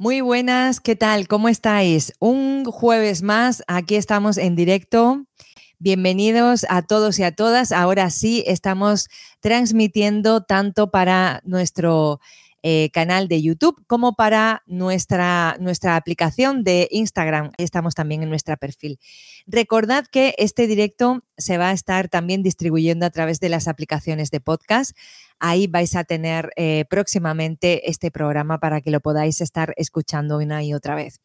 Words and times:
Muy 0.00 0.20
buenas, 0.20 0.78
¿qué 0.78 0.94
tal? 0.94 1.26
¿Cómo 1.26 1.48
estáis? 1.48 2.12
Un 2.20 2.64
jueves 2.64 3.22
más, 3.22 3.64
aquí 3.66 3.96
estamos 3.96 4.38
en 4.38 4.54
directo. 4.54 5.24
Bienvenidos 5.80 6.64
a 6.68 6.82
todos 6.82 7.18
y 7.18 7.24
a 7.24 7.34
todas. 7.34 7.72
Ahora 7.72 8.08
sí, 8.10 8.44
estamos 8.46 9.08
transmitiendo 9.40 10.44
tanto 10.44 10.92
para 10.92 11.40
nuestro 11.42 12.20
eh, 12.62 12.90
canal 12.92 13.28
de 13.28 13.40
YouTube 13.40 13.84
como 13.86 14.14
para 14.14 14.62
nuestra, 14.66 15.56
nuestra 15.60 15.94
aplicación 15.94 16.64
de 16.64 16.88
Instagram. 16.90 17.52
Estamos 17.56 17.94
también 17.94 18.22
en 18.22 18.30
nuestro 18.30 18.56
perfil. 18.56 18.98
Recordad 19.46 20.06
que 20.06 20.34
este 20.38 20.66
directo 20.66 21.22
se 21.36 21.56
va 21.56 21.70
a 21.70 21.72
estar 21.72 22.08
también 22.08 22.42
distribuyendo 22.42 23.06
a 23.06 23.10
través 23.10 23.38
de 23.38 23.48
las 23.48 23.68
aplicaciones 23.68 24.30
de 24.30 24.40
podcast. 24.40 24.96
Ahí 25.38 25.68
vais 25.68 25.94
a 25.94 26.02
tener 26.04 26.50
eh, 26.56 26.84
próximamente 26.90 27.88
este 27.88 28.10
programa 28.10 28.58
para 28.58 28.80
que 28.80 28.90
lo 28.90 29.00
podáis 29.00 29.40
estar 29.40 29.72
escuchando 29.76 30.38
una 30.38 30.64
y 30.64 30.74
otra 30.74 30.96
vez. 30.96 31.20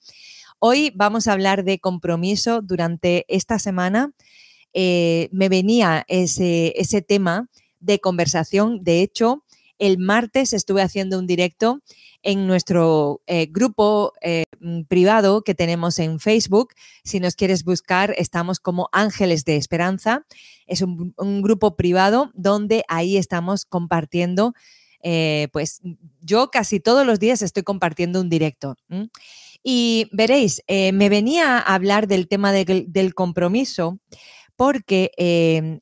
Hoy 0.59 0.93
vamos 0.95 1.27
a 1.27 1.33
hablar 1.33 1.63
de 1.63 1.79
compromiso. 1.79 2.61
Durante 2.61 3.25
esta 3.27 3.57
semana 3.57 4.13
eh, 4.73 5.29
me 5.31 5.49
venía 5.49 6.05
ese, 6.07 6.73
ese 6.77 7.01
tema 7.01 7.49
de 7.79 7.99
conversación. 7.99 8.83
De 8.83 9.01
hecho, 9.01 9.43
el 9.79 9.97
martes 9.97 10.53
estuve 10.53 10.81
haciendo 10.81 11.19
un 11.19 11.27
directo 11.27 11.81
en 12.23 12.47
nuestro 12.47 13.21
eh, 13.27 13.47
grupo 13.51 14.13
eh, 14.21 14.45
mm, 14.59 14.83
privado 14.83 15.43
que 15.43 15.53
tenemos 15.53 15.99
en 15.99 16.19
Facebook. 16.19 16.73
Si 17.03 17.19
nos 17.19 17.35
quieres 17.35 17.63
buscar, 17.63 18.15
estamos 18.17 18.59
como 18.59 18.89
Ángeles 18.93 19.45
de 19.45 19.57
Esperanza. 19.57 20.25
Es 20.65 20.81
un, 20.81 21.13
grupo 21.41 21.75
privado 21.75 22.31
donde 22.33 22.85
ahí 22.87 23.17
estamos 23.17 23.65
compartiendo, 23.65 24.53
eh, 25.01 25.49
pues 25.51 25.81
yo 26.21 26.49
casi 26.49 26.79
todos 26.79 27.05
los 27.05 27.19
días 27.19 27.41
estoy 27.41 27.63
compartiendo 27.63 28.21
un 28.21 28.29
directo. 28.29 28.77
Y 29.61 30.07
veréis, 30.11 30.61
me 30.67 31.09
venía 31.09 31.57
a 31.57 31.73
hablar 31.73 32.07
del 32.07 32.27
tema 32.27 32.51
del 32.53 33.13
compromiso 33.13 33.99
porque 34.55 35.11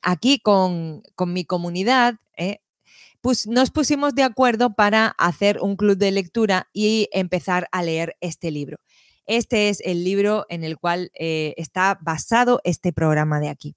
aquí 0.02 0.38
con, 0.40 1.02
con, 1.14 1.32
mi 1.32 1.44
comunidad 1.44 2.16
nos 3.46 3.70
pusimos 3.70 4.14
de 4.14 4.22
acuerdo 4.22 4.74
para 4.74 5.08
hacer 5.18 5.58
un 5.60 5.76
club 5.76 5.96
de 5.96 6.10
lectura 6.10 6.68
y 6.72 7.08
empezar 7.12 7.68
a 7.72 7.82
leer 7.82 8.16
este 8.20 8.50
libro. 8.50 8.78
Este 9.26 9.68
es 9.68 9.80
el 9.84 10.04
libro 10.04 10.46
en 10.48 10.64
el 10.64 10.78
cual 10.78 11.10
eh, 11.14 11.54
está 11.56 11.98
basado 12.00 12.60
este 12.64 12.92
programa 12.92 13.38
de 13.40 13.48
aquí. 13.48 13.76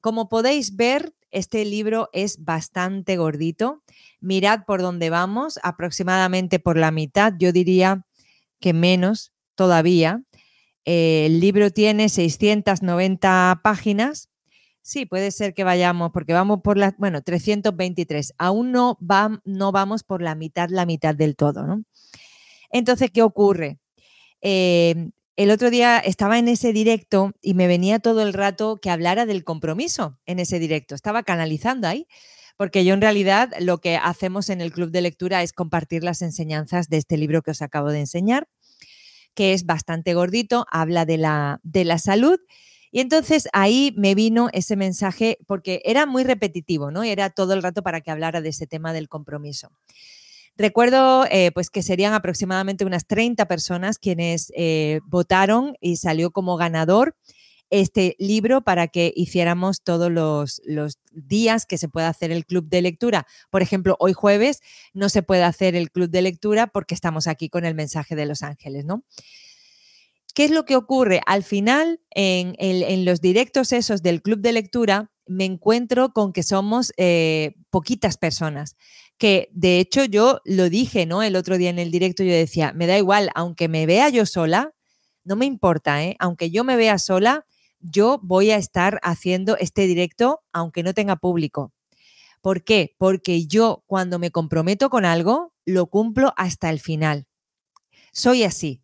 Como 0.00 0.28
podéis 0.28 0.76
ver, 0.76 1.14
este 1.30 1.64
libro 1.64 2.10
es 2.12 2.44
bastante 2.44 3.16
gordito. 3.16 3.82
Mirad 4.20 4.64
por 4.66 4.82
dónde 4.82 5.10
vamos, 5.10 5.58
aproximadamente 5.62 6.58
por 6.58 6.76
la 6.76 6.90
mitad, 6.90 7.32
yo 7.38 7.52
diría 7.52 8.06
que 8.60 8.72
menos 8.72 9.32
todavía. 9.54 10.22
Eh, 10.84 11.24
el 11.26 11.40
libro 11.40 11.70
tiene 11.70 12.10
690 12.10 13.60
páginas 13.64 14.28
Sí, 14.86 15.06
puede 15.06 15.30
ser 15.30 15.54
que 15.54 15.64
vayamos, 15.64 16.10
porque 16.12 16.34
vamos 16.34 16.60
por 16.62 16.76
la, 16.76 16.94
bueno, 16.98 17.22
323. 17.22 18.34
Aún 18.36 18.70
no, 18.70 18.98
no 19.46 19.72
vamos 19.72 20.04
por 20.04 20.20
la 20.20 20.34
mitad, 20.34 20.68
la 20.68 20.84
mitad 20.84 21.14
del 21.14 21.36
todo, 21.36 21.66
¿no? 21.66 21.84
Entonces, 22.70 23.10
¿qué 23.10 23.22
ocurre? 23.22 23.78
Em, 24.42 25.12
el 25.36 25.50
otro 25.50 25.70
día 25.70 25.98
estaba 25.98 26.38
en 26.38 26.48
ese 26.48 26.74
directo 26.74 27.32
y 27.40 27.54
me 27.54 27.66
venía 27.66 27.98
todo 27.98 28.20
el 28.22 28.34
rato 28.34 28.76
que 28.76 28.90
hablara 28.90 29.24
del 29.24 29.42
compromiso 29.42 30.18
en 30.26 30.38
ese 30.38 30.58
directo. 30.58 30.94
Estaba 30.94 31.22
canalizando 31.22 31.88
ahí, 31.88 32.06
porque 32.58 32.84
yo 32.84 32.92
en 32.92 33.00
realidad 33.00 33.54
lo 33.60 33.78
que 33.78 33.96
hacemos 33.96 34.50
en 34.50 34.60
el 34.60 34.70
club 34.70 34.90
de 34.90 35.00
lectura 35.00 35.42
es 35.42 35.54
compartir 35.54 36.04
las 36.04 36.20
enseñanzas 36.20 36.90
de 36.90 36.98
este 36.98 37.16
libro 37.16 37.40
que 37.40 37.52
os 37.52 37.62
acabo 37.62 37.90
de 37.90 38.00
enseñar, 38.00 38.48
que 39.34 39.54
es 39.54 39.64
bastante 39.64 40.12
gordito, 40.12 40.66
habla 40.70 41.06
de 41.06 41.16
la, 41.16 41.60
de 41.62 41.86
la 41.86 41.96
salud 41.96 42.38
y 42.94 43.00
entonces 43.00 43.48
ahí 43.52 43.92
me 43.96 44.14
vino 44.14 44.50
ese 44.52 44.76
mensaje 44.76 45.38
porque 45.48 45.82
era 45.84 46.06
muy 46.06 46.22
repetitivo, 46.22 46.92
¿no? 46.92 47.02
Era 47.02 47.28
todo 47.28 47.52
el 47.52 47.60
rato 47.60 47.82
para 47.82 48.00
que 48.00 48.12
hablara 48.12 48.40
de 48.40 48.50
ese 48.50 48.68
tema 48.68 48.92
del 48.92 49.08
compromiso. 49.08 49.72
Recuerdo 50.56 51.24
eh, 51.28 51.50
pues 51.52 51.70
que 51.70 51.82
serían 51.82 52.14
aproximadamente 52.14 52.84
unas 52.84 53.04
30 53.04 53.48
personas 53.48 53.98
quienes 53.98 54.52
eh, 54.54 55.00
votaron 55.06 55.74
y 55.80 55.96
salió 55.96 56.30
como 56.30 56.56
ganador 56.56 57.16
este 57.68 58.14
libro 58.20 58.60
para 58.60 58.86
que 58.86 59.12
hiciéramos 59.16 59.82
todos 59.82 60.12
los, 60.12 60.62
los, 60.64 61.00
días 61.10 61.66
que 61.66 61.78
se 61.78 61.88
pueda 61.88 62.08
hacer 62.08 62.30
el 62.30 62.46
club 62.46 62.68
de 62.68 62.80
lectura. 62.80 63.26
Por 63.50 63.60
ejemplo, 63.62 63.96
hoy 63.98 64.12
jueves 64.12 64.60
no 64.92 65.08
se 65.08 65.24
puede 65.24 65.42
hacer 65.42 65.74
el 65.74 65.90
club 65.90 66.10
de 66.10 66.22
lectura 66.22 66.68
porque 66.68 66.94
estamos 66.94 67.26
aquí 67.26 67.48
con 67.48 67.64
el 67.64 67.74
mensaje 67.74 68.14
de 68.14 68.26
los 68.26 68.44
ángeles, 68.44 68.84
¿no? 68.84 69.02
¿Qué 70.34 70.46
es 70.46 70.50
lo 70.50 70.64
que 70.64 70.74
ocurre? 70.74 71.20
Al 71.26 71.44
final, 71.44 72.00
en, 72.10 73.04
los 73.04 73.20
directos 73.20 73.72
esos 73.72 74.02
del 74.02 74.20
club 74.20 74.40
de 74.40 74.52
lectura, 74.52 75.12
me 75.26 75.44
encuentro 75.44 76.12
con 76.12 76.32
que 76.32 76.42
somos 76.42 76.92
eh, 76.96 77.54
poquitas 77.70 78.18
personas. 78.18 78.76
Que 79.16 79.48
de 79.52 79.78
hecho 79.78 80.04
yo 80.04 80.40
lo 80.44 80.68
dije, 80.68 81.06
¿no? 81.06 81.22
El 81.22 81.36
otro 81.36 81.56
día 81.56 81.70
en 81.70 81.78
el 81.78 81.92
directo 81.92 82.24
yo 82.24 82.32
decía, 82.32 82.72
me 82.72 82.88
da 82.88 82.98
igual, 82.98 83.30
aunque 83.36 83.68
me 83.68 83.86
vea 83.86 84.08
yo 84.08 84.26
sola, 84.26 84.72
no 85.22 85.36
me 85.36 85.46
importa, 85.46 86.04
¿eh? 86.04 86.16
Aunque 86.18 86.50
yo 86.50 86.64
me 86.64 86.74
vea 86.74 86.98
sola, 86.98 87.46
yo 87.78 88.18
voy 88.20 88.50
a 88.50 88.56
estar 88.56 88.98
haciendo 89.04 89.56
este 89.56 89.86
directo 89.86 90.40
aunque 90.52 90.82
no 90.82 90.94
tenga 90.94 91.14
público. 91.14 91.72
¿Por 92.40 92.64
qué? 92.64 92.96
Porque 92.98 93.46
yo 93.46 93.84
cuando 93.86 94.18
me 94.18 94.32
comprometo 94.32 94.90
con 94.90 95.04
algo, 95.04 95.54
lo 95.64 95.86
cumplo 95.86 96.34
hasta 96.36 96.70
el 96.70 96.80
final. 96.80 97.26
Soy 98.12 98.42
así, 98.42 98.82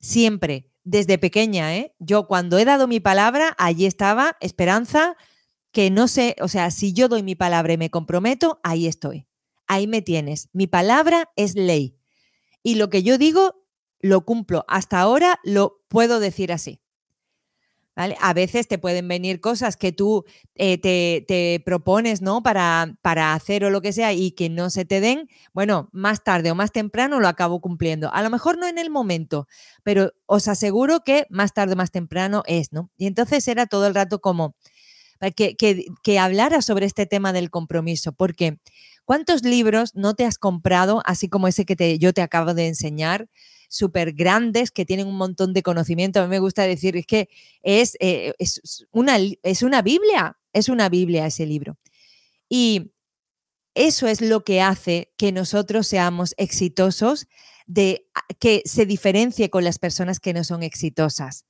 siempre 0.00 0.68
desde 0.84 1.18
pequeña, 1.18 1.76
¿eh? 1.76 1.94
Yo 1.98 2.26
cuando 2.26 2.58
he 2.58 2.64
dado 2.64 2.86
mi 2.86 3.00
palabra, 3.00 3.54
allí 3.58 3.86
estaba 3.86 4.36
Esperanza, 4.40 5.16
que 5.72 5.90
no 5.90 6.08
sé, 6.08 6.36
o 6.40 6.48
sea, 6.48 6.70
si 6.70 6.92
yo 6.92 7.08
doy 7.08 7.22
mi 7.22 7.34
palabra 7.34 7.72
y 7.74 7.78
me 7.78 7.90
comprometo, 7.90 8.60
ahí 8.62 8.86
estoy. 8.86 9.26
Ahí 9.66 9.86
me 9.86 10.02
tienes. 10.02 10.48
Mi 10.52 10.66
palabra 10.66 11.30
es 11.36 11.54
ley. 11.54 11.98
Y 12.62 12.76
lo 12.76 12.88
que 12.88 13.02
yo 13.02 13.18
digo, 13.18 13.66
lo 14.00 14.24
cumplo. 14.24 14.64
Hasta 14.68 15.00
ahora 15.00 15.38
lo 15.44 15.84
puedo 15.88 16.20
decir 16.20 16.52
así. 16.52 16.80
A 17.98 18.32
veces 18.32 18.68
te 18.68 18.78
pueden 18.78 19.08
venir 19.08 19.40
cosas 19.40 19.76
que 19.76 19.90
tú 19.90 20.24
eh, 20.54 20.78
te, 20.78 21.60
propones, 21.64 22.22
¿no? 22.22 22.44
Para, 22.44 22.94
para 23.02 23.34
hacer 23.34 23.64
o 23.64 23.70
lo 23.70 23.82
que 23.82 23.92
sea 23.92 24.12
y 24.12 24.30
que 24.30 24.48
no 24.48 24.70
se 24.70 24.84
te 24.84 25.00
den. 25.00 25.28
Bueno, 25.52 25.88
más 25.92 26.22
tarde 26.22 26.52
o 26.52 26.54
más 26.54 26.70
temprano 26.70 27.18
lo 27.18 27.26
acabo 27.26 27.60
cumpliendo. 27.60 28.14
A 28.14 28.22
lo 28.22 28.30
mejor 28.30 28.56
no 28.56 28.68
en 28.68 28.78
el 28.78 28.88
momento, 28.88 29.48
pero 29.82 30.12
os 30.26 30.46
aseguro 30.46 31.00
que 31.00 31.26
más 31.28 31.52
tarde 31.54 31.72
o 31.72 31.76
más 31.76 31.90
temprano 31.90 32.44
es, 32.46 32.72
¿no? 32.72 32.88
Y 32.96 33.06
entonces 33.06 33.48
era 33.48 33.66
todo 33.66 33.88
el 33.88 33.96
rato 33.96 34.20
como 34.20 34.54
que, 35.34 35.56
que, 35.56 36.18
hablara 36.20 36.62
sobre 36.62 36.86
este 36.86 37.06
tema 37.06 37.32
del 37.32 37.50
compromiso, 37.50 38.12
porque 38.12 38.60
¿cuántos 39.04 39.42
libros 39.42 39.96
no 39.96 40.14
te 40.14 40.24
has 40.24 40.38
comprado, 40.38 41.02
así 41.04 41.28
como 41.28 41.48
ese 41.48 41.64
que 41.64 41.74
te, 41.74 41.98
yo 41.98 42.12
te 42.12 42.22
acabo 42.22 42.54
de 42.54 42.68
enseñar? 42.68 43.28
Súper 43.68 44.12
grandes 44.12 44.70
que 44.70 44.84
tienen 44.84 45.06
un 45.06 45.16
montón 45.16 45.52
de 45.52 45.62
conocimiento. 45.62 46.20
A 46.20 46.24
mí 46.24 46.30
me 46.30 46.38
gusta 46.38 46.62
decir, 46.62 46.96
es 46.96 47.06
que 47.06 47.28
es, 47.62 47.96
eh, 48.00 48.32
es, 48.38 48.86
una, 48.90 49.18
es 49.42 49.62
una 49.62 49.82
Biblia, 49.82 50.38
es 50.52 50.68
una 50.68 50.88
Biblia 50.88 51.26
ese 51.26 51.46
libro. 51.46 51.78
Y 52.48 52.92
eso 53.74 54.08
es 54.08 54.20
lo 54.20 54.42
que 54.42 54.60
hace 54.60 55.12
que 55.16 55.30
nosotros 55.30 55.86
seamos 55.86 56.34
exitosos, 56.38 57.28
de 57.66 58.08
que 58.40 58.62
se 58.64 58.86
diferencie 58.86 59.50
con 59.50 59.62
las 59.62 59.78
personas 59.78 60.20
que 60.20 60.32
no 60.32 60.42
son 60.42 60.62
exitosas. 60.62 61.44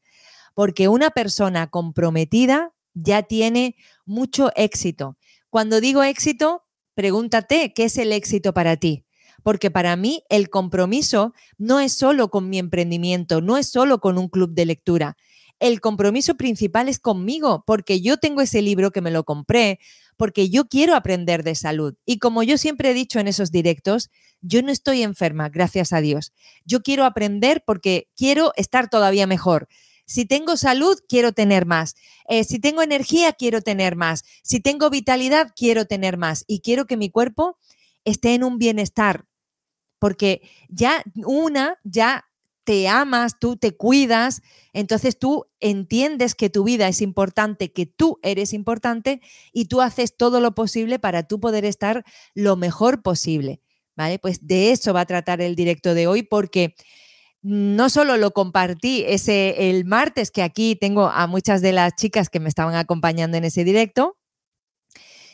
Porque 0.52 0.88
una 0.88 1.10
persona 1.10 1.70
comprometida 1.70 2.74
ya 2.92 3.22
tiene 3.22 3.76
mucho 4.04 4.50
éxito. 4.56 5.16
Cuando 5.48 5.80
digo 5.80 6.02
éxito, 6.02 6.64
pregúntate, 6.94 7.72
¿qué 7.72 7.84
es 7.84 7.96
el 7.96 8.12
éxito 8.12 8.52
para 8.52 8.76
ti? 8.76 9.06
Porque 9.48 9.70
para 9.70 9.96
mí 9.96 10.24
el 10.28 10.50
compromiso 10.50 11.32
no 11.56 11.80
es 11.80 11.94
solo 11.94 12.28
con 12.28 12.50
mi 12.50 12.58
emprendimiento, 12.58 13.40
no 13.40 13.56
es 13.56 13.66
solo 13.66 13.98
con 13.98 14.18
un 14.18 14.28
club 14.28 14.52
de 14.52 14.66
lectura. 14.66 15.16
El 15.58 15.80
compromiso 15.80 16.36
principal 16.36 16.86
es 16.86 16.98
conmigo, 16.98 17.64
porque 17.66 18.02
yo 18.02 18.18
tengo 18.18 18.42
ese 18.42 18.60
libro 18.60 18.90
que 18.90 19.00
me 19.00 19.10
lo 19.10 19.24
compré, 19.24 19.78
porque 20.18 20.50
yo 20.50 20.68
quiero 20.68 20.94
aprender 20.94 21.44
de 21.44 21.54
salud. 21.54 21.94
Y 22.04 22.18
como 22.18 22.42
yo 22.42 22.58
siempre 22.58 22.90
he 22.90 22.92
dicho 22.92 23.20
en 23.20 23.26
esos 23.26 23.50
directos, 23.50 24.10
yo 24.42 24.60
no 24.60 24.70
estoy 24.70 25.02
enferma, 25.02 25.48
gracias 25.48 25.94
a 25.94 26.02
Dios. 26.02 26.34
Yo 26.66 26.82
quiero 26.82 27.06
aprender 27.06 27.62
porque 27.66 28.10
quiero 28.16 28.52
estar 28.54 28.90
todavía 28.90 29.26
mejor. 29.26 29.66
Si 30.04 30.26
tengo 30.26 30.58
salud, 30.58 30.98
quiero 31.08 31.32
tener 31.32 31.64
más. 31.64 31.94
Eh, 32.28 32.44
si 32.44 32.58
tengo 32.58 32.82
energía, 32.82 33.32
quiero 33.32 33.62
tener 33.62 33.96
más. 33.96 34.24
Si 34.42 34.60
tengo 34.60 34.90
vitalidad, 34.90 35.54
quiero 35.56 35.86
tener 35.86 36.18
más. 36.18 36.44
Y 36.46 36.60
quiero 36.60 36.84
que 36.84 36.98
mi 36.98 37.08
cuerpo 37.08 37.56
esté 38.04 38.34
en 38.34 38.44
un 38.44 38.58
bienestar, 38.58 39.27
porque 39.98 40.42
ya 40.68 41.02
una, 41.24 41.78
ya 41.84 42.24
te 42.64 42.86
amas, 42.86 43.38
tú 43.38 43.56
te 43.56 43.74
cuidas, 43.74 44.42
entonces 44.74 45.18
tú 45.18 45.46
entiendes 45.58 46.34
que 46.34 46.50
tu 46.50 46.64
vida 46.64 46.86
es 46.86 47.00
importante, 47.00 47.72
que 47.72 47.86
tú 47.86 48.18
eres 48.22 48.52
importante 48.52 49.22
y 49.54 49.66
tú 49.66 49.80
haces 49.80 50.16
todo 50.16 50.40
lo 50.40 50.54
posible 50.54 50.98
para 50.98 51.22
tú 51.22 51.40
poder 51.40 51.64
estar 51.64 52.04
lo 52.34 52.56
mejor 52.56 53.02
posible. 53.02 53.62
¿Vale? 53.96 54.18
Pues 54.18 54.46
de 54.46 54.70
eso 54.70 54.92
va 54.92 55.00
a 55.00 55.06
tratar 55.06 55.40
el 55.40 55.56
directo 55.56 55.94
de 55.94 56.06
hoy 56.06 56.22
porque 56.22 56.74
no 57.40 57.88
solo 57.88 58.16
lo 58.18 58.32
compartí 58.32 59.02
ese 59.06 59.70
el 59.70 59.84
martes, 59.84 60.30
que 60.30 60.42
aquí 60.42 60.76
tengo 60.76 61.08
a 61.08 61.26
muchas 61.26 61.62
de 61.62 61.72
las 61.72 61.94
chicas 61.96 62.28
que 62.28 62.38
me 62.38 62.50
estaban 62.50 62.74
acompañando 62.74 63.38
en 63.38 63.44
ese 63.44 63.64
directo, 63.64 64.18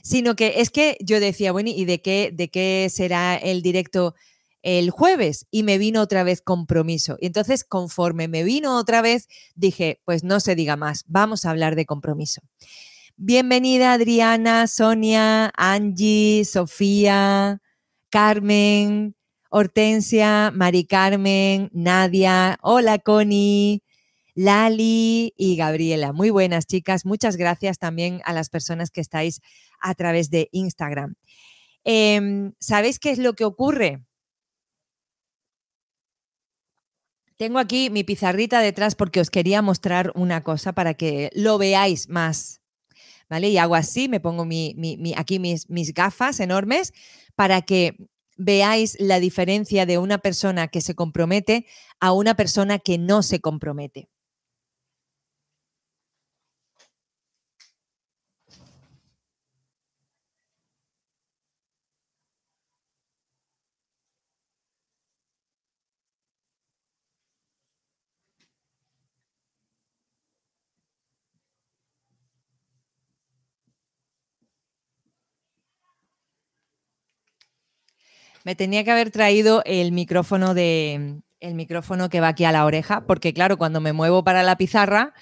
sino 0.04 0.36
que 0.36 0.60
es 0.60 0.70
que 0.70 0.96
yo 1.00 1.18
decía, 1.18 1.50
bueno, 1.50 1.70
¿y 1.74 1.84
de 1.84 2.00
qué, 2.00 2.30
de 2.32 2.48
qué 2.48 2.88
será 2.90 3.36
el 3.36 3.62
directo 3.62 4.14
el 4.64 4.90
jueves? 4.90 5.46
Y 5.52 5.62
me 5.62 5.78
vino 5.78 6.00
otra 6.00 6.24
vez 6.24 6.40
compromiso. 6.40 7.16
Y 7.20 7.26
entonces, 7.26 7.62
conforme 7.62 8.26
me 8.26 8.42
vino 8.42 8.76
otra 8.76 9.02
vez, 9.02 9.28
dije, 9.54 10.00
pues 10.04 10.24
no 10.24 10.40
se 10.40 10.56
diga 10.56 10.76
más, 10.76 11.04
vamos 11.06 11.44
a 11.44 11.50
hablar 11.50 11.76
de 11.76 11.86
compromiso. 11.86 12.40
Bienvenida 13.16 13.92
Adriana, 13.92 14.66
Sonia, 14.66 15.52
Angie, 15.56 16.44
Sofía, 16.44 17.60
Carmen, 18.10 19.14
Hortensia, 19.50 20.50
Mari 20.52 20.84
Carmen, 20.84 21.70
Nadia, 21.72 22.58
hola 22.60 22.98
Connie, 22.98 23.84
Lali 24.34 25.32
y 25.36 25.54
Gabriela. 25.56 26.12
Muy 26.12 26.30
buenas 26.30 26.66
chicas, 26.66 27.06
muchas 27.06 27.36
gracias 27.36 27.78
también 27.78 28.20
a 28.24 28.32
las 28.32 28.50
personas 28.50 28.90
que 28.90 29.00
estáis 29.00 29.40
a 29.78 29.94
través 29.94 30.30
de 30.30 30.48
Instagram. 30.50 31.14
Em, 31.84 32.52
¿Sabéis 32.58 32.98
qué 32.98 33.10
es 33.10 33.18
lo 33.18 33.34
que 33.34 33.44
ocurre? 33.44 34.02
Tengo 37.36 37.58
aquí 37.58 37.90
mi 37.90 38.04
pizarrita 38.04 38.60
detrás 38.60 38.94
porque 38.94 39.20
os 39.20 39.30
quería 39.30 39.60
mostrar 39.60 40.12
una 40.14 40.44
cosa 40.44 40.72
para 40.72 40.94
que 40.94 41.30
lo 41.34 41.58
veáis 41.58 42.08
más. 42.08 42.60
¿Vale? 43.28 43.48
Y 43.48 43.58
hago 43.58 43.74
así, 43.74 44.08
me 44.08 44.20
pongo 44.20 44.46
aquí 45.16 45.38
mis, 45.38 45.68
mis 45.70 45.94
gafas 45.94 46.40
enormes 46.40 46.92
para 47.34 47.62
que 47.62 47.96
veáis 48.36 48.96
la 49.00 49.18
diferencia 49.18 49.86
de 49.86 49.98
una 49.98 50.18
persona 50.18 50.68
que 50.68 50.80
se 50.80 50.94
compromete 50.94 51.66
a 52.00 52.12
una 52.12 52.34
persona 52.34 52.78
que 52.78 52.98
no 52.98 53.22
se 53.22 53.40
compromete. 53.40 54.08
Me 78.44 78.54
tenía 78.54 78.84
que 78.84 78.90
haber 78.90 79.10
traído 79.10 79.62
el 79.64 79.90
micrófono 79.92 80.54
de 80.54 81.22
el 81.40 81.54
micrófono 81.54 82.08
que 82.08 82.20
va 82.20 82.28
aquí 82.28 82.44
a 82.44 82.52
la 82.52 82.64
oreja, 82.64 83.06
porque 83.06 83.34
claro, 83.34 83.58
cuando 83.58 83.80
me 83.80 83.92
muevo 83.92 84.24
para 84.24 84.42
la 84.42 84.56
pizarra, 84.56 85.12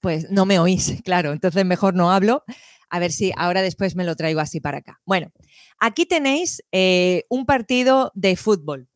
pues 0.00 0.30
no 0.30 0.46
me 0.46 0.58
oís, 0.58 1.00
claro, 1.04 1.32
entonces 1.32 1.64
mejor 1.64 1.94
no 1.94 2.12
hablo. 2.12 2.44
A 2.90 2.98
ver 3.00 3.10
si 3.10 3.32
ahora 3.36 3.62
después 3.62 3.96
me 3.96 4.04
lo 4.04 4.14
traigo 4.14 4.40
así 4.40 4.60
para 4.60 4.78
acá. 4.78 5.00
Bueno, 5.04 5.32
aquí 5.78 6.06
tenéis 6.06 6.62
eh, 6.70 7.24
un 7.28 7.44
partido 7.44 8.12
de 8.14 8.36
fútbol. 8.36 8.88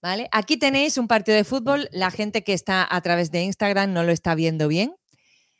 ¿Vale? 0.00 0.28
Aquí 0.30 0.56
tenéis 0.56 0.98
un 0.98 1.08
partido 1.08 1.36
de 1.36 1.42
fútbol. 1.42 1.88
La 1.90 2.12
gente 2.12 2.44
que 2.44 2.52
está 2.52 2.86
a 2.88 3.00
través 3.00 3.32
de 3.32 3.42
Instagram 3.42 3.92
no 3.92 4.04
lo 4.04 4.12
está 4.12 4.36
viendo 4.36 4.68
bien. 4.68 4.94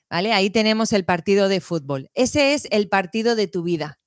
¿Vale? 0.09 0.33
Ahí 0.33 0.51
tenemos 0.51 0.93
el 0.93 1.05
partido 1.05 1.49
de 1.49 1.61
fútbol. 1.61 2.11
Ese 2.15 2.55
es 2.55 2.69
el 2.71 2.89
partido 2.89 3.35
de 3.35 3.49
tu 3.49 3.65
vida. 3.65 3.99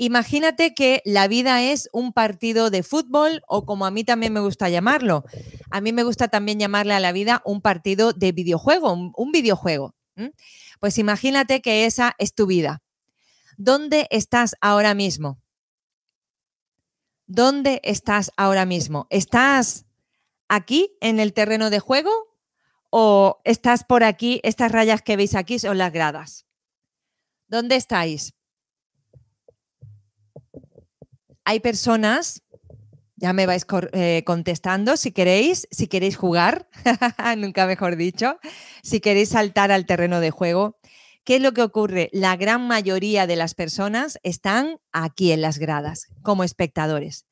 Imagínate 0.00 0.74
que 0.74 1.02
la 1.04 1.26
vida 1.26 1.60
es 1.60 1.90
un 1.92 2.12
partido 2.12 2.70
de 2.70 2.84
fútbol 2.84 3.42
o 3.48 3.66
como 3.66 3.84
a 3.84 3.90
mí 3.90 4.04
también 4.04 4.32
me 4.32 4.38
gusta 4.38 4.68
llamarlo. 4.68 5.24
A 5.70 5.80
mí 5.80 5.92
me 5.92 6.04
gusta 6.04 6.28
también 6.28 6.60
llamarle 6.60 6.94
a 6.94 7.00
la 7.00 7.10
vida 7.10 7.42
un 7.44 7.60
partido 7.60 8.12
de 8.12 8.30
videojuego, 8.30 8.92
un, 8.92 9.32
videojuego. 9.32 9.96
Pues 10.78 10.98
imagínate 10.98 11.60
que 11.60 11.84
esa 11.84 12.14
es 12.18 12.32
tu 12.32 12.46
vida. 12.46 12.80
¿Dónde 13.56 14.06
estás 14.10 14.54
ahora 14.60 14.94
mismo? 14.94 15.42
¿Dónde 17.26 17.80
estás 17.82 18.30
ahora 18.36 18.66
mismo? 18.66 19.08
¿Estás 19.10 19.84
aquí 20.48 20.96
en 21.00 21.18
el 21.18 21.32
terreno 21.32 21.70
de 21.70 21.80
juego 21.80 22.12
o 22.90 23.40
estás 23.42 23.82
por 23.82 24.04
aquí? 24.04 24.40
Estas 24.44 24.70
rayas 24.70 25.02
que 25.02 25.16
veis 25.16 25.34
aquí 25.34 25.58
son 25.58 25.76
las 25.76 25.92
gradas. 25.92 26.46
¿Dónde 27.48 27.74
estáis? 27.74 28.37
Hay 31.48 31.60
personas, 31.60 32.42
ya 33.16 33.32
me 33.32 33.46
vais 33.46 33.64
eh, 33.94 34.22
contestando 34.26 34.98
si 34.98 35.12
queréis, 35.12 35.66
si 35.70 35.86
queréis 35.86 36.14
jugar, 36.14 36.68
nunca 37.38 37.66
mejor 37.66 37.96
dicho, 37.96 38.38
si 38.82 39.00
queréis 39.00 39.30
saltar 39.30 39.72
al 39.72 39.86
terreno 39.86 40.20
de 40.20 40.30
juego. 40.30 40.78
¿Qué 41.24 41.36
es 41.36 41.40
lo 41.40 41.54
que 41.54 41.62
ocurre? 41.62 42.10
La 42.12 42.36
gran 42.36 42.68
mayoría 42.68 43.26
de 43.26 43.36
las 43.36 43.54
personas 43.54 44.18
están 44.24 44.78
aquí 44.92 45.32
en 45.32 45.40
las 45.40 45.58
gradas 45.58 46.08
como 46.20 46.44
espectadores. 46.44 47.24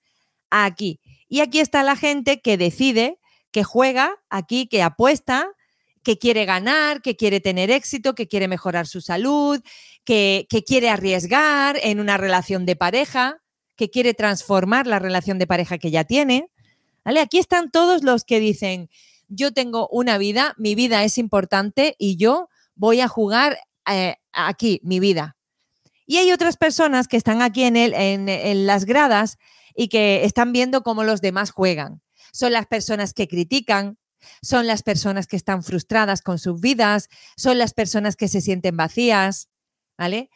Aquí. 0.49 0.99
Y 1.29 1.41
aquí 1.41 1.61
está 1.61 1.83
la 1.83 1.95
gente 1.95 2.41
que 2.41 2.57
decide, 2.57 3.21
que 3.51 3.65
juega 3.65 4.15
aquí, 4.31 4.67
que 4.67 4.83
apuesta, 4.83 5.51
que 6.03 6.17
quiere 6.17 6.47
ganar, 6.47 7.03
que 7.03 7.17
quiere 7.17 7.41
tener 7.41 7.71
éxito, 7.71 8.15
que 8.15 8.29
quiere 8.29 8.49
mejorar 8.49 8.87
su 8.87 9.03
salud, 9.03 9.61
que, 10.07 10.47
que 10.49 10.65
quiere 10.65 10.89
arriesgar 10.89 11.79
en 11.83 12.01
una 12.01 12.17
relación 12.17 12.65
de 12.65 12.77
pareja 12.77 13.43
que 13.77 13.91
quiere 13.91 14.15
transformar 14.15 14.87
la 14.87 14.99
relación 14.99 15.39
de 15.39 15.47
pareja 15.47 15.79
que 15.79 15.91
ya 15.91 16.05
tiene. 16.05 16.51
¿Vale? 17.05 17.21
Aquí 17.21 17.39
están 17.39 17.71
todos 17.71 18.03
los 18.03 18.25
que 18.25 18.41
dicen, 18.41 18.91
yo 19.29 19.53
tengo 19.53 19.89
una 19.89 20.19
vida, 20.19 20.55
mi 20.57 20.75
vida 20.75 21.05
es 21.05 21.19
importante 21.19 21.95
y 21.99 22.17
yo 22.17 22.49
voy 22.75 23.01
a 23.01 23.09
jugar 23.09 23.59
eh, 23.89 24.17
aquí 24.33 24.81
mi 24.83 24.99
vida. 24.99 25.37
Y 26.07 26.19
hay 26.19 26.33
otras 26.33 26.57
personas 26.57 27.09
que 27.09 27.17
están 27.17 27.43
aquí 27.43 27.65
en, 27.65 27.77
el, 27.77 27.95
en 27.95 28.67
las 28.67 28.85
gradas 28.85 29.39
y 29.75 29.89
que 29.89 30.25
están 30.25 30.53
viendo 30.53 30.83
cómo 30.83 31.05
los 31.05 31.21
demás 31.21 31.51
juegan. 31.51 32.03
Son 32.33 32.53
las 32.53 32.67
personas 32.67 33.13
que 33.13 33.29
critican, 33.29 33.99
son 34.43 34.67
las 34.67 34.83
personas 34.83 35.27
que 35.27 35.37
están 35.37 35.63
frustradas 35.63 36.23
con 36.23 36.39
sus 36.39 36.61
vidas, 36.61 37.09
son 37.37 37.59
las 37.59 37.75
personas 37.75 38.17
que 38.17 38.29
se 38.29 38.41
sienten 38.41 38.77
vacías, 38.77 39.49
¿vale? 39.99 40.31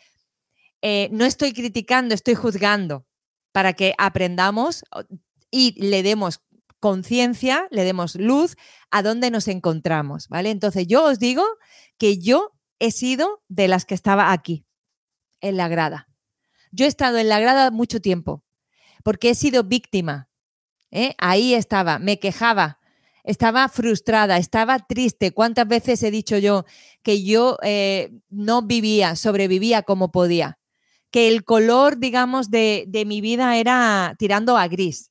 Eh, 0.82 1.08
no 1.12 1.24
estoy 1.24 1.52
criticando, 1.52 2.14
estoy 2.14 2.34
juzgando 2.34 3.06
para 3.52 3.72
que 3.72 3.94
aprendamos 3.98 4.84
y 5.50 5.74
le 5.80 6.02
demos 6.02 6.40
conciencia, 6.80 7.68
le 7.70 7.84
demos 7.84 8.14
luz 8.14 8.56
a 8.90 9.02
dónde 9.02 9.30
nos 9.30 9.48
encontramos, 9.48 10.28
¿vale? 10.28 10.50
Entonces 10.50 10.86
yo 10.86 11.04
os 11.04 11.18
digo 11.18 11.44
que 11.98 12.18
yo 12.18 12.52
he 12.78 12.90
sido 12.90 13.42
de 13.48 13.68
las 13.68 13.84
que 13.84 13.94
estaba 13.94 14.32
aquí, 14.32 14.64
en 15.40 15.56
la 15.56 15.68
grada. 15.68 16.08
Yo 16.72 16.84
he 16.84 16.88
estado 16.88 17.18
en 17.18 17.28
la 17.28 17.40
grada 17.40 17.70
mucho 17.70 18.00
tiempo, 18.00 18.44
porque 19.02 19.30
he 19.30 19.34
sido 19.34 19.64
víctima. 19.64 20.30
¿eh? 20.90 21.14
Ahí 21.18 21.54
estaba, 21.54 21.98
me 21.98 22.18
quejaba, 22.18 22.78
estaba 23.24 23.68
frustrada, 23.68 24.36
estaba 24.36 24.78
triste. 24.78 25.32
¿Cuántas 25.32 25.66
veces 25.66 26.02
he 26.02 26.10
dicho 26.10 26.38
yo 26.38 26.64
que 27.02 27.22
yo 27.24 27.58
eh, 27.62 28.10
no 28.28 28.62
vivía, 28.62 29.16
sobrevivía 29.16 29.82
como 29.82 30.10
podía? 30.12 30.59
Que 31.10 31.28
el 31.28 31.44
color, 31.44 31.98
digamos, 31.98 32.50
de, 32.50 32.86
mi 33.06 33.20
vida 33.20 33.56
era 33.56 34.14
tirando 34.18 34.56
a 34.56 34.68
gris. 34.68 35.10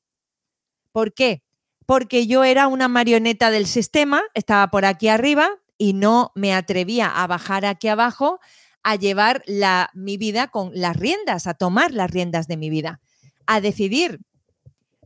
¿Por 0.91 1.13
qué? 1.13 1.43
Porque 1.85 2.27
yo 2.27 2.43
era 2.43 2.67
una 2.67 2.87
marioneta 2.87 3.51
del 3.51 3.65
sistema, 3.65 4.21
estaba 4.33 4.69
por 4.69 4.85
aquí 4.85 5.07
arriba 5.07 5.49
y 5.77 5.93
no 5.93 6.31
me 6.35 6.53
atrevía 6.53 7.07
a 7.07 7.27
bajar 7.27 7.65
aquí 7.65 7.87
abajo 7.87 8.39
a 8.83 8.95
llevar 8.95 9.43
la, 9.45 9.89
mi 9.93 10.17
vida 10.17 10.47
con 10.47 10.71
las 10.73 10.95
riendas, 10.95 11.47
a 11.47 11.53
tomar 11.53 11.91
las 11.91 12.09
riendas 12.09 12.47
de 12.47 12.57
mi 12.57 12.69
vida, 12.69 13.01
a 13.45 13.61
decidir. 13.61 14.19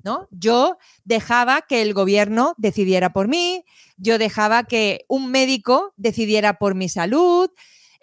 ¿No? 0.06 0.28
Yo 0.32 0.78
dejaba 1.06 1.62
que 1.62 1.82
el 1.82 1.94
gobierno 1.94 2.56
decidiera 2.58 3.14
por 3.14 3.30
mí, 3.30 3.64
yo 3.96 4.18
dejaba 4.18 4.66
que 4.66 5.06
un 5.08 5.32
médico 5.32 5.94
decidiera 5.96 6.60
por 6.60 6.76
mi 6.76 6.90
salud, 6.90 7.50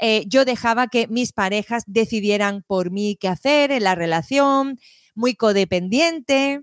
eh, 0.01 0.25
yo 0.27 0.45
dejaba 0.45 0.89
que 0.89 1.07
mis 1.09 1.33
parejas 1.33 1.85
decidieran 1.87 2.65
por 2.67 2.91
mí 2.91 3.17
qué 3.21 3.29
hacer 3.29 3.71
en 3.71 3.85
la 3.85 3.95
relación, 3.95 4.79
muy 5.15 5.35
codependiente, 5.35 6.63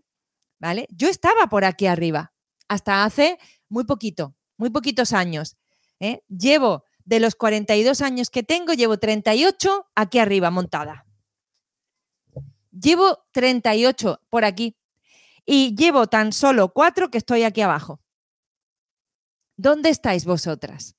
¿vale? 0.60 0.88
Yo 0.89 1.08
estaba 1.08 1.48
por 1.48 1.63
aquí 1.63 1.86
arriba 1.86 2.34
hasta 2.67 3.03
hace 3.03 3.38
muy 3.70 3.86
poquito, 3.86 4.36
muy 4.58 4.70
poquitos 4.70 5.13
años. 5.13 5.56
¿eh? 6.00 6.24
Llevo 6.27 6.84
de 7.06 7.20
los 7.20 7.36
42 7.36 8.01
años 8.01 8.29
que 8.29 8.44
tengo, 8.44 8.74
llevo 8.74 8.98
38 8.98 9.88
aquí 9.96 10.20
arriba 10.20 10.51
montada. 10.51 11.06
Llevo 12.72 13.25
38 13.32 14.22
por 14.29 14.46
aquí 14.46 14.75
y 15.46 15.75
llevo 15.75 16.08
tan 16.08 16.34
solo 16.34 16.74
cuatro 16.74 17.10
que 17.10 17.17
estoy 17.17 17.44
aquí 17.44 17.62
abajo. 17.62 18.01
¿Dónde 19.56 19.89
estáis 19.89 20.25
vosotras? 20.25 20.97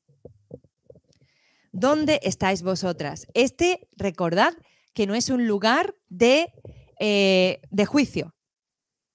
¿Dónde 1.79 2.19
estáis 2.25 2.63
vosotras? 2.63 3.27
Este, 3.35 3.89
recordad 3.97 4.53
que 4.95 5.07
no 5.07 5.15
es 5.15 5.31
un 5.31 5.47
lugar 5.47 5.95
de, 6.09 6.53
eh, 6.99 7.61
de 7.71 7.87
juicio. 7.87 8.35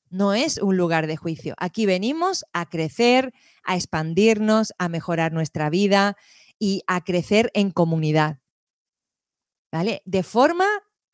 no 0.10 0.36
es 0.36 0.60
un 0.60 0.78
lugar 0.78 1.08
de 1.08 1.18
juicio. 1.18 1.56
Aquí 1.58 1.88
venimos 1.88 2.46
a 2.54 2.70
crecer, 2.70 3.34
a 3.64 3.76
expandirnos, 3.76 4.72
a 4.78 4.88
mejorar 4.88 5.34
nuestra 5.34 5.72
vida 5.72 6.16
y 6.60 6.84
a 6.86 7.04
crecer 7.04 7.50
en 7.56 7.72
comunidad. 7.72 8.38
¿Vale? 9.72 10.04
De 10.06 10.22
forma 10.22 10.68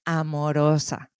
amorosa. 0.03 1.11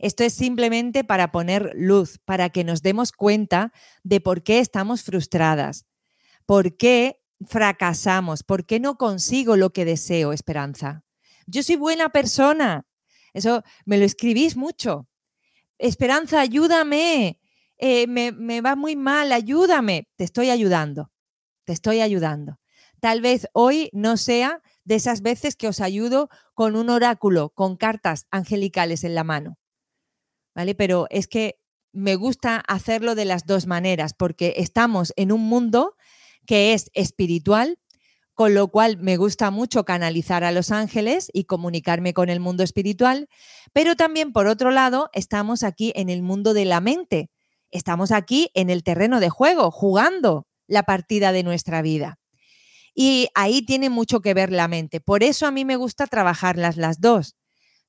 Esto 0.00 0.24
es 0.24 0.32
simplemente 0.32 1.04
para 1.04 1.30
poner 1.30 1.70
luz, 1.76 2.18
para 2.24 2.50
que 2.50 2.64
nos 2.64 2.82
demos 2.82 3.12
cuenta 3.12 3.72
de 4.02 4.20
por 4.20 4.42
qué 4.42 4.58
estamos 4.58 5.04
frustradas, 5.04 5.86
por 6.44 6.76
qué 6.76 7.21
fracasamos, 7.48 8.42
por 8.42 8.66
qué 8.66 8.80
no 8.80 8.96
consigo 8.96 9.56
lo 9.56 9.72
que 9.72 9.84
deseo, 9.84 10.32
Esperanza. 10.32 11.04
Yo 11.46 11.62
soy 11.62 11.76
buena 11.76 12.10
persona. 12.10 12.86
Eso 13.32 13.62
me 13.84 13.98
lo 13.98 14.04
escribís 14.04 14.56
mucho. 14.56 15.08
Esperanza, 15.78 16.40
ayúdame. 16.40 17.40
Eh, 17.78 18.06
me, 18.06 18.32
me 18.32 18.60
va 18.60 18.76
muy 18.76 18.96
mal, 18.96 19.32
ayúdame. 19.32 20.08
Te 20.16 20.24
estoy 20.24 20.50
ayudando. 20.50 21.10
Te 21.64 21.72
estoy 21.72 22.00
ayudando. 22.00 22.58
Tal 23.00 23.20
vez 23.20 23.48
hoy 23.52 23.90
no 23.92 24.16
sea 24.16 24.62
de 24.84 24.94
esas 24.96 25.22
veces 25.22 25.56
que 25.56 25.68
os 25.68 25.80
ayudo 25.80 26.28
con 26.54 26.76
un 26.76 26.90
oráculo, 26.90 27.50
con 27.50 27.76
cartas 27.76 28.26
angelicales 28.30 29.02
en 29.04 29.14
la 29.14 29.24
mano. 29.24 29.58
¿vale? 30.54 30.74
Pero 30.74 31.06
es 31.10 31.26
que 31.26 31.58
me 31.92 32.16
gusta 32.16 32.56
hacerlo 32.56 33.14
de 33.14 33.24
las 33.24 33.46
dos 33.46 33.66
maneras, 33.66 34.14
porque 34.14 34.54
estamos 34.56 35.12
en 35.16 35.32
un 35.32 35.42
mundo 35.42 35.96
que 36.46 36.74
es 36.74 36.90
espiritual, 36.94 37.78
con 38.34 38.54
lo 38.54 38.68
cual 38.68 38.98
me 38.98 39.16
gusta 39.16 39.50
mucho 39.50 39.84
canalizar 39.84 40.44
a 40.44 40.52
los 40.52 40.70
ángeles 40.70 41.28
y 41.32 41.44
comunicarme 41.44 42.14
con 42.14 42.28
el 42.28 42.40
mundo 42.40 42.62
espiritual, 42.62 43.28
pero 43.72 43.94
también 43.94 44.32
por 44.32 44.46
otro 44.46 44.70
lado 44.70 45.10
estamos 45.12 45.62
aquí 45.62 45.92
en 45.94 46.08
el 46.08 46.22
mundo 46.22 46.54
de 46.54 46.64
la 46.64 46.80
mente, 46.80 47.30
estamos 47.70 48.10
aquí 48.10 48.50
en 48.54 48.70
el 48.70 48.82
terreno 48.82 49.20
de 49.20 49.30
juego, 49.30 49.70
jugando 49.70 50.46
la 50.66 50.82
partida 50.84 51.32
de 51.32 51.42
nuestra 51.42 51.82
vida. 51.82 52.18
Y 52.94 53.28
ahí 53.34 53.62
tiene 53.62 53.90
mucho 53.90 54.20
que 54.20 54.34
ver 54.34 54.52
la 54.52 54.68
mente. 54.68 55.00
Por 55.00 55.22
eso 55.22 55.46
a 55.46 55.50
mí 55.50 55.64
me 55.64 55.76
gusta 55.76 56.06
trabajarlas 56.06 56.76
las 56.76 57.00
dos 57.00 57.36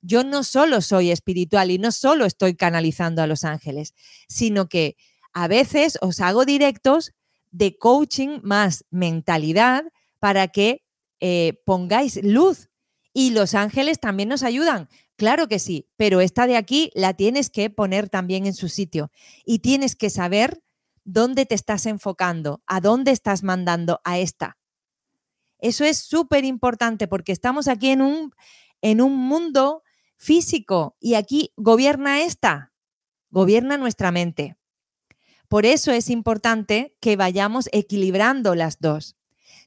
yo 0.04 0.24
no 0.24 0.44
solo 0.44 0.82
soy 0.82 1.12
espiritual 1.12 1.72
y 1.72 1.80
no 1.80 1.92
solo 1.92 2.26
estoy 2.26 2.56
canalizando 2.56 3.22
a 3.22 3.28
los 3.28 3.46
ángeles, 3.46 3.94
sino 4.28 4.68
que 4.68 4.98
a 5.34 5.48
veces 5.48 5.98
os 6.02 6.20
hago 6.20 6.46
directos 6.46 7.14
de 7.54 7.78
coaching 7.78 8.40
más 8.44 8.84
mentalidad 8.90 9.86
para 10.20 10.50
que 10.50 10.84
eh, 11.22 11.62
pongáis 11.66 12.22
luz. 12.22 12.70
Y 13.14 13.30
los 13.30 13.54
ángeles 13.54 14.00
también 14.00 14.28
nos 14.28 14.42
ayudan. 14.42 14.90
Claro 15.16 15.48
que 15.48 15.60
sí, 15.60 15.88
pero 15.96 16.20
esta 16.20 16.48
de 16.48 16.58
aquí 16.58 16.90
la 16.96 17.14
tienes 17.14 17.52
que 17.52 17.70
poner 17.70 18.10
también 18.10 18.48
en 18.48 18.56
su 18.56 18.68
sitio 18.68 19.12
y 19.46 19.60
tienes 19.60 19.96
que 19.96 20.10
saber 20.10 20.64
dónde 21.06 21.46
te 21.46 21.54
estás 21.54 21.86
enfocando, 21.86 22.64
a 22.66 22.82
dónde 22.82 23.12
estás 23.12 23.44
mandando 23.44 24.02
a 24.04 24.18
esta. 24.18 24.58
Eso 25.60 25.86
es 25.86 26.00
súper 26.00 26.44
importante 26.44 27.08
porque 27.08 27.32
estamos 27.32 27.68
aquí 27.68 27.90
en 27.90 28.02
un, 28.02 28.34
en 28.82 29.00
un 29.00 29.16
mundo 29.16 29.84
físico 30.18 30.98
y 31.00 31.14
aquí 31.14 31.54
gobierna 31.56 32.24
esta, 32.24 32.74
gobierna 33.30 33.78
nuestra 33.78 34.12
mente. 34.12 34.58
Por 35.54 35.68
eso 35.68 35.92
es 35.92 36.10
importante 36.10 36.96
que 37.00 37.16
vayamos 37.16 37.70
equilibrando 37.74 38.56
las 38.56 38.80
dos. 38.80 39.18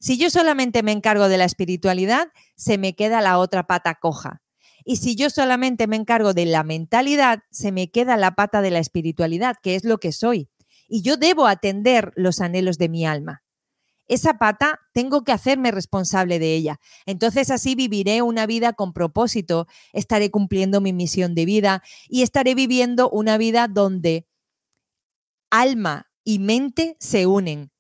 Si 0.01 0.19
yo 0.19 0.31
solamente 0.31 0.83
me 0.83 0.91
encargo 0.91 1.29
de 1.29 1.39
la 1.39 1.45
espiritualidad, 1.45 2.27
se 2.57 2.77
me 2.77 2.97
queda 2.97 3.21
la 3.21 3.39
otra 3.39 3.69
pata 3.69 3.95
coja. 3.95 4.43
Y 4.85 4.97
si 4.97 5.15
yo 5.15 5.31
solamente 5.31 5.87
me 5.87 5.95
encargo 5.95 6.35
de 6.35 6.45
la 6.45 6.65
mentalidad, 6.65 7.45
se 7.53 7.71
me 7.71 7.89
queda 7.93 8.17
la 8.17 8.35
pata 8.35 8.63
de 8.63 8.73
la 8.73 8.81
espiritualidad, 8.81 9.59
que 9.63 9.77
es 9.77 9.85
lo 9.85 9.99
que 9.99 10.11
soy. 10.11 10.49
Y 10.89 11.03
yo 11.03 11.17
debo 11.17 11.47
atender 11.47 12.11
los 12.17 12.41
anhelos 12.41 12.79
de 12.79 12.89
mi 12.89 13.07
alma 13.07 13.45
esa 14.09 14.39
pata 14.39 14.81
tengo 14.93 15.25
que 15.25 15.33
hacerme 15.33 15.71
responsable 15.71 16.39
de 16.39 16.55
ella. 16.55 16.81
Entonces 17.07 17.51
así 17.51 17.75
viviré 17.75 18.23
una 18.23 18.47
vida 18.47 18.73
con 18.73 18.93
propósito, 18.93 19.67
estaré 19.93 20.31
cumpliendo 20.31 20.81
mi 20.81 20.93
misión 20.93 21.35
de 21.35 21.45
vida 21.45 21.83
y 22.09 22.23
estaré 22.23 22.55
viviendo 22.55 23.11
una 23.11 23.37
vida 23.37 23.69
donde 23.69 24.27
alma 25.51 26.09
y 26.25 26.39
mente 26.39 26.97
se 27.01 27.27
unen. 27.27 27.71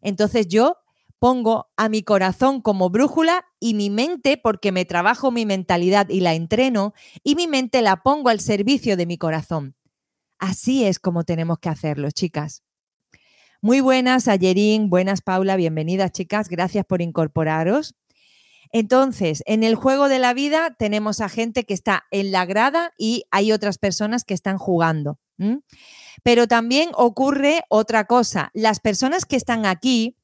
Entonces 0.00 0.46
yo 0.48 0.76
pongo 1.18 1.68
a 1.76 1.88
mi 1.88 2.02
corazón 2.02 2.60
como 2.60 2.90
brújula 2.90 3.44
y 3.60 3.74
mi 3.74 3.90
mente, 3.90 4.36
porque 4.36 4.72
me 4.72 4.84
trabajo 4.84 5.30
mi 5.30 5.46
mentalidad 5.46 6.08
y 6.08 6.20
la 6.20 6.34
entreno, 6.34 6.94
y 7.24 7.34
mi 7.34 7.46
mente 7.46 7.82
la 7.82 8.02
pongo 8.02 8.28
al 8.28 8.40
servicio 8.40 8.96
de 8.96 9.06
mi 9.06 9.18
corazón. 9.18 9.74
Así 10.38 10.84
es 10.84 11.00
como 11.00 11.24
tenemos 11.24 11.58
que 11.58 11.68
hacerlo, 11.68 12.10
chicas. 12.12 12.62
Muy 13.60 13.80
buenas, 13.80 14.28
Ayerín, 14.28 14.88
buenas, 14.88 15.20
Paula, 15.20 15.56
bienvenidas, 15.56 16.12
chicas, 16.12 16.48
gracias 16.48 16.84
por 16.86 17.02
incorporaros. 17.02 17.96
Entonces, 18.72 19.42
en 19.46 19.62
el 19.62 19.74
juego 19.74 20.08
de 20.08 20.18
la 20.18 20.34
vida 20.34 20.74
tenemos 20.78 21.20
a 21.20 21.28
gente 21.28 21.64
que 21.64 21.74
está 21.74 22.04
en 22.10 22.32
la 22.32 22.44
grada 22.46 22.92
y 22.98 23.24
hay 23.30 23.52
otras 23.52 23.78
personas 23.78 24.24
que 24.24 24.34
están 24.34 24.58
jugando. 24.58 25.18
Pero 26.22 26.48
también 26.48 26.90
ocurre 26.94 27.62
otra 27.68 28.04
cosa. 28.04 28.50
Las 28.54 28.80
personas 28.80 29.24
que 29.24 29.36
están 29.36 29.66
aquí, 29.66 30.16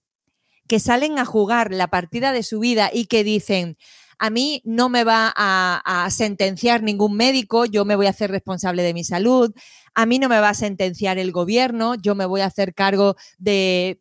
que 0.67 0.81
salen 0.81 1.19
a 1.19 1.25
jugar 1.25 1.73
la 1.73 1.89
partida 1.89 2.33
de 2.33 2.43
su 2.43 2.59
vida 2.59 2.91
y 2.93 3.07
que 3.07 3.23
dicen, 3.23 3.77
a 4.19 4.31
mí 4.31 4.63
no 4.65 4.89
me 4.89 5.05
va 5.05 5.33
a, 5.37 6.09
sentenciar 6.11 6.83
ningún 6.83 7.17
médico, 7.17 7.65
yo 7.65 7.85
me 7.85 7.97
voy 7.97 8.07
a 8.07 8.11
hacer 8.11 8.31
responsable 8.31 8.83
de 8.83 8.95
mi 8.95 9.05
salud, 9.05 9.53
a 9.95 10.07
mí 10.07 10.19
no 10.19 10.29
me 10.29 10.41
va 10.41 10.51
a 10.51 10.55
sentenciar 10.55 11.19
el 11.19 11.33
gobierno, 11.33 11.95
yo 11.95 12.15
me 12.15 12.27
voy 12.27 12.41
a 12.41 12.47
hacer 12.47 12.75
cargo 12.75 13.17
de, 13.39 13.99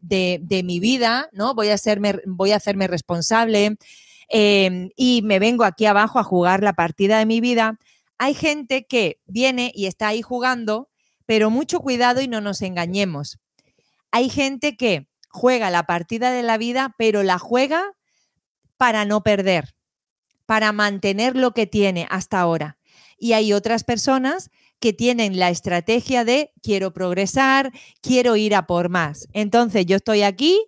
mi 0.66 0.80
vida, 0.80 1.30
¿no? 1.32 1.54
Voy 1.56 1.70
a, 1.70 1.76
hacerme, 1.76 2.20
voy 2.26 2.52
a 2.52 2.58
hacerme 2.58 2.88
responsable 2.88 3.78
em, 4.30 4.90
y 4.96 5.22
me 5.24 5.40
vengo 5.40 5.64
aquí 5.64 5.86
abajo 5.86 6.20
a 6.20 6.24
jugar 6.24 6.64
la 6.64 6.74
partida 6.74 7.20
de 7.20 7.26
mi 7.26 7.42
vida. 7.42 7.78
Hay 8.18 8.34
gente 8.34 8.86
que 8.86 9.20
viene 9.26 9.72
y 9.74 9.86
está 9.86 10.08
ahí 10.08 10.22
jugando, 10.22 10.90
pero 11.26 11.50
mucho 11.50 11.80
cuidado 11.80 12.22
y 12.22 12.28
no 12.28 12.42
nos 12.42 12.62
engañemos. 12.62 13.40
Hay 14.12 14.30
gente 14.30 14.76
que 14.78 15.08
juega 15.30 15.70
la 15.70 15.84
partida 15.84 16.32
de 16.32 16.44
la 16.44 16.58
vida, 16.58 16.96
pero 16.98 17.24
la 17.24 17.40
juega 17.40 17.94
para 18.78 19.06
no 19.06 19.24
perder 19.24 19.74
para 20.46 20.72
mantener 20.72 21.36
lo 21.36 21.54
que 21.54 21.68
tiene 21.68 22.08
hasta 22.10 22.40
ahora. 22.40 22.78
Y 23.18 23.34
hay 23.34 23.54
otras 23.54 23.84
personas 23.84 24.50
que 24.80 24.94
tienen 24.94 25.40
la 25.40 25.50
estrategia 25.50 26.26
de 26.26 26.52
quiero 26.62 26.92
progresar, 26.94 27.72
quiero 28.02 28.36
ir 28.36 28.54
a 28.56 28.68
por 28.68 28.90
más. 28.90 29.28
Entonces 29.34 29.86
yo 29.86 29.98
estoy 29.98 30.24
aquí 30.24 30.60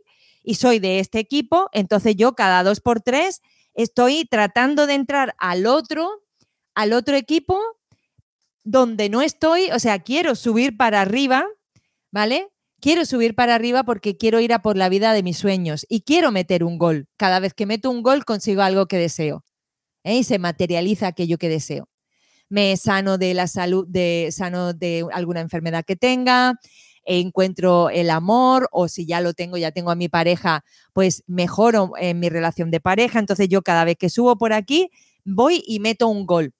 y 0.46 0.56
soy 0.56 0.80
de 0.80 1.00
este 1.00 1.20
equipo, 1.20 1.70
entonces 1.74 2.16
yo 2.16 2.34
cada 2.34 2.64
dos 2.64 2.80
por 2.80 3.02
tres 3.02 3.42
estoy 3.74 4.26
tratando 4.26 4.88
de 4.88 4.94
entrar 4.94 5.36
al 5.38 5.66
otro, 5.66 6.24
al 6.76 6.94
otro 6.94 7.16
equipo 7.16 7.60
donde 8.64 9.10
no 9.10 9.22
estoy, 9.22 9.70
o 9.72 9.80
sea, 9.80 10.00
quiero 10.00 10.36
subir 10.36 10.78
para 10.78 11.02
arriba, 11.02 11.46
¿vale? 12.12 12.48
Quiero 12.80 13.06
subir 13.06 13.36
para 13.36 13.56
arriba 13.56 13.84
porque 13.84 14.18
quiero 14.18 14.40
ir 14.40 14.54
a 14.54 14.62
por 14.62 14.78
la 14.78 14.90
vida 14.90 15.14
de 15.14 15.24
mis 15.24 15.38
sueños 15.38 15.86
y 15.90 16.02
quiero 16.02 16.32
meter 16.32 16.64
un 16.64 16.78
gol. 16.78 17.08
Cada 17.18 17.40
vez 17.40 17.54
que 17.54 17.66
meto 17.66 17.90
un 17.90 18.04
gol 18.04 18.26
consigo 18.26 18.62
algo 18.62 18.88
que 18.88 18.98
deseo. 18.98 19.44
¿eh? 20.06 20.18
y 20.20 20.24
se 20.24 20.40
materializa 20.40 21.08
aquello 21.08 21.38
que 21.38 21.50
deseo. 21.50 21.90
Me 22.48 22.78
sano 22.78 23.18
de 23.18 23.34
la 23.34 23.48
salud, 23.48 23.86
de, 23.90 24.30
sano 24.32 24.74
de 24.74 25.06
alguna 25.12 25.42
enfermedad 25.42 25.84
que 25.84 25.96
tenga, 25.96 26.60
encuentro 27.06 27.90
el 27.90 28.10
amor 28.10 28.68
o 28.72 28.88
si 28.88 29.06
ya 29.06 29.22
lo 29.22 29.34
tengo, 29.34 29.58
ya 29.58 29.72
tengo 29.72 29.92
a 29.92 29.96
mi 29.96 30.10
pareja, 30.10 30.64
pues 30.94 31.24
mejoro 31.28 31.92
en 31.98 32.20
mi 32.20 32.30
relación 32.30 32.72
de 32.72 32.80
pareja. 32.80 33.20
Entonces 33.20 33.48
yo 33.50 33.62
cada 33.62 33.86
vez 33.86 33.98
que 33.98 34.10
subo 34.10 34.38
por 34.38 34.54
aquí, 34.54 34.90
voy 35.24 35.64
y 35.66 35.80
meto 35.80 36.08
un 36.08 36.26
gol. 36.26 36.54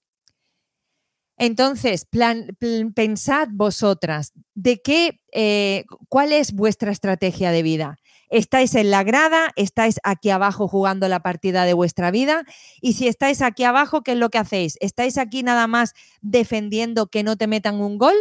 Entonces, 1.38 2.08
pensad 2.96 3.50
vosotras 3.52 4.32
de 4.54 4.82
qué, 4.82 5.20
eh, 5.34 5.84
cuál 6.08 6.32
es 6.32 6.54
vuestra 6.54 6.92
estrategia 6.94 7.52
de 7.52 7.62
vida 7.62 7.98
estáis 8.30 8.76
en 8.76 8.92
la 8.92 9.04
grada, 9.04 9.52
estáis 9.56 10.00
aquí 10.04 10.30
abajo 10.30 10.68
jugando 10.68 11.08
la 11.08 11.22
partida 11.22 11.66
de 11.66 11.74
vuestra 11.74 12.12
vida 12.12 12.44
y 12.82 12.94
si 12.94 13.08
estáis 13.08 13.42
aquí 13.42 13.64
abajo, 13.64 14.02
¿qué 14.02 14.14
es 14.14 14.18
lo 14.18 14.30
que 14.30 14.38
hacéis? 14.38 14.78
¿Estáis 14.82 15.18
aquí 15.18 15.44
nada 15.44 15.68
más 15.68 15.94
defendiendo 16.22 17.08
que 17.08 17.24
no 17.24 17.38
te 17.38 17.48
metan 17.48 17.80
un 17.80 17.98
gol 17.98 18.16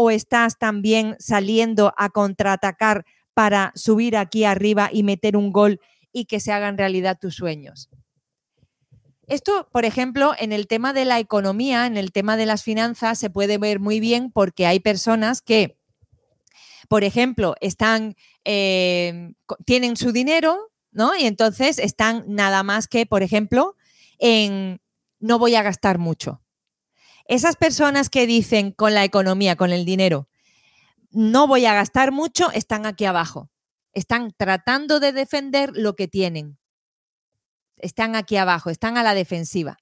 o 0.00 0.12
estás 0.12 0.58
también 0.58 1.16
saliendo 1.18 1.92
a 1.96 2.10
contraatacar 2.10 3.04
para 3.34 3.72
subir 3.74 4.16
aquí 4.16 4.44
arriba 4.44 4.90
y 4.92 5.02
meter 5.02 5.36
un 5.36 5.50
gol 5.50 5.80
y 6.12 6.26
que 6.26 6.38
se 6.38 6.52
hagan 6.52 6.78
realidad 6.78 7.18
tus 7.20 7.34
sueños? 7.34 7.90
Esto, 9.26 9.68
por 9.72 9.84
ejemplo, 9.84 10.34
en 10.38 10.52
el 10.52 10.68
tema 10.68 10.92
de 10.92 11.04
la 11.04 11.18
economía, 11.18 11.86
en 11.86 11.96
el 11.96 12.12
tema 12.12 12.36
de 12.36 12.46
las 12.46 12.62
finanzas, 12.62 13.18
se 13.18 13.28
puede 13.28 13.58
ver 13.58 13.80
muy 13.80 13.98
bien 13.98 14.30
porque 14.30 14.66
hay 14.66 14.78
personas 14.78 15.42
que 15.42 15.76
por 16.88 17.04
ejemplo, 17.04 17.54
están, 17.60 18.16
eh, 18.44 19.32
tienen 19.66 19.96
su 19.96 20.10
dinero, 20.10 20.70
¿no? 20.90 21.14
Y 21.14 21.24
entonces 21.26 21.78
están 21.78 22.24
nada 22.28 22.62
más 22.62 22.88
que, 22.88 23.04
por 23.04 23.22
ejemplo, 23.22 23.76
en 24.18 24.80
no 25.20 25.38
voy 25.38 25.54
a 25.54 25.62
gastar 25.62 25.98
mucho. 25.98 26.40
Esas 27.28 27.56
personas 27.56 28.08
que 28.08 28.26
dicen 28.26 28.72
con 28.72 28.94
la 28.94 29.04
economía, 29.04 29.54
con 29.54 29.70
el 29.70 29.84
dinero, 29.84 30.28
no 31.10 31.46
voy 31.46 31.66
a 31.66 31.74
gastar 31.74 32.10
mucho, 32.10 32.50
están 32.52 32.86
aquí 32.86 33.04
abajo. 33.04 33.50
Están 33.92 34.32
tratando 34.34 34.98
de 34.98 35.12
defender 35.12 35.72
lo 35.74 35.94
que 35.94 36.08
tienen. 36.08 36.58
Están 37.76 38.16
aquí 38.16 38.36
abajo, 38.36 38.70
están 38.70 38.96
a 38.96 39.02
la 39.02 39.12
defensiva. 39.12 39.76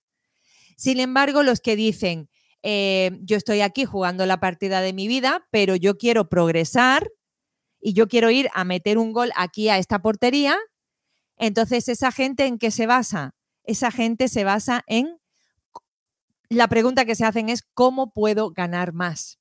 Sin 0.77 0.99
embargo, 0.99 1.45
los 1.45 1.61
que 1.61 1.77
dicen, 1.77 2.29
eh, 2.63 3.13
yo 3.23 3.37
estoy 3.37 3.61
aquí 3.61 3.85
jugando 3.85 4.27
la 4.27 4.41
partida 4.41 4.81
de 4.81 4.93
mi 4.93 5.07
vida, 5.07 5.47
pero 5.53 5.77
yo 5.77 5.97
quiero 5.99 6.29
progresar 6.29 7.13
y 7.81 7.93
yo 7.93 8.09
quiero 8.09 8.29
ir 8.31 8.49
a 8.55 8.65
meter 8.65 8.99
un 8.99 9.13
gol 9.13 9.31
aquí 9.37 9.69
a 9.69 9.79
esta 9.79 10.03
portería, 10.03 10.59
entonces 11.37 11.89
esa 11.89 12.11
gente 12.11 12.47
en 12.47 12.59
qué 12.59 12.73
se 12.73 12.87
basa? 12.87 13.37
Esa 13.63 13.93
gente 13.93 14.29
se 14.29 14.43
basa 14.43 14.83
en 14.89 15.19
la 16.49 16.69
pregunta 16.69 17.05
que 17.05 17.15
se 17.15 17.25
hacen 17.25 17.49
es 17.49 17.63
¿cómo 17.75 18.13
puedo 18.13 18.51
ganar 18.51 18.93
más? 18.93 19.39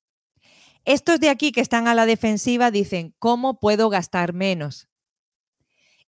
Estos 0.84 1.18
de 1.20 1.28
aquí 1.28 1.52
que 1.52 1.60
están 1.60 1.88
a 1.88 1.94
la 1.94 2.06
defensiva 2.06 2.70
dicen 2.70 3.14
¿cómo 3.18 3.60
puedo 3.60 3.88
gastar 3.88 4.32
menos? 4.32 4.88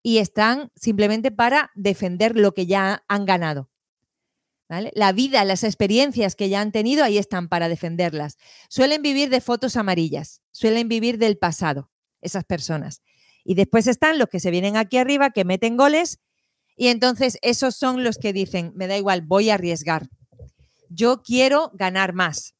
Y 0.01 0.19
están 0.19 0.71
simplemente 0.75 1.31
para 1.31 1.71
defender 1.75 2.37
lo 2.37 2.53
que 2.53 2.65
ya 2.65 3.03
han 3.07 3.25
ganado. 3.25 3.69
La 4.93 5.11
vida, 5.13 5.43
las 5.45 5.63
experiencias 5.63 6.35
que 6.35 6.47
ya 6.47 6.61
han 6.61 6.71
tenido, 6.71 7.03
ahí 7.03 7.17
están 7.17 7.49
para 7.49 7.69
defenderlas. 7.69 8.37
Suelen 8.69 9.01
vivir 9.01 9.29
de 9.29 9.41
fotos 9.41 9.75
amarillas, 9.75 10.41
suelen 10.51 10.87
vivir 10.87 11.17
del 11.17 11.39
pasado, 11.39 11.89
esas 12.21 12.45
personas. 12.45 13.01
Y 13.43 13.55
después 13.55 13.87
están 13.87 14.19
los 14.19 14.29
que 14.29 14.39
se 14.39 14.51
vienen 14.51 14.77
aquí 14.77 14.97
arriba, 14.97 15.31
que 15.31 15.43
meten 15.43 15.75
goles, 15.75 16.19
y 16.77 16.87
entonces 16.89 17.39
esos 17.41 17.75
son 17.75 18.03
los 18.03 18.19
que 18.19 18.31
dicen, 18.31 18.71
me 18.75 18.85
da 18.85 18.95
igual, 18.95 19.21
voy 19.21 19.49
a 19.49 19.55
arriesgar 19.55 20.07
yo 20.89 21.21
quiero 21.23 21.71
ganar 21.73 22.13
más. 22.13 22.55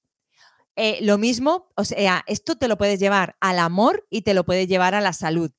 Eh, 0.75 0.99
lo 1.01 1.17
mismo, 1.17 1.69
o 1.75 1.83
sea, 1.83 2.23
esto 2.27 2.55
te 2.55 2.69
lo 2.69 2.77
puedes 2.77 2.99
llevar 2.99 3.35
al 3.41 3.59
amor 3.59 4.07
y 4.09 4.21
te 4.21 4.33
lo 4.33 4.45
puedes 4.45 4.67
llevar 4.67 4.95
a 4.95 5.01
la 5.01 5.13
salud. 5.13 5.51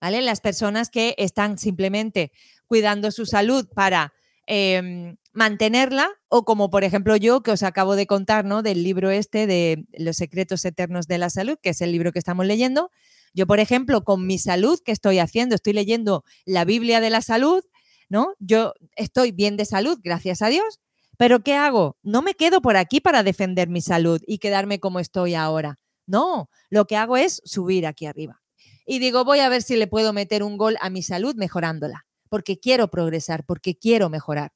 ¿Vale? 0.00 0.22
Las 0.22 0.40
personas 0.40 0.90
que 0.90 1.14
están 1.18 1.58
simplemente 1.58 2.30
cuidando 2.66 3.10
su 3.10 3.26
salud 3.26 3.66
para 3.74 4.12
em, 4.46 5.16
mantenerla, 5.32 6.10
o 6.28 6.44
como 6.44 6.70
por 6.70 6.84
ejemplo 6.84 7.16
yo, 7.16 7.42
que 7.42 7.50
os 7.50 7.62
acabo 7.62 7.96
de 7.96 8.06
contar, 8.06 8.44
¿no? 8.44 8.62
Del 8.62 8.84
libro 8.84 9.10
este 9.10 9.46
de 9.46 9.84
Los 9.98 10.16
secretos 10.16 10.64
eternos 10.64 11.08
de 11.08 11.18
la 11.18 11.30
salud, 11.30 11.58
que 11.60 11.70
es 11.70 11.80
el 11.80 11.90
libro 11.90 12.12
que 12.12 12.18
estamos 12.18 12.46
leyendo. 12.46 12.90
Yo, 13.34 13.46
por 13.46 13.58
ejemplo, 13.58 14.04
con 14.04 14.26
mi 14.26 14.38
salud, 14.38 14.78
¿qué 14.84 14.92
estoy 14.92 15.18
haciendo? 15.18 15.54
Estoy 15.54 15.72
leyendo 15.72 16.24
la 16.44 16.64
Biblia 16.64 17.00
de 17.00 17.10
la 17.10 17.20
salud, 17.20 17.64
¿no? 18.08 18.34
Yo 18.38 18.74
estoy 18.96 19.32
bien 19.32 19.56
de 19.56 19.64
salud, 19.64 19.98
gracias 20.02 20.40
a 20.40 20.48
Dios, 20.48 20.80
pero 21.16 21.40
¿qué 21.40 21.54
hago? 21.54 21.96
No 22.02 22.22
me 22.22 22.34
quedo 22.34 22.60
por 22.60 22.76
aquí 22.76 23.00
para 23.00 23.22
defender 23.22 23.68
mi 23.68 23.80
salud 23.80 24.20
y 24.26 24.38
quedarme 24.38 24.80
como 24.80 25.00
estoy 25.00 25.34
ahora. 25.34 25.78
No, 26.06 26.50
lo 26.70 26.86
que 26.86 26.96
hago 26.96 27.16
es 27.16 27.42
subir 27.44 27.86
aquí 27.86 28.06
arriba. 28.06 28.42
Y 28.86 28.98
digo, 28.98 29.24
voy 29.24 29.40
a 29.40 29.48
ver 29.48 29.62
si 29.62 29.76
le 29.76 29.86
puedo 29.86 30.12
meter 30.12 30.42
un 30.42 30.56
gol 30.56 30.76
a 30.80 30.90
mi 30.90 31.02
salud 31.02 31.34
mejorándola, 31.34 32.06
porque 32.28 32.60
quiero 32.60 32.88
progresar, 32.88 33.44
porque 33.44 33.76
quiero 33.76 34.08
mejorar. 34.08 34.52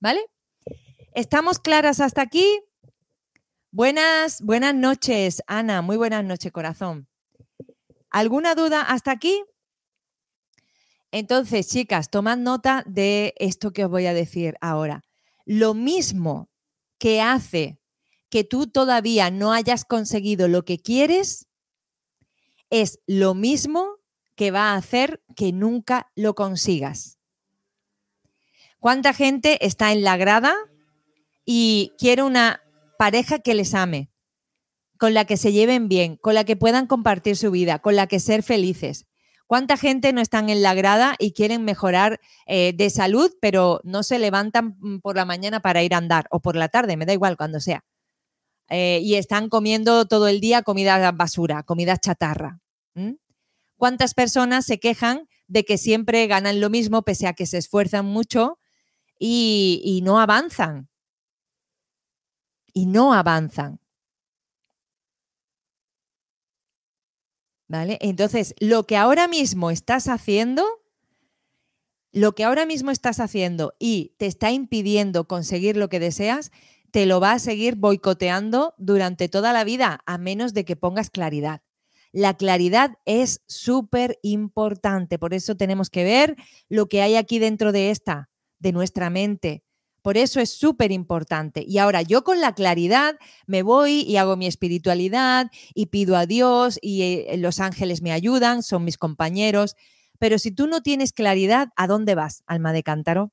¿Vale? 0.00 0.20
¿Estamos 1.14 1.58
claras 1.58 2.00
hasta 2.00 2.20
aquí? 2.20 2.60
Buenas, 3.70 4.42
buenas 4.42 4.74
noches, 4.74 5.42
Ana. 5.46 5.80
Muy 5.80 5.96
buenas 5.96 6.24
noches, 6.24 6.52
corazón. 6.52 7.08
¿Alguna 8.10 8.54
duda 8.54 8.82
hasta 8.82 9.12
aquí? 9.12 9.44
Entonces, 11.10 11.68
chicas, 11.68 12.10
tomad 12.10 12.36
nota 12.36 12.82
de 12.86 13.34
esto 13.38 13.72
que 13.72 13.84
os 13.84 13.90
voy 13.90 14.06
a 14.06 14.14
decir 14.14 14.56
ahora 14.60 15.04
lo 15.44 15.74
mismo 15.74 16.50
que 16.98 17.20
hace 17.20 17.78
que 18.30 18.44
tú 18.44 18.66
todavía 18.66 19.30
no 19.30 19.52
hayas 19.52 19.84
conseguido 19.84 20.48
lo 20.48 20.64
que 20.64 20.78
quieres, 20.78 21.46
es 22.70 22.98
lo 23.06 23.34
mismo 23.34 23.98
que 24.34 24.50
va 24.50 24.72
a 24.72 24.76
hacer 24.76 25.22
que 25.36 25.52
nunca 25.52 26.10
lo 26.16 26.34
consigas. 26.34 27.18
¿Cuánta 28.80 29.12
gente 29.12 29.64
está 29.64 29.92
en 29.92 30.02
la 30.02 30.16
grada 30.16 30.54
y 31.44 31.92
quiere 31.98 32.22
una 32.22 32.60
pareja 32.98 33.38
que 33.38 33.54
les 33.54 33.74
ame, 33.74 34.10
con 34.98 35.14
la 35.14 35.24
que 35.24 35.36
se 35.36 35.52
lleven 35.52 35.88
bien, 35.88 36.16
con 36.16 36.34
la 36.34 36.44
que 36.44 36.56
puedan 36.56 36.86
compartir 36.86 37.36
su 37.36 37.50
vida, 37.50 37.78
con 37.78 37.96
la 37.96 38.06
que 38.06 38.18
ser 38.18 38.42
felices? 38.42 39.06
¿Cuánta 39.46 39.76
gente 39.76 40.12
no 40.12 40.20
están 40.20 40.48
en 40.48 40.62
la 40.62 40.74
grada 40.74 41.16
y 41.18 41.32
quieren 41.32 41.64
mejorar 41.64 42.20
eh, 42.46 42.72
de 42.74 42.88
salud, 42.88 43.30
pero 43.40 43.80
no 43.84 44.02
se 44.02 44.18
levantan 44.18 44.76
mm, 44.78 44.98
por 45.00 45.16
la 45.16 45.24
mañana 45.24 45.60
para 45.60 45.82
ir 45.82 45.94
a 45.94 45.98
andar 45.98 46.26
o 46.30 46.40
por 46.40 46.56
la 46.56 46.68
tarde, 46.68 46.96
me 46.96 47.06
da 47.06 47.12
igual 47.12 47.36
cuando 47.36 47.60
sea? 47.60 47.84
Eh, 48.70 49.00
y 49.02 49.16
están 49.16 49.50
comiendo 49.50 50.06
todo 50.06 50.28
el 50.28 50.40
día 50.40 50.62
comida 50.62 51.12
basura, 51.12 51.62
comida 51.62 51.98
chatarra. 51.98 52.60
¿Cuántas 53.76 54.14
personas 54.14 54.64
se 54.64 54.78
quejan 54.78 55.28
de 55.46 55.64
que 55.64 55.76
siempre 55.76 56.26
ganan 56.26 56.60
lo 56.60 56.70
mismo 56.70 57.02
pese 57.02 57.26
a 57.26 57.34
que 57.34 57.44
se 57.44 57.58
esfuerzan 57.58 58.06
mucho 58.06 58.58
y 59.18 60.00
no 60.02 60.18
avanzan? 60.18 60.88
Y 62.72 62.86
no 62.86 63.12
avanzan. 63.12 63.83
Entonces, 67.82 68.54
lo 68.60 68.86
que 68.86 68.96
ahora 68.96 69.28
mismo 69.28 69.70
estás 69.70 70.08
haciendo, 70.08 70.64
lo 72.12 72.34
que 72.34 72.44
ahora 72.44 72.66
mismo 72.66 72.90
estás 72.90 73.20
haciendo 73.20 73.74
y 73.78 74.14
te 74.18 74.26
está 74.26 74.50
impidiendo 74.52 75.26
conseguir 75.26 75.76
lo 75.76 75.88
que 75.88 76.00
deseas, 76.00 76.52
te 76.90 77.06
lo 77.06 77.18
va 77.18 77.32
a 77.32 77.38
seguir 77.40 77.74
boicoteando 77.74 78.74
durante 78.78 79.28
toda 79.28 79.52
la 79.52 79.64
vida, 79.64 80.00
a 80.06 80.16
menos 80.18 80.54
de 80.54 80.64
que 80.64 80.76
pongas 80.76 81.10
claridad. 81.10 81.62
La 82.12 82.36
claridad 82.36 82.92
es 83.04 83.42
súper 83.48 84.20
importante, 84.22 85.18
por 85.18 85.34
eso 85.34 85.56
tenemos 85.56 85.90
que 85.90 86.04
ver 86.04 86.36
lo 86.68 86.86
que 86.86 87.02
hay 87.02 87.16
aquí 87.16 87.40
dentro 87.40 87.72
de 87.72 87.90
esta, 87.90 88.30
de 88.60 88.70
nuestra 88.70 89.10
mente, 89.10 89.64
por 90.04 90.18
eso 90.18 90.38
es 90.38 90.50
súper 90.50 90.92
importante. 90.92 91.64
Y 91.66 91.78
ahora 91.78 92.02
yo 92.02 92.24
con 92.24 92.42
la 92.42 92.54
claridad 92.54 93.18
me 93.46 93.62
voy 93.62 94.02
y 94.02 94.18
hago 94.18 94.36
mi 94.36 94.46
espiritualidad 94.46 95.50
y 95.72 95.86
pido 95.86 96.18
a 96.18 96.26
Dios 96.26 96.78
y 96.82 97.24
eh, 97.26 97.36
los 97.38 97.58
ángeles 97.58 98.02
me 98.02 98.12
ayudan, 98.12 98.62
son 98.62 98.84
mis 98.84 98.98
compañeros. 98.98 99.76
Pero 100.18 100.38
si 100.38 100.50
tú 100.50 100.66
no 100.66 100.82
tienes 100.82 101.14
claridad, 101.14 101.70
¿a 101.74 101.86
dónde 101.86 102.14
vas, 102.14 102.42
alma 102.46 102.74
de 102.74 102.82
cántaro? 102.82 103.32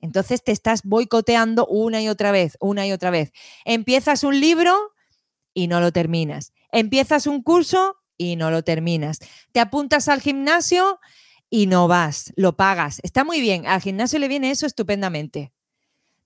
Entonces 0.00 0.42
te 0.42 0.50
estás 0.50 0.80
boicoteando 0.82 1.66
una 1.66 2.00
y 2.00 2.08
otra 2.08 2.32
vez, 2.32 2.56
una 2.58 2.86
y 2.86 2.92
otra 2.92 3.10
vez. 3.10 3.30
Empiezas 3.66 4.24
un 4.24 4.40
libro 4.40 4.74
y 5.52 5.66
no 5.66 5.82
lo 5.82 5.92
terminas. 5.92 6.54
Empiezas 6.72 7.26
un 7.26 7.42
curso 7.42 7.96
y 8.16 8.36
no 8.36 8.50
lo 8.50 8.64
terminas. 8.64 9.18
Te 9.52 9.60
apuntas 9.60 10.08
al 10.08 10.22
gimnasio 10.22 11.00
y 11.54 11.68
no 11.68 11.86
vas, 11.86 12.32
lo 12.34 12.56
pagas. 12.56 12.98
Está 13.04 13.22
muy 13.22 13.40
bien, 13.40 13.64
al 13.68 13.80
gimnasio 13.80 14.18
le 14.18 14.26
viene 14.26 14.50
eso 14.50 14.66
estupendamente. 14.66 15.52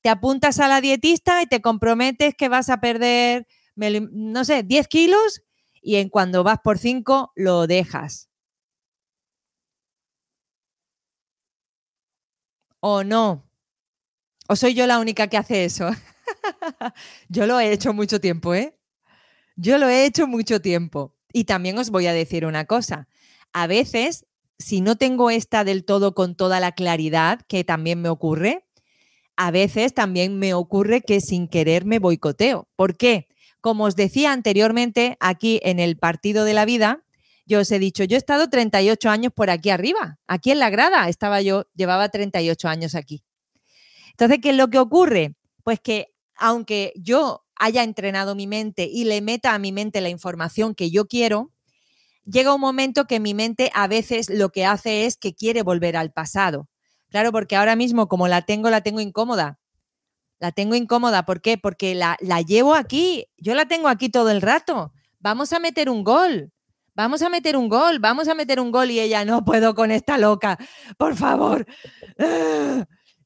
Te 0.00 0.08
apuntas 0.08 0.58
a 0.58 0.68
la 0.68 0.80
dietista 0.80 1.42
y 1.42 1.46
te 1.46 1.60
comprometes 1.60 2.34
que 2.34 2.48
vas 2.48 2.70
a 2.70 2.80
perder, 2.80 3.46
no 3.76 4.46
sé, 4.46 4.62
10 4.62 4.88
kilos 4.88 5.42
y 5.82 5.96
en 5.96 6.08
cuando 6.08 6.44
vas 6.44 6.60
por 6.64 6.78
5 6.78 7.32
lo 7.36 7.66
dejas. 7.66 8.30
¿O 12.80 13.04
no? 13.04 13.44
¿O 14.48 14.56
soy 14.56 14.72
yo 14.72 14.86
la 14.86 14.98
única 14.98 15.26
que 15.28 15.36
hace 15.36 15.66
eso? 15.66 15.90
yo 17.28 17.46
lo 17.46 17.60
he 17.60 17.70
hecho 17.70 17.92
mucho 17.92 18.18
tiempo, 18.18 18.54
¿eh? 18.54 18.74
Yo 19.56 19.76
lo 19.76 19.90
he 19.90 20.06
hecho 20.06 20.26
mucho 20.26 20.62
tiempo. 20.62 21.14
Y 21.34 21.44
también 21.44 21.76
os 21.76 21.90
voy 21.90 22.06
a 22.06 22.14
decir 22.14 22.46
una 22.46 22.64
cosa. 22.64 23.08
A 23.52 23.66
veces 23.66 24.24
si 24.58 24.80
no 24.80 24.96
tengo 24.96 25.30
esta 25.30 25.64
del 25.64 25.84
todo 25.84 26.14
con 26.14 26.34
toda 26.34 26.60
la 26.60 26.72
claridad, 26.72 27.40
que 27.48 27.64
también 27.64 28.00
me 28.00 28.08
ocurre, 28.08 28.64
a 29.36 29.50
veces 29.50 29.94
también 29.94 30.38
me 30.38 30.52
ocurre 30.54 31.00
que 31.00 31.20
sin 31.20 31.48
querer 31.48 31.84
me 31.84 32.00
boicoteo. 32.00 32.68
¿Por 32.74 32.96
qué? 32.96 33.28
Como 33.60 33.84
os 33.84 33.94
decía 33.94 34.32
anteriormente, 34.32 35.16
aquí 35.20 35.60
en 35.62 35.78
el 35.78 35.96
partido 35.96 36.44
de 36.44 36.54
la 36.54 36.64
vida, 36.64 37.04
yo 37.46 37.60
os 37.60 37.70
he 37.70 37.78
dicho, 37.78 38.04
yo 38.04 38.16
he 38.16 38.18
estado 38.18 38.50
38 38.50 39.08
años 39.08 39.32
por 39.32 39.48
aquí 39.48 39.70
arriba, 39.70 40.18
aquí 40.26 40.50
en 40.50 40.58
la 40.58 40.70
grada 40.70 41.08
estaba 41.08 41.40
yo, 41.40 41.64
llevaba 41.74 42.08
38 42.08 42.68
años 42.68 42.94
aquí. 42.94 43.24
Entonces, 44.10 44.38
¿qué 44.42 44.50
es 44.50 44.56
lo 44.56 44.68
que 44.68 44.78
ocurre? 44.78 45.34
Pues 45.62 45.80
que 45.80 46.12
aunque 46.34 46.92
yo 46.96 47.44
haya 47.56 47.84
entrenado 47.84 48.34
mi 48.34 48.46
mente 48.46 48.88
y 48.92 49.04
le 49.04 49.20
meta 49.20 49.54
a 49.54 49.58
mi 49.58 49.72
mente 49.72 50.00
la 50.00 50.08
información 50.08 50.74
que 50.74 50.90
yo 50.90 51.06
quiero, 51.06 51.52
llega 52.30 52.54
un 52.54 52.60
momento 52.60 53.06
que 53.06 53.20
mi 53.20 53.34
mente 53.34 53.70
a 53.74 53.86
veces 53.86 54.30
lo 54.30 54.50
que 54.50 54.66
hace 54.66 55.06
es 55.06 55.16
que 55.16 55.34
quiere 55.34 55.62
volver 55.62 55.96
al 55.96 56.12
pasado. 56.12 56.68
Claro, 57.08 57.32
porque 57.32 57.56
ahora 57.56 57.76
mismo 57.76 58.08
como 58.08 58.28
la 58.28 58.42
tengo, 58.42 58.70
la 58.70 58.82
tengo 58.82 59.00
incómoda. 59.00 59.58
La 60.38 60.52
tengo 60.52 60.74
incómoda, 60.74 61.24
¿por 61.24 61.40
qué? 61.40 61.58
Porque 61.58 61.94
la, 61.94 62.16
la 62.20 62.42
llevo 62.42 62.74
aquí, 62.74 63.26
yo 63.38 63.54
la 63.54 63.66
tengo 63.66 63.88
aquí 63.88 64.08
todo 64.08 64.30
el 64.30 64.42
rato. 64.42 64.92
Vamos 65.18 65.52
a 65.52 65.58
meter 65.58 65.90
un 65.90 66.04
gol, 66.04 66.52
vamos 66.94 67.22
a 67.22 67.28
meter 67.28 67.56
un 67.56 67.68
gol, 67.68 67.98
vamos 67.98 68.28
a 68.28 68.34
meter 68.34 68.60
un 68.60 68.70
gol 68.70 68.90
y 68.90 69.00
ella 69.00 69.24
no 69.24 69.44
puedo 69.44 69.74
con 69.74 69.90
esta 69.90 70.16
loca, 70.18 70.58
por 70.96 71.16
favor. 71.16 71.66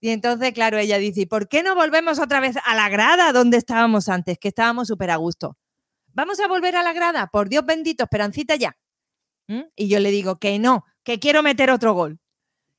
Y 0.01 0.09
entonces, 0.09 0.53
claro, 0.53 0.79
ella 0.79 0.99
dice, 0.99 1.29
¿por 1.29 1.49
qué 1.49 1.63
no 1.63 1.77
volvemos 1.77 2.19
otra 2.19 2.41
vez 2.41 2.57
a 2.65 2.75
la 2.75 2.89
grada 2.89 3.33
donde 3.33 3.57
estábamos 3.57 4.09
antes, 4.09 4.37
que 4.37 4.49
estábamos 4.49 4.89
súper 4.89 5.13
a 5.13 5.17
gusto? 5.17 5.57
vamos 6.15 6.41
a 6.41 6.49
volver 6.49 6.77
a 6.77 6.83
la 6.83 6.93
grada, 6.93 7.29
por 7.29 7.49
Dios 7.49 7.65
bendito, 7.65 8.05
Esperancita 8.05 8.57
ya. 8.57 8.77
Y 9.77 9.89
yo 9.89 10.01
le 10.01 10.11
digo 10.11 10.39
que 10.39 10.59
no, 10.59 10.85
que 11.05 11.19
quiero 11.19 11.43
meter 11.43 11.71
otro 11.71 11.95
gol. 11.95 12.21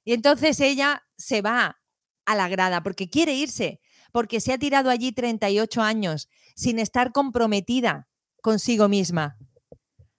Y 0.04 0.14
entonces 0.14 0.60
ella 0.60 1.04
se 1.18 1.42
va 1.42 1.80
a 2.26 2.36
la 2.36 2.48
grada 2.50 2.84
porque 2.84 3.10
quiere 3.10 3.34
irse, 3.34 3.80
porque 4.12 4.40
se 4.42 4.54
ha 4.54 4.58
tirado 4.58 4.90
allí 4.90 5.12
38 5.12 5.82
años 5.82 6.30
sin 6.56 6.80
estar 6.80 7.12
comprometida 7.12 8.08
consigo 8.42 8.88
misma. 8.88 9.38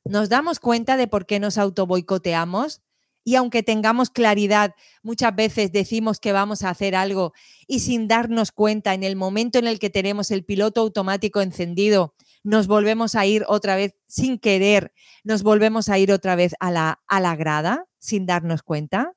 ¿Nos 0.05 0.29
damos 0.29 0.61
cuenta 0.61 0.97
de 0.97 1.07
por 1.07 1.27
qué 1.27 1.41
nos 1.41 1.57
autoboicoteamos? 1.57 2.83
Y 3.27 3.37
aunque 3.37 3.63
tengamos 3.63 4.11
claridad, 4.11 4.75
muchas 5.03 5.35
veces 5.35 5.73
decimos 5.73 6.21
que 6.21 6.33
vamos 6.33 6.63
a 6.63 6.69
hacer 6.69 6.95
algo 6.95 7.33
y 7.67 7.81
sin 7.81 8.07
darnos 8.07 8.53
cuenta, 8.53 8.93
en 8.93 9.03
el 9.03 9.17
momento 9.17 9.59
en 9.59 9.67
el 9.67 9.79
que 9.79 9.89
tenemos 9.89 10.31
el 10.31 10.45
piloto 10.45 10.83
automático 10.83 11.41
encendido, 11.41 12.15
nos 12.45 12.69
volvemos 12.69 13.17
a 13.17 13.27
ir 13.27 13.45
otra 13.49 13.75
vez 13.75 13.97
sin 14.07 14.39
querer, 14.39 14.93
nos 15.25 15.43
volvemos 15.43 15.89
a 15.89 15.99
ir 15.99 16.13
otra 16.13 16.37
vez 16.37 16.55
a 16.61 16.71
la, 16.71 17.03
a 17.09 17.21
la 17.21 17.35
grada 17.35 17.87
sin 17.99 18.27
darnos 18.27 18.63
cuenta. 18.63 19.15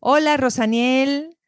Hola, 0.00 0.36
Rosaniel. 0.36 1.38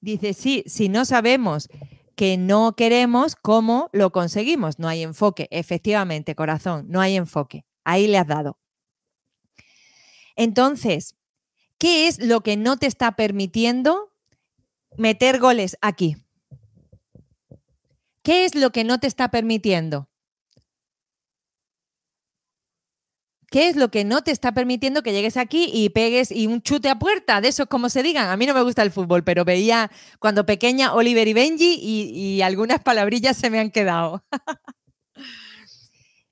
Dice, 0.00 0.34
sí, 0.34 0.64
si 0.66 0.88
no 0.88 1.04
sabemos 1.04 1.68
que 2.16 2.36
no 2.36 2.74
queremos, 2.74 3.36
¿cómo 3.36 3.88
lo 3.92 4.10
conseguimos? 4.10 4.80
No 4.80 4.88
hay 4.88 5.02
enfoque. 5.02 5.46
Efectivamente, 5.52 6.34
corazón, 6.34 6.86
no 6.88 7.00
hay 7.00 7.16
enfoque. 7.16 7.64
Ahí 7.84 8.08
le 8.08 8.18
has 8.18 8.26
dado. 8.26 8.58
Entonces, 10.34 11.14
¿qué 11.78 12.08
es 12.08 12.18
lo 12.18 12.40
que 12.40 12.56
no 12.56 12.76
te 12.76 12.86
está 12.86 13.12
permitiendo 13.12 14.12
meter 14.96 15.38
goles 15.38 15.76
aquí? 15.80 16.16
¿Qué 18.22 18.44
es 18.44 18.54
lo 18.54 18.70
que 18.70 18.84
no 18.84 18.98
te 19.00 19.06
está 19.06 19.30
permitiendo? 19.30 20.08
¿Qué 23.50 23.68
es 23.68 23.76
lo 23.76 23.90
que 23.90 24.04
no 24.04 24.22
te 24.22 24.30
está 24.30 24.52
permitiendo 24.54 25.02
que 25.02 25.12
llegues 25.12 25.36
aquí 25.36 25.68
y 25.70 25.90
pegues 25.90 26.30
y 26.32 26.46
un 26.46 26.62
chute 26.62 26.88
a 26.88 26.98
puerta? 26.98 27.42
De 27.42 27.48
eso, 27.48 27.66
como 27.66 27.90
se 27.90 28.02
digan. 28.02 28.30
A 28.30 28.36
mí 28.38 28.46
no 28.46 28.54
me 28.54 28.62
gusta 28.62 28.82
el 28.82 28.90
fútbol, 28.90 29.24
pero 29.24 29.44
veía 29.44 29.90
cuando 30.18 30.46
pequeña 30.46 30.94
Oliver 30.94 31.28
y 31.28 31.34
Benji 31.34 31.78
y, 31.78 32.18
y 32.18 32.42
algunas 32.42 32.80
palabrillas 32.80 33.36
se 33.36 33.50
me 33.50 33.58
han 33.60 33.70
quedado. 33.70 34.24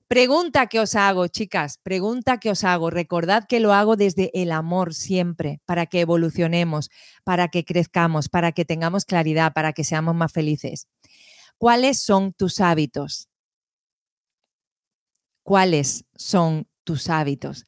Pregunta 0.08 0.66
que 0.66 0.80
os 0.80 0.96
hago, 0.96 1.28
chicas, 1.28 1.78
pregunta 1.84 2.38
que 2.38 2.50
os 2.50 2.64
hago. 2.64 2.90
Recordad 2.90 3.44
que 3.48 3.60
lo 3.60 3.72
hago 3.72 3.94
desde 3.94 4.32
el 4.34 4.50
amor 4.50 4.92
siempre, 4.92 5.60
para 5.66 5.86
que 5.86 6.00
evolucionemos, 6.00 6.90
para 7.22 7.46
que 7.46 7.64
crezcamos, 7.64 8.28
para 8.28 8.50
que 8.50 8.64
tengamos 8.64 9.04
claridad, 9.04 9.52
para 9.52 9.72
que 9.72 9.84
seamos 9.84 10.16
más 10.16 10.32
felices. 10.32 10.88
¿Cuáles 11.60 11.98
son 12.00 12.32
tus 12.32 12.58
hábitos? 12.62 13.28
¿Cuáles 15.42 16.06
son 16.16 16.68
tus 16.84 17.10
hábitos? 17.10 17.66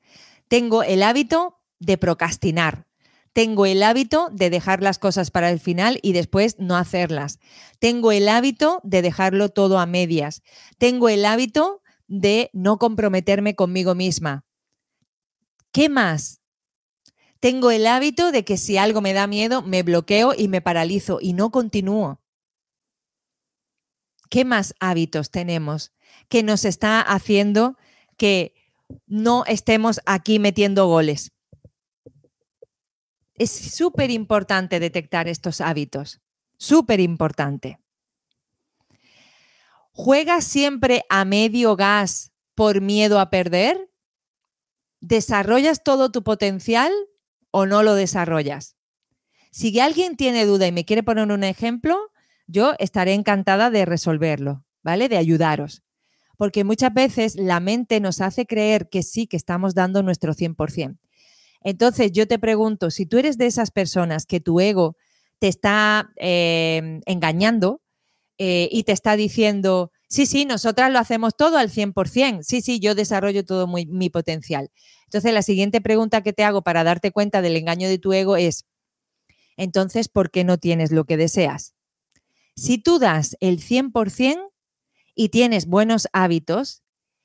Tengo 0.48 0.82
el 0.82 1.02
hábito 1.02 1.58
de 1.78 1.98
procrastinar. 1.98 2.86
Tengo 3.34 3.66
el 3.66 3.82
hábito 3.82 4.30
de 4.32 4.48
dejar 4.48 4.82
las 4.82 4.98
cosas 4.98 5.30
para 5.30 5.50
el 5.50 5.60
final 5.60 5.98
y 6.00 6.14
después 6.14 6.56
no 6.58 6.78
hacerlas. 6.78 7.38
Tengo 7.80 8.12
el 8.12 8.30
hábito 8.30 8.80
de 8.82 9.02
dejarlo 9.02 9.50
todo 9.50 9.78
a 9.78 9.84
medias. 9.84 10.40
Tengo 10.78 11.10
el 11.10 11.26
hábito 11.26 11.82
de 12.06 12.48
no 12.54 12.78
comprometerme 12.78 13.54
conmigo 13.54 13.94
misma. 13.94 14.46
¿Qué 15.70 15.90
más? 15.90 16.40
Tengo 17.40 17.70
el 17.70 17.86
hábito 17.86 18.32
de 18.32 18.42
que 18.46 18.56
si 18.56 18.78
algo 18.78 19.02
me 19.02 19.12
da 19.12 19.26
miedo, 19.26 19.60
me 19.60 19.82
bloqueo 19.82 20.32
y 20.34 20.48
me 20.48 20.62
paralizo 20.62 21.18
y 21.20 21.34
no 21.34 21.50
continúo. 21.50 22.21
¿Qué 24.32 24.46
más 24.46 24.74
hábitos 24.80 25.30
tenemos 25.30 25.92
que 26.30 26.42
nos 26.42 26.64
está 26.64 27.02
haciendo 27.02 27.76
que 28.16 28.54
no 29.06 29.44
estemos 29.44 30.00
aquí 30.06 30.38
metiendo 30.38 30.86
goles? 30.86 31.32
Es 33.34 33.50
súper 33.50 34.10
importante 34.10 34.80
detectar 34.80 35.28
estos 35.28 35.60
hábitos, 35.60 36.22
súper 36.56 37.00
importante. 37.00 37.78
¿Juegas 39.90 40.44
siempre 40.44 41.04
a 41.10 41.26
medio 41.26 41.76
gas 41.76 42.32
por 42.54 42.80
miedo 42.80 43.20
a 43.20 43.28
perder? 43.28 43.90
¿Desarrollas 45.00 45.84
todo 45.84 46.10
tu 46.10 46.22
potencial 46.22 46.90
o 47.50 47.66
no 47.66 47.82
lo 47.82 47.94
desarrollas? 47.94 48.76
Si 49.50 49.78
alguien 49.78 50.16
tiene 50.16 50.46
duda 50.46 50.66
y 50.66 50.72
me 50.72 50.86
quiere 50.86 51.02
poner 51.02 51.30
un 51.30 51.44
ejemplo, 51.44 52.11
yo 52.52 52.74
estaré 52.78 53.14
encantada 53.14 53.70
de 53.70 53.84
resolverlo, 53.84 54.64
¿vale? 54.82 55.08
De 55.08 55.16
ayudaros. 55.16 55.82
Porque 56.36 56.64
muchas 56.64 56.92
veces 56.94 57.36
la 57.36 57.60
mente 57.60 58.00
nos 58.00 58.20
hace 58.20 58.46
creer 58.46 58.88
que 58.88 59.02
sí, 59.02 59.26
que 59.26 59.36
estamos 59.36 59.74
dando 59.74 60.02
nuestro 60.02 60.34
100%. 60.34 60.98
Entonces 61.62 62.12
yo 62.12 62.26
te 62.26 62.38
pregunto, 62.38 62.90
si 62.90 63.06
tú 63.06 63.18
eres 63.18 63.38
de 63.38 63.46
esas 63.46 63.70
personas 63.70 64.26
que 64.26 64.40
tu 64.40 64.60
ego 64.60 64.96
te 65.38 65.48
está 65.48 66.10
eh, 66.16 67.00
engañando, 67.06 67.80
eh, 68.38 68.68
y 68.72 68.82
te 68.84 68.92
está 68.92 69.14
diciendo, 69.14 69.92
sí, 70.08 70.26
sí, 70.26 70.46
nosotras 70.46 70.90
lo 70.90 70.98
hacemos 70.98 71.36
todo 71.36 71.58
al 71.58 71.70
100%, 71.70 72.42
sí, 72.42 72.60
sí, 72.60 72.80
yo 72.80 72.94
desarrollo 72.94 73.44
todo 73.44 73.68
mi 73.68 74.10
potencial. 74.10 74.70
Entonces, 75.04 75.32
la 75.32 75.42
siguiente 75.42 75.80
pregunta 75.80 76.22
que 76.22 76.32
te 76.32 76.42
hago 76.42 76.62
para 76.62 76.82
darte 76.82 77.12
cuenta 77.12 77.42
del 77.42 77.56
engaño 77.56 77.88
de 77.88 77.98
tu 77.98 78.12
ego 78.12 78.36
es, 78.36 78.64
entonces, 79.56 80.08
¿por 80.08 80.30
qué 80.30 80.42
no 80.42 80.58
tienes 80.58 80.90
lo 80.90 81.04
que 81.04 81.16
deseas? 81.16 81.74
Si 82.56 82.78
tú 82.78 82.98
das 82.98 83.36
el 83.40 83.60
100% 83.60 84.52
y 85.14 85.28
tienes 85.30 85.66
buenos 85.66 86.08
hábitos, 86.12 86.82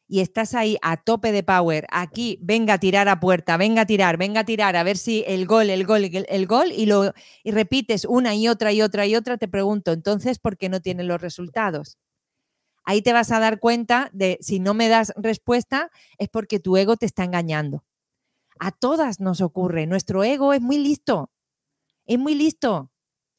y 0.07 0.21
estás 0.21 0.53
ahí 0.53 0.77
a 0.81 0.97
tope 0.97 1.31
de 1.31 1.43
power, 1.43 1.85
aquí, 1.91 2.39
venga 2.41 2.75
a 2.75 2.77
tirar 2.79 3.09
a 3.09 3.19
puerta, 3.19 3.57
venga 3.57 3.81
a 3.81 3.85
tirar, 3.85 4.17
venga 4.17 4.41
a 4.41 4.45
tirar, 4.45 4.75
a 4.77 4.83
ver 4.83 4.97
si 4.97 5.23
el 5.27 5.45
gol, 5.45 5.69
el 5.69 5.85
gol, 5.85 6.05
el, 6.05 6.47
gol, 6.47 6.71
y 6.71 6.85
lo 6.85 7.13
y 7.43 7.51
repites 7.51 8.05
una 8.05 8.33
y 8.33 8.47
otra 8.47 8.71
y 8.71 8.81
otra 8.81 9.05
y 9.05 9.15
otra, 9.15 9.37
te 9.37 9.47
pregunto, 9.47 9.91
entonces, 9.91 10.39
¿por 10.39 10.57
qué 10.57 10.69
no 10.69 10.81
tienes 10.81 11.05
los 11.05 11.21
resultados? 11.21 11.97
Ahí 12.85 13.01
te 13.01 13.11
vas 13.11 13.31
a 13.31 13.39
dar 13.39 13.59
cuenta 13.59 14.09
de 14.13 14.37
si 14.41 14.59
no 14.59 14.73
me 14.73 14.87
das 14.87 15.13
respuesta 15.17 15.91
es 16.17 16.29
porque 16.29 16.59
tu 16.59 16.77
ego 16.77 16.95
te 16.95 17.05
está 17.05 17.25
engañando. 17.25 17.83
A 18.59 18.71
todas 18.71 19.19
nos 19.19 19.41
ocurre, 19.41 19.87
nuestro 19.87 20.23
ego 20.23 20.53
es 20.53 20.61
muy 20.61 20.77
listo, 20.77 21.31
es 22.05 22.17
muy 22.17 22.33
listo, 22.33 22.91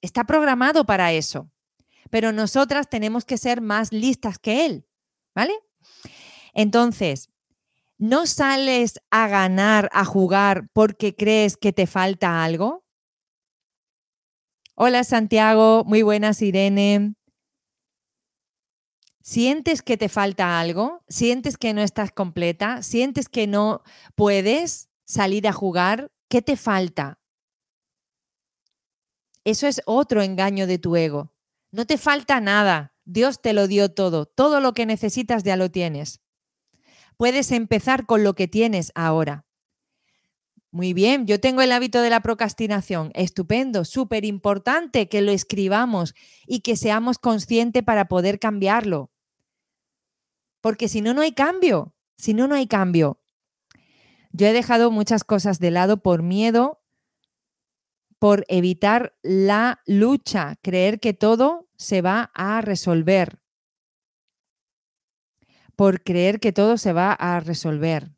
está 0.03 0.25
programado 0.25 0.85
para 0.85 1.13
eso, 1.13 1.51
pero 2.11 2.33
nosotras 2.33 2.89
tenemos 2.89 3.25
que 3.25 3.39
ser 3.39 3.61
más 3.61 3.93
listas 3.93 4.39
que 4.39 4.67
él, 4.67 4.87
¿vale? 5.35 5.55
Entonces, 6.55 7.31
¿no 7.99 8.27
sales 8.27 9.01
a 9.11 9.29
ganar, 9.29 9.89
a 9.93 10.05
jugar 10.05 10.69
porque 10.73 11.15
crees 11.15 11.57
que 11.57 11.73
te 11.73 11.87
falta 11.87 12.45
algo? 12.45 12.85
Hola 14.75 15.03
Santiago, 15.05 15.85
muy 15.85 16.03
buenas 16.03 16.41
Irene. 16.41 17.15
¿Sientes 19.21 19.83
que 19.83 19.97
te 19.97 20.09
falta 20.09 20.59
algo? 20.59 21.03
¿Sientes 21.09 21.59
que 21.59 21.75
no 21.75 21.83
estás 21.83 22.13
completa? 22.13 22.83
¿Sientes 22.83 23.29
que 23.29 23.47
no 23.47 23.83
puedes 24.15 24.89
salir 25.05 25.47
a 25.49 25.53
jugar? 25.53 26.11
¿Qué 26.29 26.41
te 26.41 26.57
falta? 26.57 27.21
Eso 29.45 29.67
es 29.67 29.83
otro 29.85 30.23
engaño 30.23 30.67
de 30.67 30.79
tu 30.79 30.97
ego. 30.97 31.33
No 31.71 31.87
te 31.87 31.99
falta 31.99 32.41
nada. 32.41 32.95
Dios 33.05 33.41
te 33.41 33.53
lo 33.53 33.69
dio 33.69 33.91
todo. 33.91 34.27
Todo 34.27 34.61
lo 34.61 34.75
que 34.75 34.87
necesitas 34.87 35.43
ya 35.43 35.57
lo 35.57 35.71
tienes. 35.71 36.21
Puedes 37.17 37.53
empezar 37.53 38.07
con 38.07 38.25
lo 38.25 38.35
que 38.35 38.49
tienes 38.49 38.93
ahora. 38.95 39.45
Muy 40.71 40.93
bien, 40.93 41.27
yo 41.27 41.41
tengo 41.41 41.63
el 41.63 41.73
hábito 41.73 42.03
de 42.03 42.11
la 42.11 42.21
procrastinación. 42.21 43.11
Estupendo, 43.15 43.85
súper 43.85 44.25
importante 44.25 45.09
que 45.09 45.23
lo 45.23 45.33
escribamos 45.33 46.15
y 46.47 46.61
que 46.61 46.77
seamos 46.77 47.19
conscientes 47.19 47.83
para 47.83 48.07
poder 48.07 48.39
cambiarlo. 48.39 49.11
Porque 50.61 50.89
si 50.89 51.01
no, 51.01 51.15
no 51.15 51.23
hay 51.23 51.33
cambio. 51.33 51.95
Si 52.17 52.35
no, 52.35 52.49
no 52.49 52.55
hay 52.55 52.67
cambio. 52.67 53.21
Yo 54.33 54.47
he 54.47 54.53
dejado 54.53 54.91
muchas 54.91 55.25
cosas 55.25 55.59
de 55.59 55.71
lado 55.71 56.03
por 56.03 56.23
miedo, 56.23 56.78
por 58.19 58.45
evitar 58.49 59.17
la 59.23 59.81
lucha, 59.87 60.57
creer 60.63 61.01
que 61.01 61.15
todo 61.15 61.69
se 61.77 62.03
va 62.03 62.31
a 62.35 62.61
resolver 62.61 63.39
por 65.79 66.03
creer 66.03 66.41
que 66.41 66.53
todo 66.53 66.77
se 66.77 66.93
va 66.93 67.13
a 67.13 67.39
resolver. 67.39 68.11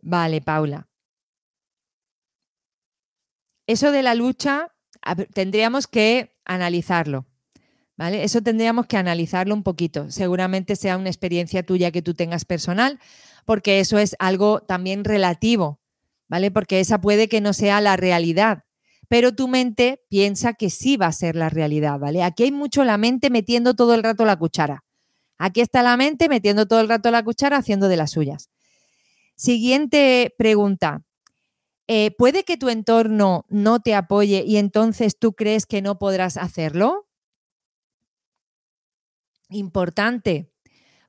Vale, 0.00 0.40
Paula. 0.40 0.88
Eso 3.66 3.92
de 3.92 4.02
la 4.02 4.14
lucha 4.14 4.74
tendríamos 5.34 5.86
que 5.86 6.34
analizarlo. 6.46 7.26
¿Vale? 7.98 8.24
Eso 8.24 8.40
tendríamos 8.40 8.86
que 8.86 8.96
analizarlo 8.96 9.54
un 9.54 9.62
poquito. 9.62 10.10
Seguramente 10.10 10.74
sea 10.74 10.96
una 10.96 11.10
experiencia 11.10 11.62
tuya 11.62 11.90
que 11.90 12.00
tú 12.00 12.14
tengas 12.14 12.46
personal, 12.46 12.98
porque 13.44 13.80
eso 13.80 13.98
es 13.98 14.16
algo 14.18 14.60
también 14.60 15.04
relativo, 15.04 15.78
¿vale? 16.28 16.50
Porque 16.50 16.80
esa 16.80 17.00
puede 17.00 17.28
que 17.28 17.40
no 17.40 17.52
sea 17.52 17.80
la 17.80 17.96
realidad, 17.96 18.64
pero 19.08 19.34
tu 19.34 19.48
mente 19.48 20.02
piensa 20.08 20.52
que 20.52 20.70
sí 20.70 20.96
va 20.96 21.06
a 21.06 21.12
ser 21.12 21.34
la 21.34 21.48
realidad, 21.48 21.98
¿vale? 21.98 22.22
Aquí 22.22 22.44
hay 22.44 22.52
mucho 22.52 22.84
la 22.84 22.98
mente 22.98 23.30
metiendo 23.30 23.74
todo 23.74 23.94
el 23.94 24.02
rato 24.02 24.24
la 24.24 24.36
cuchara. 24.36 24.84
Aquí 25.38 25.60
está 25.60 25.82
la 25.82 25.96
mente 25.96 26.28
metiendo 26.28 26.66
todo 26.66 26.80
el 26.80 26.88
rato 26.88 27.10
la 27.10 27.22
cuchara 27.22 27.56
haciendo 27.56 27.88
de 27.88 27.96
las 27.96 28.10
suyas. 28.10 28.50
Siguiente 29.36 30.34
pregunta. 30.36 31.04
Eh, 31.86 32.10
¿Puede 32.18 32.44
que 32.44 32.58
tu 32.58 32.68
entorno 32.68 33.46
no 33.48 33.80
te 33.80 33.94
apoye 33.94 34.44
y 34.46 34.58
entonces 34.58 35.18
tú 35.18 35.32
crees 35.32 35.64
que 35.64 35.80
no 35.80 35.98
podrás 35.98 36.36
hacerlo? 36.36 37.08
Importante. 39.48 40.50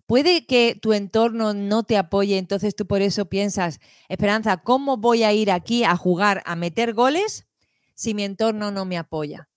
Puede 0.09 0.47
que 0.47 0.73
tu 0.73 0.93
entorno 0.93 1.53
no 1.53 1.83
te 1.83 1.95
apoye, 1.95 2.39
entonces 2.39 2.75
tú 2.75 2.87
por 2.87 3.03
eso 3.03 3.29
piensas, 3.29 3.79
Esperanza, 4.07 4.57
¿cómo 4.57 4.97
voy 4.97 5.21
a 5.21 5.33
ir 5.33 5.51
aquí 5.51 5.83
a 5.83 5.95
jugar, 5.95 6.41
a 6.47 6.55
meter 6.55 6.95
goles 6.95 7.45
si 7.93 8.15
mi 8.15 8.23
entorno 8.23 8.71
no 8.71 8.85
me 8.85 8.97
apoya? 8.97 9.49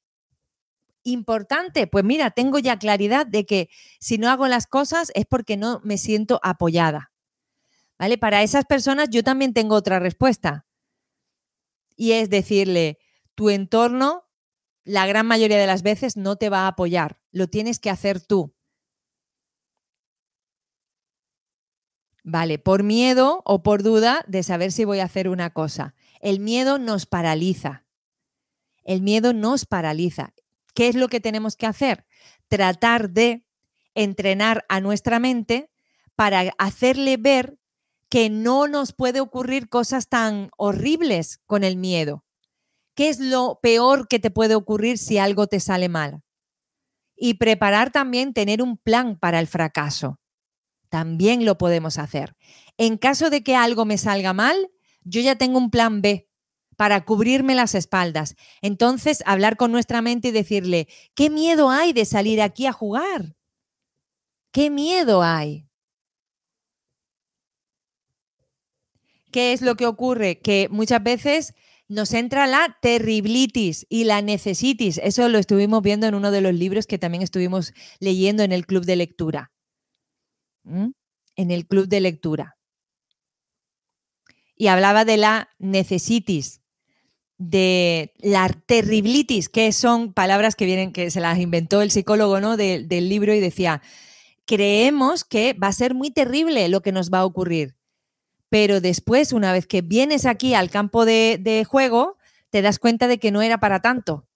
Importante, 1.05 1.87
pues 1.87 2.05
mira, 2.05 2.33
tengo 2.33 2.59
ya 2.59 2.79
claridad 2.79 3.27
de 3.27 3.47
que 3.47 3.71
si 3.99 4.19
no 4.19 4.29
hago 4.29 4.47
las 4.47 4.67
cosas 4.67 5.11
es 5.15 5.25
porque 5.25 5.57
no 5.57 5.81
me 5.85 5.97
siento 5.97 6.39
apoyada. 6.43 7.13
¿Vale? 7.99 8.19
Para 8.19 8.43
esas 8.43 8.67
personas 8.67 9.09
yo 9.09 9.25
también 9.25 9.55
tengo 9.55 9.75
otra 9.75 10.01
respuesta. 10.01 10.67
Y 11.97 12.13
es 12.13 12.29
decirle, 12.29 12.99
tu 13.35 13.49
entorno 13.49 14.25
la 14.85 15.07
gran 15.07 15.27
mayoría 15.27 15.59
de 15.59 15.67
las 15.67 15.83
veces 15.83 16.19
no 16.19 16.37
te 16.37 16.51
va 16.51 16.65
a 16.65 16.69
apoyar, 16.69 17.23
lo 17.31 17.47
tienes 17.47 17.79
que 17.79 17.89
hacer 17.89 18.21
tú. 18.21 18.52
Vale, 22.25 22.59
por 22.59 22.85
miedo 22.85 23.43
o 23.45 23.63
por 23.63 23.83
duda 23.83 24.25
de 24.29 24.43
saber 24.43 24.71
si 24.71 24.85
voy 24.85 25.01
a 25.01 25.05
hacer 25.05 25.29
una 25.29 25.51
cosa. 25.51 25.95
El 26.21 26.39
miedo 26.39 26.79
nos 26.79 27.07
paraliza. 27.07 27.85
El 28.85 29.03
miedo 29.03 29.33
nos 29.33 29.67
paraliza. 29.67 30.33
¿Qué 30.75 30.89
es 30.89 30.95
lo 30.95 31.09
que 31.09 31.21
tenemos 31.21 31.57
que 31.57 31.67
hacer? 31.67 32.07
Tratar 32.49 33.11
de 33.11 33.45
entrenar 33.95 34.65
a 34.69 34.81
nuestra 34.81 35.19
mente 35.19 35.71
para 36.15 36.53
hacerle 36.59 37.17
ver 37.17 37.59
que 38.09 38.31
no 38.31 38.69
nos 38.69 38.93
puede 38.93 39.21
ocurrir 39.21 39.69
cosas 39.69 40.09
tan 40.09 40.51
horribles 40.57 41.41
con 41.47 41.65
el 41.65 41.77
miedo. 41.77 42.25
¿Qué 42.95 43.09
es 43.09 43.19
lo 43.19 43.59
peor 43.63 44.07
que 44.07 44.19
te 44.19 44.31
puede 44.31 44.55
ocurrir 44.55 44.99
si 44.99 45.19
algo 45.19 45.49
te 45.49 45.59
sale 45.59 45.89
mal? 45.89 46.23
Y 47.17 47.35
preparar 47.35 47.91
también 47.91 48.33
tener 48.33 48.63
un 48.63 48.77
plan 48.77 49.19
para 49.19 49.41
el 49.41 49.47
fracaso 49.47 50.22
también 50.93 51.47
lo 51.47 51.57
podemos 51.57 51.97
hacer. 51.97 52.37
En 52.77 52.99
caso 52.99 53.31
de 53.31 53.43
que 53.43 53.57
algo 53.57 53.87
me 53.87 53.97
salga 53.97 54.35
mal, 54.35 54.71
yo 55.05 55.23
ya 55.23 55.37
tengo 55.37 55.57
un 55.57 55.71
plan 55.71 56.03
B 56.03 56.29
para 56.77 57.07
cubrirme 57.07 57.55
las 57.55 57.75
espaldas. 57.75 58.37
Entonces, 58.61 59.23
hablar 59.25 59.57
con 59.57 59.73
nuestra 59.73 60.03
mente 60.03 60.29
y 60.29 60.33
decirle, 60.33 60.89
¿qué 61.15 61.31
miedo 61.31 61.71
hay 61.71 61.95
de 61.95 62.05
salir 62.05 62.43
aquí 62.43 62.67
a 62.67 62.73
jugar? 62.73 63.37
¿Qué 64.53 64.69
miedo 64.69 65.23
hay? 65.23 65.67
¿Qué 69.31 69.55
es 69.55 69.63
lo 69.63 69.77
que 69.77 69.87
ocurre? 69.87 70.41
Que 70.41 70.69
muchas 70.71 71.03
veces 71.03 71.55
nos 71.89 72.13
entra 72.13 72.47
la 72.47 72.77
terriblitis 72.83 73.87
y 73.89 74.05
la 74.05 74.21
necesitis. 74.21 74.99
Eso 74.99 75.27
lo 75.31 75.39
estuvimos 75.39 75.81
viendo 75.81 76.07
en 76.07 76.15
uno 76.15 76.31
de 76.31 76.43
los 76.43 76.53
libros 76.53 76.87
que 76.87 76.99
también 76.99 77.23
estuvimos 77.23 77.73
leyendo 77.99 78.43
en 78.43 78.53
el 78.53 78.67
club 78.67 78.85
de 78.85 78.97
lectura 78.97 79.52
en 80.65 81.51
el 81.51 81.67
club 81.67 81.89
de 81.89 82.01
lectura. 82.01 82.57
Y 84.57 84.69
hablaba 84.69 85.05
de 85.05 85.17
la 85.17 85.49
necesitis, 85.59 86.63
de 87.39 88.13
la 88.19 88.49
terriblitis, 88.49 89.49
que 89.49 89.73
son 89.73 90.13
palabras 90.13 90.55
que 90.55 90.67
vienen, 90.67 90.93
que 90.93 91.11
se 91.11 91.21
las 91.21 91.39
inventó 91.39 91.83
el 91.83 91.91
psicólogo 91.91 92.41
¿no? 92.41 92.57
del 92.57 93.09
libro 93.09 93.35
y 93.35 93.41
decía, 93.41 93.83
creemos 94.47 95.25
que 95.25 95.55
va 95.55 95.69
a 95.69 95.73
ser 95.73 95.95
muy 95.95 96.11
terrible 96.11 96.69
lo 96.69 96.83
que 96.83 96.93
nos 96.93 97.11
va 97.11 97.19
a 97.19 97.25
ocurrir. 97.25 97.77
Pero 98.49 98.81
después, 98.81 99.33
una 99.33 99.53
vez 99.53 99.67
que 99.67 99.81
vienes 99.81 100.27
aquí 100.27 100.55
al 100.55 100.71
campo 100.71 101.05
de, 101.05 101.67
juego, 101.67 102.19
te 102.51 102.61
das 102.61 102.79
cuenta 102.79 103.09
de 103.09 103.19
que 103.19 103.31
no 103.31 103.41
era 103.41 103.59
para 103.59 103.81
tanto. 103.81 104.29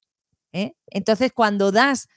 ¿eh? 0.52 0.74
Entonces, 0.86 1.32
cuando 1.32 1.70
das, 1.70 2.08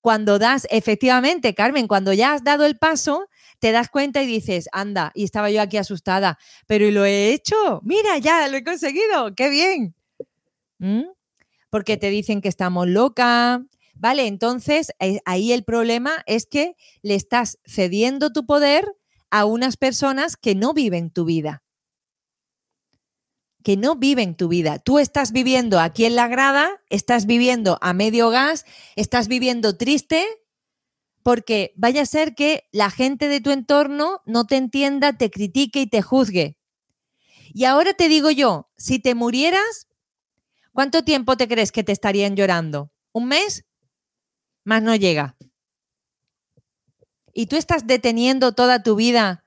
cuando 0.00 0.38
das, 0.38 0.68
efectivamente, 0.70 1.54
Carmen, 1.54 1.88
cuando 1.88 2.12
ya 2.12 2.32
has 2.32 2.44
dado 2.44 2.64
el 2.64 2.78
paso, 2.78 3.26
te 3.62 3.70
das 3.70 3.90
cuenta 3.90 4.20
y 4.20 4.26
dices, 4.26 4.68
anda, 4.72 5.12
y 5.14 5.22
estaba 5.22 5.48
yo 5.48 5.62
aquí 5.62 5.76
asustada, 5.76 6.36
pero 6.66 6.90
lo 6.90 7.04
he 7.04 7.32
hecho, 7.32 7.80
mira, 7.84 8.18
ya 8.18 8.48
lo 8.48 8.56
he 8.56 8.64
conseguido, 8.64 9.36
qué 9.36 9.50
bien. 9.50 9.94
¿Mm? 10.78 11.04
Porque 11.70 11.96
te 11.96 12.10
dicen 12.10 12.40
que 12.40 12.48
estamos 12.48 12.88
loca. 12.88 13.64
Vale, 13.94 14.26
entonces 14.26 14.90
eh, 14.98 15.20
ahí 15.26 15.52
el 15.52 15.62
problema 15.62 16.24
es 16.26 16.46
que 16.46 16.74
le 17.02 17.14
estás 17.14 17.60
cediendo 17.64 18.32
tu 18.32 18.46
poder 18.46 18.96
a 19.30 19.44
unas 19.44 19.76
personas 19.76 20.36
que 20.36 20.56
no 20.56 20.74
viven 20.74 21.12
tu 21.12 21.24
vida. 21.24 21.62
Que 23.62 23.76
no 23.76 23.94
viven 23.94 24.34
tu 24.34 24.48
vida. 24.48 24.80
Tú 24.80 24.98
estás 24.98 25.30
viviendo 25.30 25.78
aquí 25.78 26.04
en 26.04 26.16
la 26.16 26.26
grada, 26.26 26.82
estás 26.90 27.26
viviendo 27.26 27.78
a 27.80 27.92
medio 27.92 28.30
gas, 28.30 28.66
estás 28.96 29.28
viviendo 29.28 29.76
triste, 29.76 30.26
porque 31.22 31.72
vaya 31.76 32.02
a 32.02 32.06
ser 32.06 32.34
que 32.34 32.68
la 32.72 32.90
gente 32.90 33.28
de 33.28 33.40
tu 33.40 33.50
entorno 33.50 34.20
no 34.26 34.46
te 34.46 34.56
entienda, 34.56 35.12
te 35.12 35.30
critique 35.30 35.80
y 35.80 35.86
te 35.86 36.02
juzgue. 36.02 36.58
Y 37.54 37.64
ahora 37.64 37.94
te 37.94 38.08
digo 38.08 38.30
yo, 38.30 38.70
si 38.76 38.98
te 38.98 39.14
murieras, 39.14 39.88
¿cuánto 40.72 41.04
tiempo 41.04 41.36
te 41.36 41.48
crees 41.48 41.72
que 41.72 41.84
te 41.84 41.92
estarían 41.92 42.36
llorando? 42.36 42.90
¿Un 43.12 43.28
mes? 43.28 43.64
Más 44.64 44.82
no 44.82 44.94
llega. 44.96 45.36
Y 47.34 47.46
tú 47.46 47.56
estás 47.56 47.86
deteniendo 47.86 48.52
toda 48.52 48.82
tu 48.82 48.96
vida 48.96 49.44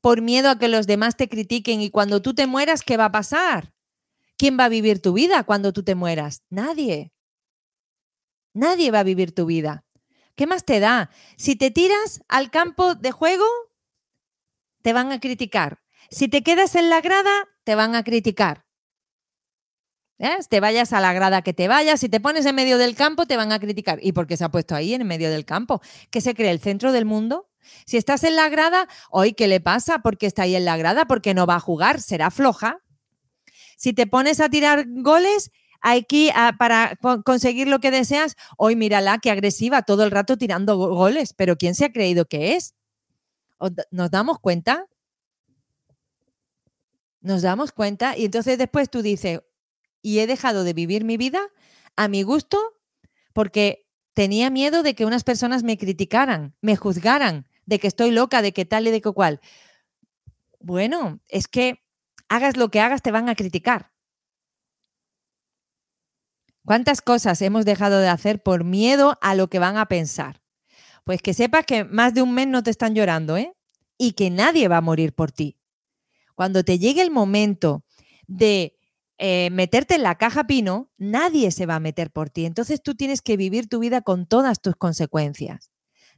por 0.00 0.22
miedo 0.22 0.48
a 0.50 0.58
que 0.58 0.68
los 0.68 0.86
demás 0.86 1.16
te 1.16 1.28
critiquen 1.28 1.80
y 1.80 1.90
cuando 1.90 2.22
tú 2.22 2.34
te 2.34 2.46
mueras, 2.46 2.82
¿qué 2.82 2.96
va 2.96 3.06
a 3.06 3.12
pasar? 3.12 3.72
¿Quién 4.36 4.58
va 4.58 4.64
a 4.64 4.70
vivir 4.70 5.02
tu 5.02 5.12
vida 5.12 5.44
cuando 5.44 5.72
tú 5.72 5.82
te 5.82 5.94
mueras? 5.94 6.42
Nadie. 6.48 7.12
Nadie 8.54 8.90
va 8.90 9.00
a 9.00 9.04
vivir 9.04 9.34
tu 9.34 9.46
vida. 9.46 9.84
¿Qué 10.40 10.46
más 10.46 10.64
te 10.64 10.80
da? 10.80 11.10
Si 11.36 11.54
te 11.54 11.70
tiras 11.70 12.22
al 12.26 12.50
campo 12.50 12.94
de 12.94 13.12
juego, 13.12 13.44
te 14.80 14.94
van 14.94 15.12
a 15.12 15.20
criticar. 15.20 15.82
Si 16.10 16.28
te 16.28 16.42
quedas 16.42 16.76
en 16.76 16.88
la 16.88 17.02
grada, 17.02 17.30
te 17.64 17.74
van 17.74 17.94
a 17.94 18.02
criticar. 18.04 18.64
Te 20.48 20.60
vayas 20.60 20.94
a 20.94 21.00
la 21.02 21.12
grada 21.12 21.42
que 21.42 21.52
te 21.52 21.68
vayas, 21.68 22.00
si 22.00 22.08
te 22.08 22.20
pones 22.20 22.46
en 22.46 22.54
medio 22.54 22.78
del 22.78 22.94
campo, 22.94 23.26
te 23.26 23.36
van 23.36 23.52
a 23.52 23.58
criticar. 23.58 23.98
¿Y 24.00 24.12
por 24.12 24.26
qué 24.26 24.38
se 24.38 24.44
ha 24.44 24.50
puesto 24.50 24.74
ahí 24.74 24.94
en 24.94 25.06
medio 25.06 25.30
del 25.30 25.44
campo? 25.44 25.82
¿Qué 26.10 26.22
se 26.22 26.34
cree? 26.34 26.50
¿El 26.50 26.60
centro 26.60 26.92
del 26.92 27.04
mundo? 27.04 27.50
Si 27.84 27.98
estás 27.98 28.24
en 28.24 28.34
la 28.34 28.48
grada, 28.48 28.88
hoy, 29.10 29.34
¿qué 29.34 29.46
le 29.46 29.60
pasa? 29.60 29.98
¿Por 29.98 30.16
qué 30.16 30.24
está 30.24 30.44
ahí 30.44 30.56
en 30.56 30.64
la 30.64 30.78
grada? 30.78 31.04
Porque 31.04 31.34
no 31.34 31.44
va 31.44 31.56
a 31.56 31.60
jugar, 31.60 32.00
será 32.00 32.30
floja. 32.30 32.78
Si 33.76 33.92
te 33.92 34.06
pones 34.06 34.40
a 34.40 34.48
tirar 34.48 34.86
goles, 34.88 35.50
aquí 35.80 36.30
para 36.58 36.96
conseguir 37.24 37.68
lo 37.68 37.80
que 37.80 37.90
deseas, 37.90 38.36
hoy 38.56 38.76
mírala, 38.76 39.18
qué 39.18 39.30
agresiva, 39.30 39.82
todo 39.82 40.04
el 40.04 40.10
rato 40.10 40.36
tirando 40.36 40.76
goles, 40.76 41.32
pero 41.32 41.56
¿quién 41.56 41.74
se 41.74 41.86
ha 41.86 41.92
creído 41.92 42.26
que 42.26 42.56
es? 42.56 42.74
¿Nos 43.90 44.10
damos 44.10 44.38
cuenta? 44.38 44.86
Nos 47.20 47.42
damos 47.42 47.72
cuenta 47.72 48.16
y 48.16 48.24
entonces 48.24 48.56
después 48.56 48.88
tú 48.90 49.02
dices, 49.02 49.40
y 50.02 50.20
he 50.20 50.26
dejado 50.26 50.64
de 50.64 50.72
vivir 50.72 51.04
mi 51.04 51.16
vida 51.16 51.40
a 51.96 52.08
mi 52.08 52.22
gusto 52.22 52.58
porque 53.32 53.86
tenía 54.14 54.50
miedo 54.50 54.82
de 54.82 54.94
que 54.94 55.04
unas 55.04 55.24
personas 55.24 55.62
me 55.62 55.76
criticaran, 55.76 56.54
me 56.60 56.76
juzgaran, 56.76 57.46
de 57.66 57.78
que 57.78 57.86
estoy 57.86 58.10
loca, 58.10 58.42
de 58.42 58.52
que 58.52 58.64
tal 58.64 58.86
y 58.86 58.90
de 58.90 59.00
que 59.00 59.12
cual. 59.12 59.40
Bueno, 60.58 61.20
es 61.28 61.46
que 61.46 61.84
hagas 62.28 62.56
lo 62.56 62.70
que 62.70 62.80
hagas, 62.80 63.02
te 63.02 63.12
van 63.12 63.28
a 63.28 63.34
criticar. 63.34 63.89
¿Cuántas 66.64 67.00
cosas 67.00 67.40
hemos 67.42 67.64
dejado 67.64 67.98
de 68.00 68.08
hacer 68.08 68.42
por 68.42 68.64
miedo 68.64 69.18
a 69.20 69.34
lo 69.34 69.48
que 69.48 69.58
van 69.58 69.76
a 69.76 69.86
pensar? 69.86 70.42
Pues 71.04 71.22
que 71.22 71.34
sepas 71.34 71.64
que 71.64 71.84
más 71.84 72.14
de 72.14 72.22
un 72.22 72.34
mes 72.34 72.46
no 72.46 72.62
te 72.62 72.70
están 72.70 72.94
llorando, 72.94 73.36
¿eh? 73.36 73.54
Y 73.98 74.12
que 74.12 74.30
nadie 74.30 74.68
va 74.68 74.78
a 74.78 74.82
morir 74.82 75.14
por 75.14 75.32
ti. 75.32 75.58
Cuando 76.34 76.62
te 76.62 76.78
llegue 76.78 77.02
el 77.02 77.10
momento 77.10 77.84
de 78.26 78.78
eh, 79.18 79.50
meterte 79.50 79.96
en 79.96 80.02
la 80.02 80.16
caja 80.16 80.44
pino, 80.44 80.90
nadie 80.96 81.50
se 81.50 81.66
va 81.66 81.76
a 81.76 81.80
meter 81.80 82.10
por 82.10 82.30
ti. 82.30 82.46
Entonces 82.46 82.82
tú 82.82 82.94
tienes 82.94 83.20
que 83.20 83.36
vivir 83.36 83.68
tu 83.68 83.78
vida 83.80 84.00
con 84.00 84.26
todas 84.26 84.62
tus 84.62 84.76
consecuencias. 84.76 85.70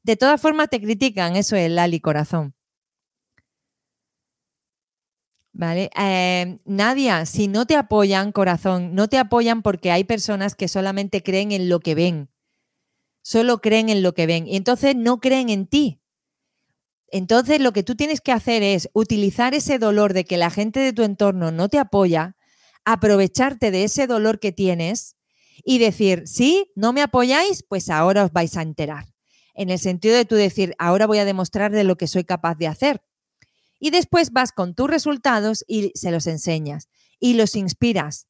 De 0.03 0.17
todas 0.17 0.41
formas 0.41 0.69
te 0.69 0.81
critican, 0.81 1.37
eso 1.37 1.57
es 1.57 1.71
Lali 1.71 2.01
corazón. 2.01 2.55
¿Vale? 5.53 5.91
Eh, 5.99 6.59
Nadia, 6.65 7.27
si 7.27 7.47
no 7.47 7.67
te 7.67 7.77
apoyan, 7.77 8.33
corazón, 8.33 8.95
no 8.95 9.09
te 9.09 9.19
apoyan 9.19 9.63
porque 9.63 9.91
hay 9.91 10.05
personas 10.05 10.55
que 10.55 10.67
solamente 10.67 11.23
creen 11.23 11.53
en 11.53 11.69
lo 11.69 11.81
que 11.81 11.95
ven. 11.95 12.31
Solo 13.23 13.61
creen 13.61 13.89
en 13.91 14.03
lo 14.03 14.15
que 14.15 14.27
ven. 14.27 14.49
Y 14.49 14.57
entonces 14.57 14.97
no 14.97 15.21
creen 15.21 15.51
en 15.51 15.67
ti. 15.67 16.01
Entonces 17.09 17.61
lo 17.61 17.73
que 17.73 17.83
tú 17.83 17.95
tienes 17.95 18.23
que 18.23 18.33
hacer 18.33 18.63
es 18.63 18.89
utilizar 18.95 19.55
ese 19.55 19.79
dolor 19.79 20.15
de 20.15 20.25
que 20.25 20.39
la 20.39 20.49
gente 20.49 20.81
de 20.81 20.95
tu 20.95 21.03
entorno 21.03 21.53
no 21.53 21.69
te 21.69 21.79
apoya, 21.79 22.37
aprovecharte 22.87 23.71
de 23.71 23.85
ese 23.85 24.07
dolor 24.07 24.41
que 24.41 24.51
tienes 24.51 25.17
y 25.63 25.79
decir, 25.79 26.23
sí, 26.27 26.73
no 26.75 26.95
me 26.95 27.03
apoyáis, 27.03 27.63
pues 27.69 27.91
ahora 27.91 28.25
os 28.25 28.33
vais 28.33 28.57
a 28.57 28.63
enterar. 28.63 29.05
En 29.55 29.69
el 29.69 29.79
sentido 29.79 30.17
de 30.17 30.25
tú 30.25 30.37
decir, 30.37 30.75
ahora 30.79 31.07
voy 31.07 31.19
a 31.19 31.27
demostrar 31.27 31.71
de 31.71 31.85
lo 31.85 31.97
que 31.97 32.07
soy 32.07 32.25
capaz 32.25 32.55
de 32.55 32.69
hacer. 32.69 33.03
Y 33.83 33.91
después 33.91 34.31
vas 34.31 34.53
con 34.53 34.77
tus 34.77 34.89
resultados 34.89 35.65
y 35.67 35.91
se 35.97 36.13
los 36.13 36.29
enseñas 36.29 36.89
y 37.19 37.35
los 37.35 37.57
inspiras. 37.57 38.29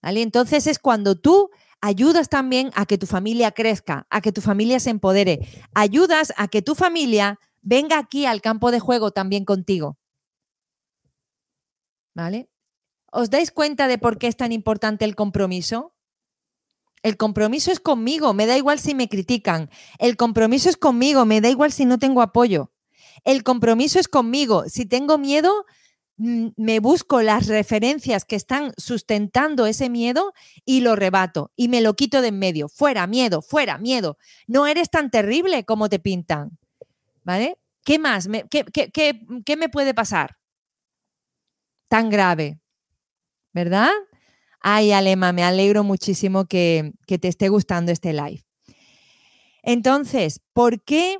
Entonces 0.00 0.66
es 0.66 0.78
cuando 0.78 1.14
tú 1.14 1.50
ayudas 1.82 2.30
también 2.30 2.70
a 2.74 2.86
que 2.86 2.96
tu 2.96 3.06
familia 3.06 3.50
crezca, 3.50 4.06
a 4.08 4.22
que 4.22 4.32
tu 4.32 4.40
familia 4.40 4.80
se 4.80 4.88
empodere. 4.88 5.46
Ayudas 5.74 6.32
a 6.38 6.48
que 6.48 6.62
tu 6.62 6.74
familia 6.74 7.38
venga 7.60 7.98
aquí 7.98 8.24
al 8.24 8.40
campo 8.40 8.70
de 8.70 8.80
juego 8.80 9.10
también 9.10 9.44
contigo. 9.44 9.98
¿Vale? 12.14 12.48
¿Os 13.12 13.28
dais 13.28 13.50
cuenta 13.50 13.88
de 13.88 13.98
por 13.98 14.16
qué 14.16 14.26
es 14.26 14.38
tan 14.38 14.52
importante 14.52 15.04
el 15.04 15.14
compromiso? 15.14 15.94
El 17.02 17.18
compromiso 17.18 17.70
es 17.70 17.78
conmigo, 17.78 18.32
me 18.32 18.46
da 18.46 18.56
igual 18.56 18.78
si 18.78 18.94
me 18.94 19.10
critican. 19.10 19.68
El 19.98 20.16
compromiso 20.16 20.70
es 20.70 20.78
conmigo, 20.78 21.26
me 21.26 21.42
da 21.42 21.50
igual 21.50 21.72
si 21.72 21.84
no 21.84 21.98
tengo 21.98 22.22
apoyo. 22.22 22.72
El 23.24 23.42
compromiso 23.42 23.98
es 23.98 24.08
conmigo. 24.08 24.64
Si 24.68 24.86
tengo 24.86 25.18
miedo, 25.18 25.64
mm, 26.16 26.48
me 26.56 26.80
busco 26.80 27.22
las 27.22 27.46
referencias 27.46 28.24
que 28.24 28.36
están 28.36 28.72
sustentando 28.76 29.66
ese 29.66 29.88
miedo 29.90 30.32
y 30.64 30.80
lo 30.80 30.96
rebato 30.96 31.52
y 31.56 31.68
me 31.68 31.80
lo 31.80 31.94
quito 31.94 32.20
de 32.20 32.28
en 32.28 32.38
medio. 32.38 32.68
Fuera, 32.68 33.06
miedo, 33.06 33.42
fuera, 33.42 33.78
miedo. 33.78 34.18
No 34.46 34.66
eres 34.66 34.90
tan 34.90 35.10
terrible 35.10 35.64
como 35.64 35.88
te 35.88 35.98
pintan. 35.98 36.58
¿Vale? 37.24 37.58
¿Qué 37.84 37.98
más? 37.98 38.28
qué, 38.50 38.64
qué 39.44 39.56
me 39.56 39.68
puede 39.68 39.94
pasar? 39.94 40.36
Tan 41.88 42.10
grave. 42.10 42.60
¿Verdad? 43.52 43.90
Ay, 44.60 44.92
Alema, 44.92 45.32
me 45.32 45.44
alegro 45.44 45.84
muchísimo 45.84 46.46
que, 46.46 46.92
que 47.06 47.18
te 47.18 47.28
esté 47.28 47.48
gustando 47.48 47.92
este 47.92 48.12
live. 48.12 48.44
Entonces, 49.62 50.40
¿por 50.52 50.82
qué 50.82 51.18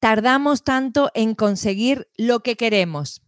tardamos 0.00 0.64
tanto 0.64 1.10
en 1.14 1.34
conseguir 1.34 2.08
lo 2.16 2.40
que 2.40 2.56
queremos? 2.56 3.22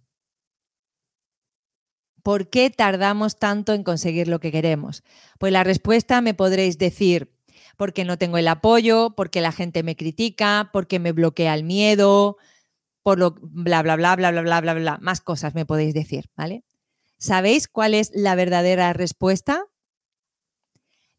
¿Por 2.23 2.51
qué 2.51 2.71
tardamos 2.71 3.39
tanto 3.39 3.73
en 3.73 3.83
conseguir 3.83 4.29
lo 4.29 4.41
que 4.41 4.53
queremos? 4.53 5.03
Pues 5.39 5.53
la 5.53 5.65
respuesta 5.65 6.21
me 6.21 6.35
podréis 6.35 6.77
decir, 6.79 7.33
porque 7.77 8.05
no 8.05 8.19
tengo 8.19 8.37
el 8.37 8.49
apoyo, 8.49 9.15
porque 9.17 9.41
la 9.41 9.53
gente 9.53 9.83
me 9.83 9.97
critica, 9.97 10.71
porque 10.73 10.99
me 10.99 11.13
bloquea 11.13 11.55
el 11.55 11.65
miedo, 11.65 12.37
por 13.03 13.19
lo 13.19 13.37
bla, 13.41 13.83
bla, 13.83 13.97
bla, 13.97 14.17
bla, 14.17 14.31
bla, 14.31 14.43
bla, 14.43 14.61
bla, 14.61 14.75
bla. 14.75 14.99
Más 15.01 15.21
cosas 15.21 15.55
me 15.55 15.65
podéis 15.65 15.95
decir, 15.95 16.27
¿vale? 16.37 16.63
¿Sabéis 17.19 17.69
cuál 17.69 17.95
es 17.95 18.11
la 18.15 18.35
verdadera 18.35 18.93
respuesta? 18.93 19.65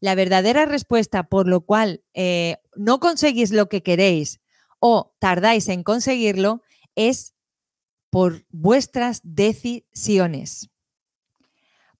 La 0.00 0.14
verdadera 0.14 0.66
respuesta 0.66 1.24
por 1.24 1.48
lo 1.48 1.62
cual 1.62 2.04
eh, 2.14 2.56
no 2.76 3.00
conseguís 3.00 3.52
lo 3.52 3.68
que 3.68 3.82
queréis 3.82 4.41
o 4.84 5.14
tardáis 5.20 5.68
en 5.68 5.84
conseguirlo 5.84 6.60
es 6.96 7.34
por 8.10 8.44
vuestras 8.50 9.20
decisiones. 9.22 10.70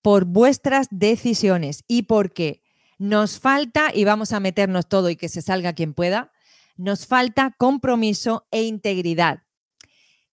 Por 0.03 0.25
vuestras 0.25 0.89
decisiones. 0.91 1.85
Y 1.87 2.03
porque 2.03 2.65
nos 2.99 3.39
falta, 3.39 3.93
y 3.95 4.03
vamos 4.03 4.33
a 4.33 4.41
meternos 4.41 4.89
todo 4.89 5.11
y 5.11 5.17
que 5.17 5.29
se 5.29 5.43
salga 5.43 5.75
quien 5.75 5.95
pueda, 5.95 6.33
nos 6.77 7.07
falta 7.07 7.55
compromiso 7.57 8.49
e 8.51 8.65
integridad. 8.65 9.45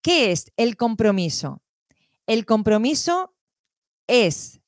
¿Qué 0.00 0.32
es 0.32 0.50
el 0.56 0.78
compromiso? 0.78 1.62
El 2.26 2.46
compromiso 2.46 3.36
es, 4.06 4.62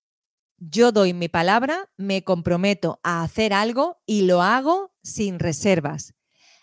yo 0.59 0.93
doy 0.93 1.15
mi 1.15 1.29
palabra, 1.29 1.91
me 1.97 2.25
comprometo 2.25 3.01
a 3.03 3.23
hacer 3.23 3.55
algo 3.55 4.03
y 4.05 4.27
lo 4.27 4.43
hago 4.43 4.93
sin 5.03 5.39
reservas. 5.39 6.13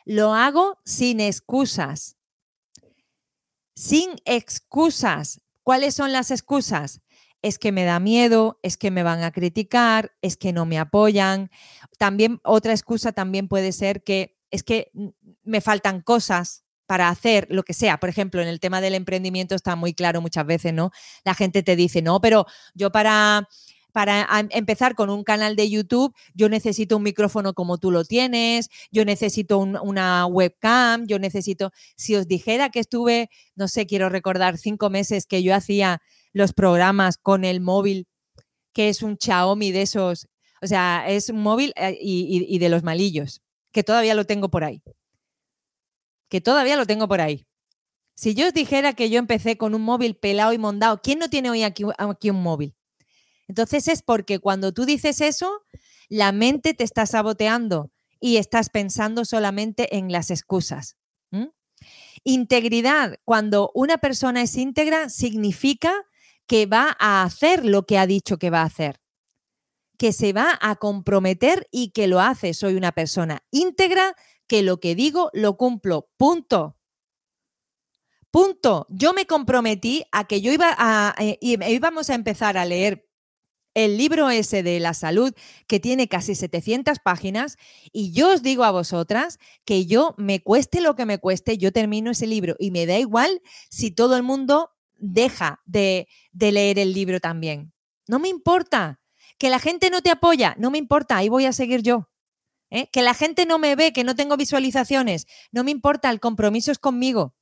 Lo 0.07 0.33
hago 0.33 0.79
sin 0.85 1.19
excusas. 1.19 2.15
Sin 3.75 4.11
excusas. 4.23 5.41
¿Cuáles 5.63 5.95
son 5.95 6.13
las 6.13 6.31
excusas? 6.31 7.01
Es 7.41 7.59
que 7.59 7.73
me 7.73 7.83
da 7.83 7.99
miedo, 7.99 8.57
es 8.63 8.77
que 8.77 8.89
me 8.89 9.03
van 9.03 9.21
a 9.23 9.31
criticar, 9.31 10.13
es 10.21 10.37
que 10.37 10.53
no 10.53 10.65
me 10.65 10.79
apoyan. 10.79 11.51
También 11.97 12.39
otra 12.45 12.71
excusa 12.71 13.11
también 13.11 13.49
puede 13.49 13.73
ser 13.73 14.01
que 14.01 14.37
es 14.49 14.63
que 14.63 14.93
me 15.43 15.59
faltan 15.59 15.99
cosas, 15.99 16.63
para 16.87 17.09
hacer 17.09 17.47
lo 17.51 17.63
que 17.63 17.73
sea. 17.73 17.99
Por 17.99 18.09
ejemplo, 18.09 18.41
en 18.41 18.47
el 18.47 18.59
tema 18.59 18.81
del 18.81 18.95
emprendimiento 18.95 19.53
está 19.53 19.75
muy 19.75 19.93
claro 19.93 20.21
muchas 20.21 20.45
veces, 20.45 20.73
¿no? 20.73 20.91
La 21.23 21.35
gente 21.35 21.61
te 21.61 21.75
dice, 21.75 22.01
no, 22.01 22.19
pero 22.21 22.47
yo 22.73 22.91
para 22.91 23.47
para 23.91 24.27
empezar 24.51 24.95
con 24.95 25.09
un 25.09 25.23
canal 25.23 25.55
de 25.55 25.69
YouTube, 25.69 26.13
yo 26.33 26.49
necesito 26.49 26.97
un 26.97 27.03
micrófono 27.03 27.53
como 27.53 27.77
tú 27.77 27.91
lo 27.91 28.03
tienes, 28.05 28.69
yo 28.91 29.05
necesito 29.05 29.57
una 29.59 30.25
webcam, 30.25 31.05
yo 31.07 31.19
necesito, 31.19 31.71
si 31.95 32.15
os 32.15 32.27
dijera 32.27 32.69
que 32.69 32.79
estuve, 32.79 33.29
no 33.55 33.67
sé, 33.67 33.85
quiero 33.87 34.09
recordar 34.09 34.57
cinco 34.57 34.89
meses 34.89 35.25
que 35.25 35.43
yo 35.43 35.55
hacía 35.55 36.01
los 36.33 36.53
programas 36.53 37.17
con 37.17 37.43
el 37.43 37.61
móvil, 37.61 38.07
que 38.73 38.89
es 38.89 39.01
un 39.01 39.17
Xiaomi 39.19 39.71
de 39.71 39.83
esos, 39.83 40.27
o 40.61 40.67
sea, 40.67 41.05
es 41.07 41.29
un 41.29 41.41
móvil 41.41 41.73
eh, 41.75 41.97
y 41.99 42.59
de 42.59 42.69
los 42.69 42.83
malillos, 42.83 43.41
que 43.71 43.83
todavía 43.83 44.15
lo 44.15 44.25
tengo 44.25 44.49
por 44.49 44.63
ahí 44.63 44.81
que 46.29 46.41
todavía 46.41 46.75
lo 46.77 46.85
tengo 46.85 47.07
por 47.07 47.21
ahí. 47.21 47.45
Si 48.15 48.33
yo 48.33 48.47
os 48.47 48.53
dijera 48.53 48.93
que 48.93 49.09
yo 49.09 49.19
empecé 49.19 49.57
con 49.57 49.75
un 49.75 49.83
móvil 49.83 50.15
pelado 50.15 50.53
y 50.53 50.57
mondado, 50.57 51.01
¿quién 51.01 51.19
no 51.19 51.29
tiene 51.29 51.49
hoy 51.49 51.63
aquí, 51.63 51.83
aquí 51.97 52.29
un 52.29 52.41
móvil? 52.41 52.75
Entonces 53.47 53.87
es 53.87 54.01
porque 54.01 54.39
cuando 54.39 54.73
tú 54.73 54.85
dices 54.85 55.21
eso, 55.21 55.63
la 56.09 56.31
mente 56.31 56.73
te 56.73 56.83
está 56.83 57.05
saboteando 57.05 57.91
y 58.19 58.37
estás 58.37 58.69
pensando 58.69 59.25
solamente 59.25 59.97
en 59.97 60.11
las 60.11 60.31
excusas. 60.31 60.97
Integridad, 62.23 63.19
cuando 63.23 63.71
una 63.73 63.99
persona 63.99 64.41
es 64.41 64.55
íntegra, 64.57 65.09
significa 65.09 65.93
que 66.47 66.65
va 66.65 66.95
a 66.99 67.23
hacer 67.23 67.63
lo 67.63 67.85
que 67.85 67.97
ha 67.97 68.07
dicho 68.07 68.37
que 68.37 68.49
va 68.49 68.61
a 68.61 68.65
hacer, 68.65 68.99
que 69.97 70.11
se 70.11 70.33
va 70.33 70.57
a 70.61 70.75
comprometer 70.75 71.67
y 71.71 71.91
que 71.91 72.07
lo 72.07 72.19
hace. 72.19 72.53
Soy 72.53 72.75
una 72.75 72.91
persona 72.91 73.43
íntegra 73.51 74.15
que 74.47 74.63
lo 74.63 74.79
que 74.79 74.95
digo 74.95 75.29
lo 75.33 75.57
cumplo. 75.57 76.09
Punto. 76.17 76.77
Punto. 78.31 78.87
Yo 78.89 79.13
me 79.13 79.25
comprometí 79.25 80.03
a 80.11 80.25
que 80.25 80.41
yo 80.41 80.51
iba 80.51 80.75
a, 80.77 81.15
eh, 81.19 81.37
íbamos 81.41 82.09
a 82.09 82.15
empezar 82.15 82.57
a 82.57 82.65
leer 82.65 83.06
el 83.77 83.95
libro 83.95 84.31
ese 84.31 84.63
de 84.63 84.79
la 84.79 84.95
salud 84.95 85.35
que 85.67 85.79
tiene 85.79 86.07
casi 86.07 86.33
700 86.33 86.97
páginas 86.97 87.57
y 87.93 88.11
yo 88.11 88.33
os 88.33 88.41
digo 88.41 88.63
a 88.63 88.71
vosotras 88.71 89.37
que 89.65 89.85
yo 89.85 90.15
me 90.17 90.41
cueste 90.41 90.81
lo 90.81 90.95
que 90.95 91.05
me 91.05 91.19
cueste, 91.19 91.59
yo 91.59 91.71
termino 91.71 92.09
ese 92.09 92.25
libro 92.25 92.55
y 92.57 92.71
me 92.71 92.87
da 92.87 92.97
igual 92.97 93.39
si 93.69 93.91
todo 93.91 94.17
el 94.17 94.23
mundo 94.23 94.71
deja 94.95 95.61
de, 95.67 96.07
de 96.31 96.51
leer 96.51 96.79
el 96.79 96.91
libro 96.91 97.19
también. 97.19 97.71
No 98.07 98.17
me 98.17 98.29
importa. 98.29 98.99
Que 99.37 99.51
la 99.51 99.59
gente 99.59 99.91
no 99.91 100.01
te 100.01 100.09
apoya, 100.09 100.55
no 100.57 100.71
me 100.71 100.79
importa, 100.79 101.17
ahí 101.17 101.29
voy 101.29 101.45
a 101.45 101.53
seguir 101.53 101.83
yo. 101.83 102.09
¿eh? 102.71 102.89
Que 102.91 103.03
la 103.03 103.13
gente 103.13 103.45
no 103.45 103.59
me 103.59 103.75
ve, 103.75 103.93
que 103.93 104.03
no 104.03 104.15
tengo 104.15 104.37
visualizaciones, 104.37 105.27
no 105.51 105.63
me 105.63 105.69
importa, 105.69 106.09
el 106.09 106.19
compromiso 106.19 106.71
es 106.71 106.79
conmigo. 106.79 107.35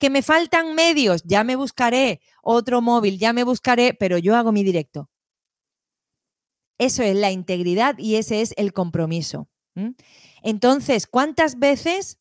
Que 0.00 0.10
me 0.10 0.22
faltan 0.22 0.74
medios, 0.74 1.22
ya 1.24 1.44
me 1.44 1.54
buscaré 1.54 2.20
otro 2.42 2.80
móvil, 2.80 3.20
ya 3.20 3.32
me 3.32 3.44
buscaré, 3.44 3.94
pero 3.94 4.18
yo 4.18 4.34
hago 4.34 4.50
mi 4.50 4.64
directo. 4.64 5.11
Eso 6.82 7.04
es 7.04 7.14
la 7.14 7.30
integridad 7.30 7.96
y 7.96 8.16
ese 8.16 8.40
es 8.40 8.54
el 8.56 8.72
compromiso. 8.72 9.48
Entonces, 10.42 11.06
¿cuántas 11.06 11.60
veces 11.60 12.18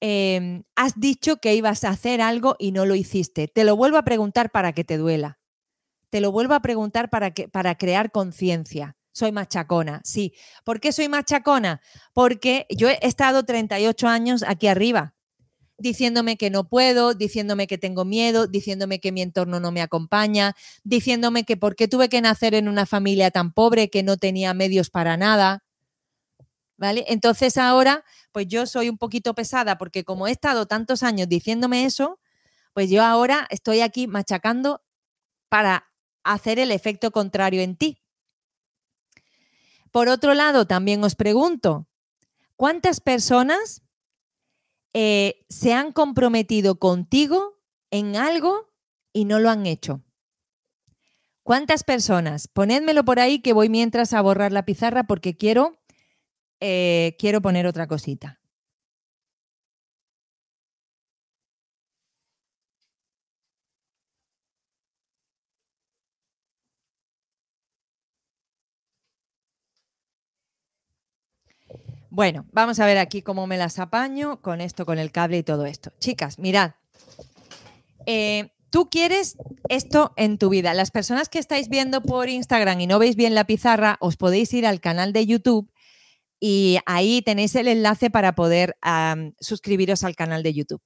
em, 0.00 0.64
has 0.74 0.98
dicho 0.98 1.36
que 1.36 1.54
ibas 1.54 1.84
a 1.84 1.90
hacer 1.90 2.22
algo 2.22 2.56
y 2.58 2.72
no 2.72 2.86
lo 2.86 2.94
hiciste? 2.94 3.46
Te 3.46 3.64
lo 3.64 3.76
vuelvo 3.76 3.98
a 3.98 4.04
preguntar 4.04 4.50
para 4.50 4.72
que 4.72 4.84
te 4.84 4.96
duela. 4.96 5.38
Te 6.08 6.22
lo 6.22 6.32
vuelvo 6.32 6.54
a 6.54 6.60
preguntar 6.60 7.10
para, 7.10 7.32
que, 7.32 7.46
para 7.46 7.74
crear 7.74 8.10
conciencia 8.10 8.96
soy 9.12 9.32
machacona. 9.32 10.00
Sí. 10.04 10.34
¿Por 10.64 10.80
qué 10.80 10.92
soy 10.92 11.08
machacona? 11.08 11.82
Porque 12.14 12.66
yo 12.70 12.88
he 12.88 12.98
estado 13.02 13.44
38 13.44 14.08
años 14.08 14.44
aquí 14.46 14.66
arriba 14.66 15.15
diciéndome 15.78 16.36
que 16.36 16.50
no 16.50 16.68
puedo, 16.68 17.14
diciéndome 17.14 17.66
que 17.66 17.78
tengo 17.78 18.04
miedo, 18.04 18.46
diciéndome 18.46 19.00
que 19.00 19.12
mi 19.12 19.22
entorno 19.22 19.60
no 19.60 19.72
me 19.72 19.82
acompaña, 19.82 20.54
diciéndome 20.84 21.44
que 21.44 21.56
por 21.56 21.76
qué 21.76 21.88
tuve 21.88 22.08
que 22.08 22.20
nacer 22.20 22.54
en 22.54 22.68
una 22.68 22.86
familia 22.86 23.30
tan 23.30 23.52
pobre 23.52 23.90
que 23.90 24.02
no 24.02 24.16
tenía 24.16 24.54
medios 24.54 24.90
para 24.90 25.16
nada. 25.16 25.64
¿Vale? 26.78 27.04
Entonces 27.08 27.56
ahora, 27.56 28.04
pues 28.32 28.46
yo 28.48 28.66
soy 28.66 28.90
un 28.90 28.98
poquito 28.98 29.34
pesada 29.34 29.78
porque 29.78 30.04
como 30.04 30.26
he 30.26 30.30
estado 30.30 30.66
tantos 30.66 31.02
años 31.02 31.28
diciéndome 31.28 31.86
eso, 31.86 32.20
pues 32.74 32.90
yo 32.90 33.02
ahora 33.02 33.46
estoy 33.50 33.80
aquí 33.80 34.06
machacando 34.06 34.82
para 35.48 35.86
hacer 36.22 36.58
el 36.58 36.70
efecto 36.70 37.10
contrario 37.12 37.62
en 37.62 37.76
ti. 37.76 38.02
Por 39.90 40.08
otro 40.08 40.34
lado, 40.34 40.66
también 40.66 41.02
os 41.02 41.14
pregunto, 41.14 41.88
¿cuántas 42.56 43.00
personas 43.00 43.82
eh, 44.98 45.44
se 45.50 45.74
han 45.74 45.92
comprometido 45.92 46.78
contigo 46.78 47.60
en 47.90 48.16
algo 48.16 48.72
y 49.12 49.26
no 49.26 49.38
lo 49.40 49.50
han 49.50 49.66
hecho? 49.66 50.02
¿Cuántas 51.42 51.84
personas? 51.84 52.48
Ponédmelo 52.48 53.04
por 53.04 53.20
ahí 53.20 53.40
que 53.40 53.52
voy 53.52 53.68
mientras 53.68 54.14
a 54.14 54.22
borrar 54.22 54.52
la 54.52 54.64
pizarra 54.64 55.04
porque 55.04 55.36
quiero, 55.36 55.76
eh, 56.60 57.14
quiero 57.18 57.42
poner 57.42 57.66
otra 57.66 57.86
cosita. 57.86 58.40
Bueno, 72.16 72.46
vamos 72.50 72.80
a 72.80 72.86
ver 72.86 72.96
aquí 72.96 73.20
cómo 73.20 73.46
me 73.46 73.58
las 73.58 73.78
apaño 73.78 74.40
con 74.40 74.62
esto, 74.62 74.86
con 74.86 74.98
el 74.98 75.12
cable 75.12 75.36
y 75.36 75.42
todo 75.42 75.66
esto. 75.66 75.92
Chicas, 76.00 76.38
mirad. 76.38 76.72
Eh, 78.06 78.54
tú 78.70 78.88
quieres 78.88 79.36
esto 79.68 80.14
en 80.16 80.38
tu 80.38 80.48
vida. 80.48 80.72
Las 80.72 80.90
personas 80.90 81.28
que 81.28 81.38
estáis 81.38 81.68
viendo 81.68 82.00
por 82.00 82.30
Instagram 82.30 82.80
y 82.80 82.86
no 82.86 82.98
veis 82.98 83.16
bien 83.16 83.34
la 83.34 83.44
pizarra, 83.44 83.98
os 84.00 84.16
podéis 84.16 84.54
ir 84.54 84.66
al 84.66 84.80
canal 84.80 85.12
de 85.12 85.26
YouTube 85.26 85.70
y 86.40 86.78
ahí 86.86 87.20
tenéis 87.20 87.54
el 87.54 87.68
enlace 87.68 88.08
para 88.08 88.34
poder 88.34 88.78
suscribiros 89.38 90.02
al 90.02 90.16
canal 90.16 90.42
de 90.42 90.54
YouTube. 90.54 90.80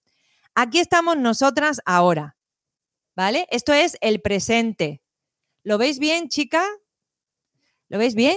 Aquí 0.57 0.81
estamos 0.81 1.17
nosotras 1.17 1.81
ahora, 1.87 2.37
¿vale? 3.15 3.47
Esto 3.53 3.73
es 3.73 3.99
el 4.01 4.21
presente. 4.21 5.01
¿Lo 5.63 5.79
veis 5.79 6.01
bien, 6.01 6.29
chica? 6.29 6.67
¿Lo 7.87 7.99
veis 7.99 8.17
bien? 8.17 8.37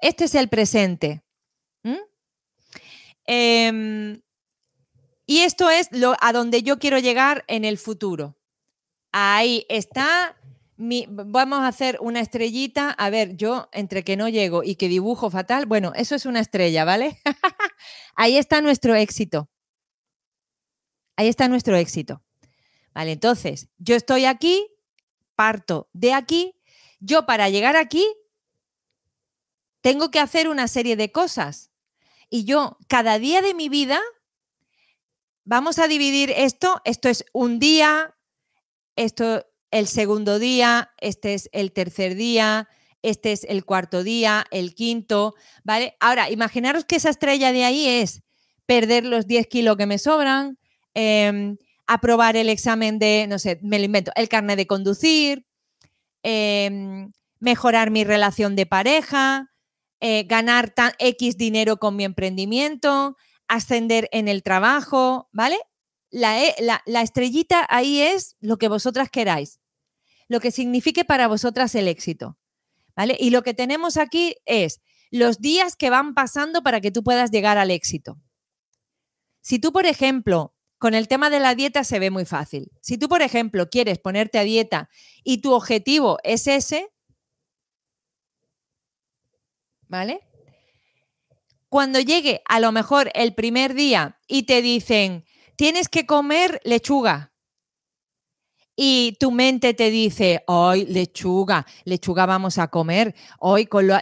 Este 0.00 0.24
es 0.24 0.34
el 0.34 0.48
presente. 0.48 1.22
¿Mm? 1.86 1.98
Em, 3.26 4.22
y 5.24 5.38
esto 5.38 5.70
es 5.70 5.88
lo, 5.92 6.16
a 6.20 6.32
donde 6.32 6.64
yo 6.64 6.80
quiero 6.80 6.98
llegar 6.98 7.44
en 7.46 7.64
el 7.64 7.78
futuro. 7.78 8.36
Ahí 9.12 9.64
está. 9.68 10.36
Mi, 10.76 11.06
vamos 11.08 11.60
a 11.60 11.68
hacer 11.68 11.98
una 12.00 12.20
estrellita. 12.20 12.90
A 12.90 13.08
ver, 13.08 13.36
yo 13.36 13.68
entre 13.72 14.02
que 14.02 14.16
no 14.16 14.28
llego 14.28 14.64
y 14.64 14.74
que 14.74 14.88
dibujo 14.88 15.30
fatal, 15.30 15.66
bueno, 15.66 15.92
eso 15.94 16.16
es 16.16 16.26
una 16.26 16.40
estrella, 16.40 16.84
¿vale? 16.84 17.20
Ahí 18.16 18.36
está 18.36 18.60
nuestro 18.60 18.96
éxito. 18.96 19.48
Ahí 21.16 21.28
está 21.28 21.48
nuestro 21.48 21.76
éxito. 21.76 22.22
Vale, 22.94 23.12
entonces, 23.12 23.68
yo 23.78 23.94
estoy 23.94 24.24
aquí, 24.24 24.66
parto 25.36 25.88
de 25.92 26.14
aquí. 26.14 26.52
Yo 26.98 27.26
para 27.26 27.48
llegar 27.48 27.76
aquí 27.76 28.04
tengo 29.82 30.10
que 30.10 30.18
hacer 30.18 30.48
una 30.48 30.66
serie 30.66 30.96
de 30.96 31.12
cosas. 31.12 31.70
Y 32.28 32.44
yo, 32.44 32.78
cada 32.88 33.18
día 33.18 33.42
de 33.42 33.54
mi 33.54 33.68
vida, 33.68 34.00
vamos 35.44 35.78
a 35.78 35.88
dividir 35.88 36.32
esto, 36.36 36.80
esto 36.84 37.08
es 37.08 37.24
un 37.32 37.58
día, 37.58 38.16
esto 38.96 39.46
el 39.70 39.86
segundo 39.86 40.38
día, 40.38 40.92
este 40.98 41.34
es 41.34 41.48
el 41.52 41.72
tercer 41.72 42.14
día, 42.14 42.68
este 43.02 43.32
es 43.32 43.44
el 43.44 43.64
cuarto 43.64 44.02
día, 44.02 44.44
el 44.50 44.74
quinto, 44.74 45.34
¿vale? 45.64 45.96
Ahora, 46.00 46.30
imaginaros 46.30 46.84
que 46.84 46.96
esa 46.96 47.10
estrella 47.10 47.52
de 47.52 47.64
ahí 47.64 47.86
es 47.86 48.22
perder 48.66 49.04
los 49.04 49.26
10 49.26 49.46
kilos 49.46 49.76
que 49.76 49.86
me 49.86 49.98
sobran, 49.98 50.58
em, 50.94 51.56
aprobar 51.86 52.36
el 52.36 52.48
examen 52.48 52.98
de, 52.98 53.26
no 53.28 53.38
sé, 53.38 53.60
me 53.62 53.78
lo 53.78 53.84
invento, 53.84 54.10
el 54.16 54.28
carnet 54.28 54.56
de 54.56 54.66
conducir, 54.66 55.46
em, 56.22 57.12
mejorar 57.38 57.90
mi 57.90 58.02
relación 58.02 58.56
de 58.56 58.66
pareja, 58.66 59.52
eh, 60.00 60.24
ganar 60.24 60.70
tan, 60.70 60.92
X 60.98 61.36
dinero 61.36 61.78
con 61.78 61.96
mi 61.96 62.04
emprendimiento, 62.04 63.16
ascender 63.48 64.08
en 64.12 64.28
el 64.28 64.42
trabajo, 64.42 65.28
¿vale? 65.32 65.58
E, 66.10 66.54
la, 66.60 66.82
la, 66.86 67.02
estrellita 67.02 67.66
ahí 67.68 68.00
es 68.00 68.36
lo 68.40 68.58
que 68.58 68.68
vosotras 68.68 69.10
queráis, 69.10 69.60
lo 70.28 70.40
que 70.40 70.50
signifique 70.50 71.04
para 71.04 71.28
vosotras 71.28 71.74
el 71.74 71.88
éxito, 71.88 72.38
¿vale? 72.94 73.16
Y 73.18 73.30
lo 73.30 73.42
que 73.42 73.54
tenemos 73.54 73.96
aquí 73.96 74.36
es 74.44 74.80
los 75.10 75.40
días 75.40 75.76
que 75.76 75.90
van 75.90 76.14
pasando 76.14 76.62
para 76.62 76.80
que 76.80 76.90
tú 76.90 77.02
puedas 77.02 77.30
llegar 77.30 77.58
al 77.58 77.70
éxito. 77.70 78.18
Si 79.40 79.58
tú, 79.58 79.72
por 79.72 79.86
ejemplo, 79.86 80.54
con 80.78 80.94
el 80.94 81.08
tema 81.08 81.30
de 81.30 81.40
la 81.40 81.54
dieta 81.54 81.84
se 81.84 81.98
ve 81.98 82.10
muy 82.10 82.24
fácil. 82.24 82.70
Si 82.80 82.98
tú, 82.98 83.08
por 83.08 83.22
ejemplo, 83.22 83.70
quieres 83.70 83.98
ponerte 83.98 84.38
a 84.38 84.44
dieta 84.44 84.90
y 85.24 85.38
tu 85.40 85.52
objetivo 85.52 86.18
es 86.22 86.46
ese, 86.46 86.88
¿vale? 89.88 90.20
Cuando 91.68 92.00
llegue 92.00 92.42
a 92.46 92.60
lo 92.60 92.72
mejor 92.72 93.10
el 93.14 93.34
primer 93.34 93.74
día 93.74 94.18
y 94.28 94.44
te 94.44 94.62
dicen, 94.62 95.24
tienes 95.56 95.88
que 95.88 96.06
comer 96.06 96.60
lechuga. 96.64 97.32
Y 98.78 99.16
tu 99.18 99.30
mente 99.30 99.72
te 99.72 99.90
dice, 99.90 100.44
hoy 100.46 100.84
lechuga, 100.84 101.66
lechuga 101.84 102.26
vamos 102.26 102.58
a 102.58 102.68
comer, 102.68 103.14
hoy 103.38 103.64
con 103.64 103.86
lo, 103.86 103.96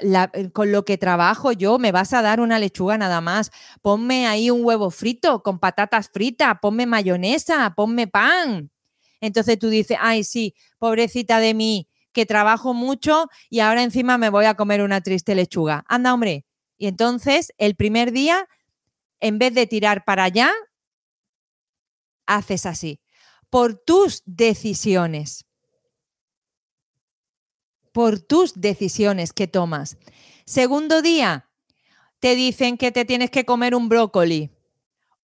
con 0.53 0.73
lo, 0.73 0.85
que 0.85 0.99
trabajo 0.99 1.53
yo 1.53 1.79
me 1.79 1.93
vas 1.93 2.13
a 2.13 2.23
dar 2.23 2.41
una 2.41 2.59
lechuga 2.59 2.99
nada 2.99 3.21
más, 3.21 3.53
ponme 3.83 4.27
ahí 4.27 4.51
un 4.51 4.65
huevo 4.65 4.91
frito 4.91 5.45
con 5.45 5.61
patatas 5.61 6.11
fritas, 6.13 6.57
ponme 6.61 6.87
mayonesa, 6.87 7.73
ponme 7.77 8.09
pan. 8.09 8.73
Entonces 9.21 9.61
tú 9.61 9.69
dices, 9.69 9.97
ay 10.01 10.25
sí, 10.25 10.57
pobrecita 10.81 11.39
de 11.39 11.55
mí, 11.55 11.89
que 12.15 12.25
trabajo 12.25 12.73
mucho 12.73 13.29
y 13.51 13.61
ahora 13.61 13.83
encima 13.83 14.17
me 14.17 14.31
voy 14.31 14.47
a 14.47 14.55
comer 14.55 14.81
una 14.81 15.03
triste 15.03 15.35
lechuga. 15.35 15.85
Anda, 15.89 16.15
hombre. 16.15 16.47
Y 16.79 16.87
entonces 16.87 17.53
el 17.59 17.77
primer 17.77 18.13
día, 18.13 18.49
en 19.21 19.39
vez 19.39 19.53
de 19.53 19.67
tirar 19.67 20.05
para 20.07 20.25
allá, 20.25 20.51
haces 22.27 22.65
así. 22.65 23.01
Por 23.51 23.75
tus 23.75 24.23
decisiones. 24.25 25.45
Por 27.93 28.19
tus 28.19 28.55
decisiones 28.55 29.33
que 29.33 29.47
tomas. 29.47 29.99
Segundo 30.47 31.03
día, 31.03 31.51
te 32.19 32.35
dicen 32.35 32.77
que 32.77 32.91
te 32.91 33.05
tienes 33.05 33.31
que 33.31 33.45
comer 33.45 33.75
un 33.75 33.89
brócoli. 33.89 34.51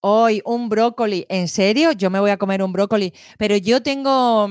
Hoy 0.01 0.41
un 0.45 0.69
brócoli, 0.69 1.27
¿en 1.29 1.49
serio? 1.49 1.93
Yo 1.93 2.11
me 2.11 2.21
voy 2.21 2.31
a 2.31 2.39
comer 2.39 2.63
un 2.63 2.73
brócoli, 2.73 3.13
pero 3.39 3.57
yo 3.57 3.83
tengo 3.83 4.49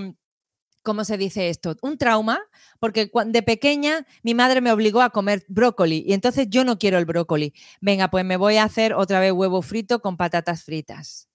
¿cómo 0.84 1.04
se 1.06 1.18
dice 1.18 1.50
esto? 1.50 1.76
Un 1.82 1.98
trauma, 1.98 2.40
porque 2.80 3.12
de 3.26 3.44
pequeña 3.44 4.06
mi 4.24 4.34
madre 4.34 4.62
me 4.62 4.72
obligó 4.72 5.02
a 5.02 5.10
comer 5.10 5.46
brócoli 5.48 6.04
y 6.06 6.14
entonces 6.14 6.48
yo 6.50 6.64
no 6.64 6.78
quiero 6.80 6.98
el 6.98 7.06
brócoli. 7.06 7.54
Venga, 7.82 8.10
pues 8.10 8.26
me 8.26 8.38
voy 8.38 8.58
a 8.58 8.64
hacer 8.64 8.94
otra 8.94 9.20
vez 9.20 9.32
huevo 9.32 9.62
frito 9.62 10.02
con 10.02 10.18
patatas 10.18 10.64
fritas. 10.64 11.30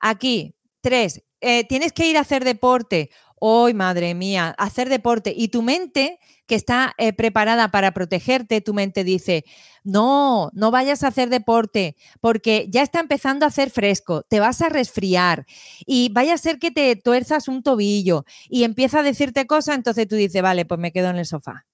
Aquí, 0.00 0.54
tres, 0.80 1.22
eh, 1.40 1.66
tienes 1.66 1.92
que 1.92 2.06
ir 2.08 2.16
a 2.16 2.20
hacer 2.20 2.44
deporte. 2.44 3.10
¡Ay, 3.44 3.74
madre 3.74 4.14
mía! 4.14 4.54
Hacer 4.56 4.88
deporte. 4.88 5.34
Y 5.36 5.48
tu 5.48 5.62
mente, 5.62 6.20
que 6.46 6.54
está 6.54 6.94
eh, 6.96 7.12
preparada 7.12 7.72
para 7.72 7.90
protegerte, 7.92 8.60
tu 8.60 8.72
mente 8.72 9.02
dice, 9.02 9.44
no, 9.82 10.50
no 10.52 10.70
vayas 10.70 11.02
a 11.02 11.08
hacer 11.08 11.28
deporte 11.28 11.96
porque 12.20 12.68
ya 12.70 12.82
está 12.82 13.00
empezando 13.00 13.44
a 13.44 13.48
hacer 13.48 13.70
fresco, 13.70 14.22
te 14.22 14.38
vas 14.38 14.62
a 14.62 14.68
resfriar 14.68 15.44
y 15.86 16.10
vaya 16.10 16.34
a 16.34 16.38
ser 16.38 16.60
que 16.60 16.70
te 16.70 16.94
tuerzas 16.94 17.48
un 17.48 17.64
tobillo 17.64 18.24
y 18.48 18.62
empieza 18.62 19.00
a 19.00 19.02
decirte 19.02 19.44
cosas, 19.48 19.74
entonces 19.74 20.06
tú 20.06 20.14
dices, 20.14 20.40
vale, 20.40 20.64
pues 20.64 20.78
me 20.78 20.92
quedo 20.92 21.10
en 21.10 21.16
el 21.16 21.26
sofá. 21.26 21.66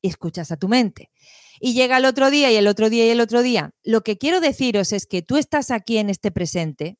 Y 0.00 0.08
escuchas 0.10 0.52
a 0.52 0.56
tu 0.58 0.68
mente. 0.68 1.10
Y 1.58 1.74
llega 1.74 1.96
el 1.96 2.04
otro 2.04 2.30
día 2.30 2.52
y 2.52 2.56
el 2.56 2.68
otro 2.68 2.88
día 2.88 3.04
y 3.04 3.10
el 3.10 3.20
otro 3.20 3.42
día. 3.42 3.72
Lo 3.82 4.02
que 4.02 4.16
quiero 4.16 4.40
deciros 4.40 4.92
es 4.92 5.06
que 5.06 5.22
tú 5.22 5.38
estás 5.38 5.72
aquí 5.72 5.98
en 5.98 6.08
este 6.08 6.30
presente 6.30 6.98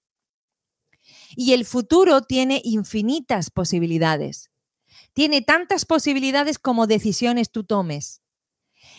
y 1.37 1.53
el 1.53 1.65
futuro 1.65 2.23
tiene 2.23 2.61
infinitas 2.65 3.51
posibilidades. 3.51 4.51
Tiene 5.13 5.43
tantas 5.43 5.85
posibilidades 5.85 6.59
como 6.59 6.87
decisiones 6.87 7.51
tú 7.51 7.65
tomes. 7.65 8.23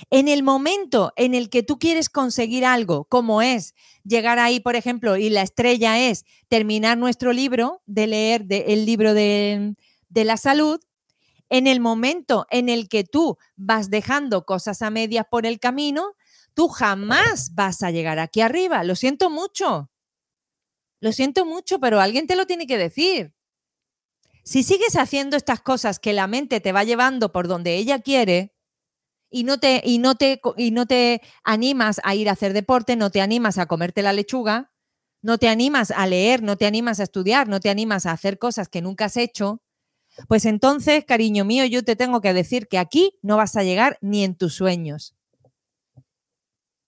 En 0.10 0.28
el 0.28 0.44
momento 0.44 1.14
en 1.16 1.34
el 1.34 1.50
que 1.50 1.64
tú 1.64 1.80
quieres 1.80 2.10
conseguir 2.10 2.66
algo, 2.66 3.06
como 3.06 3.42
es 3.42 3.74
llegar 4.04 4.40
ahí, 4.40 4.60
por 4.60 4.76
ejemplo, 4.76 5.18
y 5.18 5.30
la 5.30 5.42
estrella 5.42 6.00
es 6.00 6.26
terminar 6.48 6.98
nuestro 6.98 7.34
libro, 7.34 7.82
de 7.86 8.08
leer 8.08 8.46
el 8.50 8.86
libro 8.86 9.14
de, 9.14 9.76
la 10.14 10.38
salud, 10.38 10.80
en 11.50 11.68
el 11.68 11.80
momento 11.80 12.46
en 12.50 12.70
el 12.70 12.90
que 12.90 13.04
tú 13.04 13.38
vas 13.56 13.90
dejando 13.90 14.46
cosas 14.46 14.82
a 14.82 14.90
medias 14.90 15.26
por 15.30 15.46
el 15.46 15.60
camino, 15.60 16.14
tú 16.54 16.68
jamás 16.68 17.56
vas 17.56 17.82
a 17.82 17.92
llegar 17.92 18.20
aquí 18.20 18.42
arriba. 18.42 18.84
Lo 18.84 18.96
siento 18.96 19.30
mucho. 19.30 19.90
Lo 21.02 21.12
siento 21.12 21.45
mucho, 21.45 21.80
pero 21.80 22.00
alguien 22.00 22.28
te 22.28 22.36
lo 22.36 22.45
tiene 22.45 22.68
que 22.68 22.78
decir. 22.78 23.34
Si 24.43 24.64
sigues 24.64 24.95
haciendo 24.95 25.38
estas 25.38 25.62
cosas 25.62 26.00
que 26.00 26.14
la 26.14 26.28
mente 26.28 26.60
te 26.60 26.72
va 26.72 26.84
llevando 26.84 27.32
por 27.32 27.47
donde 27.47 27.76
ella 27.76 28.00
quiere 28.00 28.56
y 29.30 29.43
no 29.43 29.60
te, 29.60 29.82
y 29.86 30.00
no 30.00 30.16
te, 30.16 30.41
y 30.58 30.72
no 30.72 30.86
te 30.88 31.22
animas 31.43 32.02
a 32.04 32.16
ir 32.16 32.30
a 32.30 32.34
hacer 32.34 32.54
deporte, 32.54 32.95
no 32.95 33.12
te 33.12 33.22
animas 33.22 33.58
a 33.58 33.68
comerte 33.68 34.02
la 34.02 34.14
lechuga, 34.14 34.72
no 35.22 35.38
te 35.38 35.50
animas 35.50 35.91
a 35.91 36.08
leer, 36.08 36.41
no 36.41 36.58
te 36.58 36.66
animas 36.66 37.00
a 37.00 37.04
estudiar, 37.04 37.47
no 37.47 37.60
te 37.60 37.70
animas 37.70 38.06
a 38.06 38.12
hacer 38.12 38.39
cosas 38.39 38.70
que 38.70 38.82
nunca 38.82 39.06
has 39.06 39.18
hecho, 39.18 39.62
pues 40.28 40.45
entonces, 40.45 41.06
cariño 41.06 41.45
mío, 41.45 41.66
yo 41.66 41.84
te 41.84 41.95
tengo 41.95 42.22
que 42.22 42.34
decir 42.34 42.68
que 42.68 42.78
aquí 42.78 43.18
no 43.22 43.38
vas 43.38 43.56
a 43.56 43.64
llegar 43.64 43.97
ni 44.02 44.24
en 44.24 44.36
tus 44.36 44.56
sueños. 44.56 45.16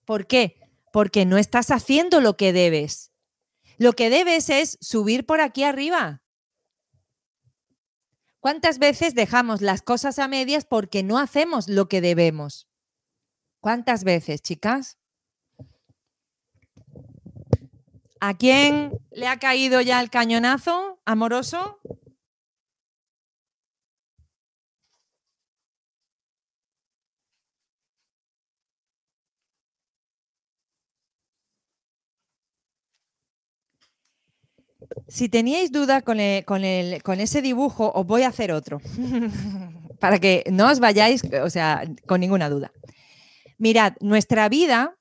¿Por 0.06 0.28
qué? 0.28 0.58
Porque 0.92 1.26
no 1.26 1.38
estás 1.38 1.72
haciendo 1.72 2.20
lo 2.20 2.36
que 2.36 2.54
debes. 2.54 3.11
Lo 3.78 3.94
que 3.94 4.10
debes 4.10 4.50
es 4.50 4.78
subir 4.82 5.26
por 5.26 5.42
aquí 5.42 5.64
arriba. 5.64 6.22
¿Cuántas 8.40 8.80
veces 8.80 9.14
dejamos 9.14 9.62
las 9.62 9.82
cosas 9.84 10.18
a 10.18 10.28
medias 10.28 10.66
porque 10.66 11.04
no 11.04 11.20
hacemos 11.20 11.68
lo 11.68 11.88
que 11.88 12.02
debemos? 12.02 12.68
¿Cuántas 13.60 14.04
veces, 14.04 14.42
chicas? 14.42 14.98
¿A 18.20 18.36
quién 18.38 19.00
le 19.12 19.28
ha 19.28 19.38
caído 19.38 19.82
ya 19.82 20.02
el 20.02 20.10
cañonazo 20.10 21.00
amoroso? 21.06 21.80
Si 35.08 35.30
teníais 35.30 35.72
duda 35.72 36.02
con, 36.02 36.20
ese 36.20 37.42
dibujo, 37.42 37.92
os 37.94 38.06
voy 38.06 38.24
a 38.24 38.30
hacer 38.30 38.52
otro, 38.52 38.80
para 40.00 40.20
que 40.20 40.44
no 40.52 40.70
os 40.70 40.80
vayáis, 40.80 41.22
o 41.24 41.50
sea, 41.50 41.84
con 42.08 42.22
ninguna 42.22 42.50
duda. 42.50 42.72
Mirad, 43.58 43.94
nuestra 44.00 44.50
vida, 44.50 44.98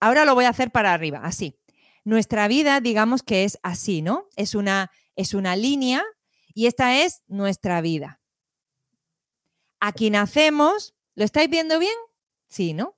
ahora 0.00 0.24
lo 0.24 0.34
voy 0.34 0.44
a 0.44 0.50
hacer 0.50 0.70
para 0.70 0.92
arriba, 0.92 1.20
así. 1.22 1.58
Nuestra 2.04 2.48
vida, 2.48 2.80
digamos 2.80 3.22
que 3.22 3.44
es 3.44 3.58
así, 3.62 4.02
¿no? 4.02 4.28
Es 4.36 4.54
una, 4.54 4.90
es 5.16 5.34
una 5.34 5.56
línea 5.56 6.02
y 6.54 6.66
esta 6.66 7.02
es 7.02 7.22
nuestra 7.26 7.80
vida. 7.80 8.20
Aquí 9.80 10.10
nacemos, 10.10 10.94
¿lo 11.14 11.24
estáis 11.24 11.50
viendo 11.50 11.78
bien? 11.78 11.94
Sí, 12.48 12.72
¿no? 12.72 12.96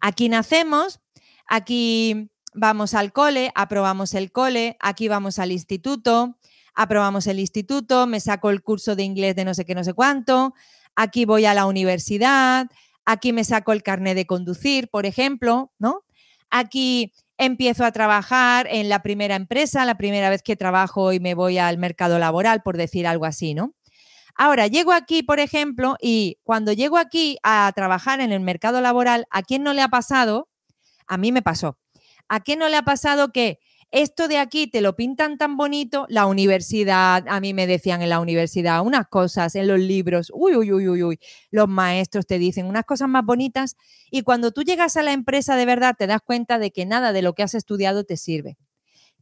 Aquí 0.00 0.28
nacemos, 0.28 1.00
aquí 1.46 2.30
vamos 2.54 2.94
al 2.94 3.12
cole, 3.12 3.52
aprobamos 3.54 4.14
el 4.14 4.32
cole, 4.32 4.76
aquí 4.80 5.08
vamos 5.08 5.38
al 5.38 5.52
instituto, 5.52 6.38
aprobamos 6.74 7.26
el 7.26 7.40
instituto, 7.40 8.06
me 8.06 8.20
saco 8.20 8.50
el 8.50 8.62
curso 8.62 8.96
de 8.96 9.02
inglés 9.02 9.36
de 9.36 9.44
no 9.44 9.54
sé 9.54 9.64
qué, 9.64 9.74
no 9.74 9.84
sé 9.84 9.92
cuánto, 9.92 10.54
aquí 10.96 11.24
voy 11.24 11.44
a 11.44 11.54
la 11.54 11.66
universidad, 11.66 12.66
aquí 13.04 13.32
me 13.32 13.44
saco 13.44 13.72
el 13.72 13.82
carnet 13.82 14.16
de 14.16 14.26
conducir, 14.26 14.88
por 14.88 15.06
ejemplo, 15.06 15.72
¿no? 15.78 16.04
Aquí 16.50 17.12
empiezo 17.36 17.84
a 17.84 17.92
trabajar 17.92 18.66
en 18.70 18.88
la 18.88 19.02
primera 19.02 19.34
empresa, 19.34 19.84
la 19.84 19.96
primera 19.96 20.30
vez 20.30 20.42
que 20.42 20.56
trabajo 20.56 21.12
y 21.12 21.20
me 21.20 21.34
voy 21.34 21.58
al 21.58 21.78
mercado 21.78 22.18
laboral, 22.18 22.62
por 22.62 22.76
decir 22.76 23.06
algo 23.06 23.24
así, 23.24 23.54
¿no? 23.54 23.74
Ahora, 24.36 24.66
llego 24.66 24.92
aquí, 24.92 25.22
por 25.22 25.38
ejemplo, 25.38 25.96
y 26.00 26.38
cuando 26.42 26.72
llego 26.72 26.98
aquí 26.98 27.38
a 27.44 27.70
trabajar 27.74 28.20
en 28.20 28.32
el 28.32 28.40
mercado 28.40 28.80
laboral, 28.80 29.26
¿a 29.30 29.42
quién 29.42 29.62
no 29.62 29.72
le 29.72 29.82
ha 29.82 29.88
pasado? 29.88 30.48
A 31.06 31.16
mí 31.18 31.30
me 31.30 31.42
pasó. 31.42 31.78
¿A 32.28 32.40
qué 32.40 32.56
no 32.56 32.68
le 32.68 32.76
ha 32.76 32.82
pasado 32.82 33.32
que 33.32 33.58
esto 33.90 34.26
de 34.26 34.38
aquí 34.38 34.66
te 34.66 34.80
lo 34.80 34.96
pintan 34.96 35.38
tan 35.38 35.56
bonito? 35.56 36.06
La 36.08 36.26
universidad, 36.26 37.24
a 37.28 37.40
mí 37.40 37.54
me 37.54 37.66
decían 37.66 38.02
en 38.02 38.08
la 38.08 38.20
universidad 38.20 38.82
unas 38.82 39.06
cosas, 39.08 39.54
en 39.54 39.68
los 39.68 39.78
libros, 39.78 40.32
uy, 40.34 40.56
uy, 40.56 40.72
uy, 40.72 40.88
uy, 40.88 41.02
uy, 41.02 41.18
los 41.50 41.68
maestros 41.68 42.26
te 42.26 42.38
dicen 42.38 42.66
unas 42.66 42.84
cosas 42.84 43.08
más 43.08 43.24
bonitas 43.24 43.76
y 44.10 44.22
cuando 44.22 44.50
tú 44.50 44.62
llegas 44.62 44.96
a 44.96 45.02
la 45.02 45.12
empresa 45.12 45.56
de 45.56 45.66
verdad 45.66 45.94
te 45.96 46.06
das 46.06 46.20
cuenta 46.24 46.58
de 46.58 46.72
que 46.72 46.86
nada 46.86 47.12
de 47.12 47.22
lo 47.22 47.34
que 47.34 47.44
has 47.44 47.54
estudiado 47.54 48.04
te 48.04 48.16
sirve. 48.16 48.56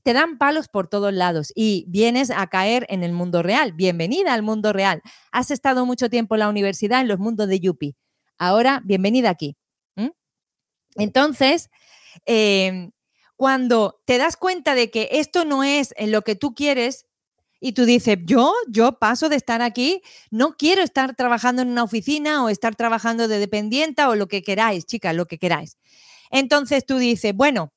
Te 0.02 0.14
dan 0.14 0.38
palos 0.38 0.68
por 0.68 0.88
todos 0.88 1.12
lados 1.12 1.52
y 1.54 1.84
vienes 1.88 2.30
a 2.30 2.46
caer 2.48 2.86
en 2.88 3.04
el 3.04 3.12
mundo 3.12 3.42
real. 3.42 3.72
Bienvenida 3.72 4.34
al 4.34 4.42
mundo 4.42 4.72
real. 4.72 5.02
Has 5.30 5.50
estado 5.50 5.86
mucho 5.86 6.10
tiempo 6.10 6.34
en 6.34 6.40
la 6.40 6.48
universidad, 6.48 7.02
en 7.02 7.08
los 7.08 7.18
mundos 7.18 7.46
de 7.48 7.60
Yupi. 7.60 7.94
Ahora, 8.38 8.80
bienvenida 8.84 9.30
aquí. 9.30 9.56
Entonces, 10.96 11.70
Em, 12.26 12.92
cuando 13.36 14.00
te 14.04 14.18
das 14.18 14.36
cuenta 14.36 14.74
de 14.74 14.90
que 14.90 15.08
esto 15.12 15.44
no 15.44 15.64
es 15.64 15.94
en 15.96 16.12
lo 16.12 16.22
que 16.22 16.36
tú 16.36 16.54
quieres 16.54 17.06
y 17.60 17.72
tú 17.72 17.84
dices, 17.84 18.18
yo, 18.24 18.52
yo 18.68 18.98
paso 18.98 19.28
de 19.28 19.36
estar 19.36 19.62
aquí, 19.62 20.02
no 20.30 20.56
quiero 20.56 20.82
estar 20.82 21.14
trabajando 21.14 21.62
en 21.62 21.68
una 21.68 21.84
oficina 21.84 22.44
o 22.44 22.48
estar 22.48 22.74
trabajando 22.74 23.28
de 23.28 23.38
dependienta 23.38 24.08
o 24.08 24.16
lo 24.16 24.26
que 24.26 24.42
queráis, 24.42 24.84
chicas, 24.84 25.14
lo 25.14 25.26
que 25.26 25.38
queráis. 25.38 25.78
Entonces 26.30 26.84
tú 26.84 26.98
dices, 26.98 27.34
bueno, 27.34 27.72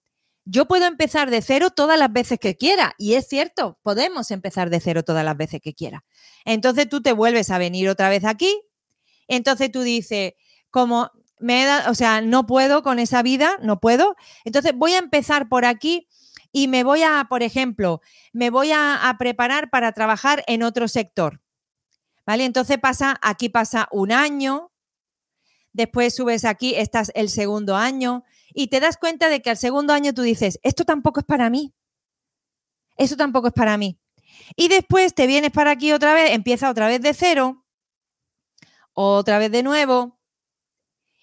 yo 0.46 0.68
puedo 0.68 0.86
empezar 0.86 1.30
de 1.30 1.42
cero 1.42 1.72
todas 1.72 2.00
las 2.00 2.14
veces 2.14 2.40
que 2.40 2.56
quiera. 2.56 2.94
Y 2.98 3.16
es 3.16 3.28
cierto, 3.28 3.80
podemos 3.82 4.32
empezar 4.32 4.70
de 4.70 4.80
cero 4.80 5.04
todas 5.04 5.26
las 5.26 5.36
veces 5.36 5.60
que 5.62 5.74
quiera. 5.74 6.04
Entonces 6.46 6.88
tú 6.88 7.02
te 7.02 7.12
vuelves 7.14 7.50
a 7.50 7.58
venir 7.58 7.90
otra 7.90 8.10
vez 8.10 8.24
aquí. 8.24 8.62
Entonces 9.28 9.72
tú 9.72 9.82
dices, 9.82 10.34
como 10.70 11.12
me 11.40 11.68
o 11.88 11.96
sea, 11.96 12.22
no 12.22 12.46
puedo 12.46 12.82
con 12.84 13.00
esa 13.00 13.22
vida, 13.22 13.58
no 13.62 13.80
puedo. 13.80 14.16
Entonces 14.44 14.74
voy 14.76 14.94
a 14.94 15.00
empezar 15.00 15.50
por 15.50 15.66
aquí 15.66 16.08
y 16.52 16.68
me 16.68 16.84
voy 16.84 17.04
a, 17.04 17.26
por 17.30 17.44
ejemplo, 17.44 18.02
me 18.32 18.50
voy 18.50 18.72
a, 18.72 19.14
preparar 19.20 19.70
para 19.70 19.92
trabajar 19.92 20.44
en 20.48 20.64
otro 20.64 20.88
sector. 20.88 21.42
¿Vale? 22.26 22.46
Entonces 22.46 22.80
pasa, 22.80 23.20
aquí 23.22 23.50
pasa 23.50 23.88
un 23.92 24.12
año, 24.12 24.72
después 25.74 26.16
subes 26.16 26.46
aquí, 26.46 26.74
estás 26.74 27.12
el 27.14 27.30
segundo 27.30 27.76
año 27.76 28.24
y 28.54 28.68
te 28.68 28.80
das 28.80 28.98
cuenta 28.98 29.30
de 29.30 29.42
que 29.42 29.52
al 29.52 29.58
segundo 29.58 29.94
año 29.94 30.14
tú 30.14 30.24
dices, 30.24 30.60
esto 30.64 30.86
tampoco 30.86 31.20
es 31.20 31.26
para 31.26 31.50
mí. 31.50 31.76
Eso 32.98 33.18
tampoco 33.18 33.48
es 33.48 33.54
para 33.54 33.78
mí. 33.78 34.00
Y 34.56 34.70
después 34.70 35.14
te 35.14 35.28
vienes 35.28 35.52
para 35.52 35.72
aquí 35.72 35.92
otra 35.92 36.14
vez, 36.14 36.32
empieza 36.32 36.70
otra 36.70 36.88
vez 36.88 37.02
de 37.02 37.14
cero, 37.14 37.66
otra 38.94 39.38
vez 39.38 39.52
de 39.52 39.62
nuevo, 39.62 40.18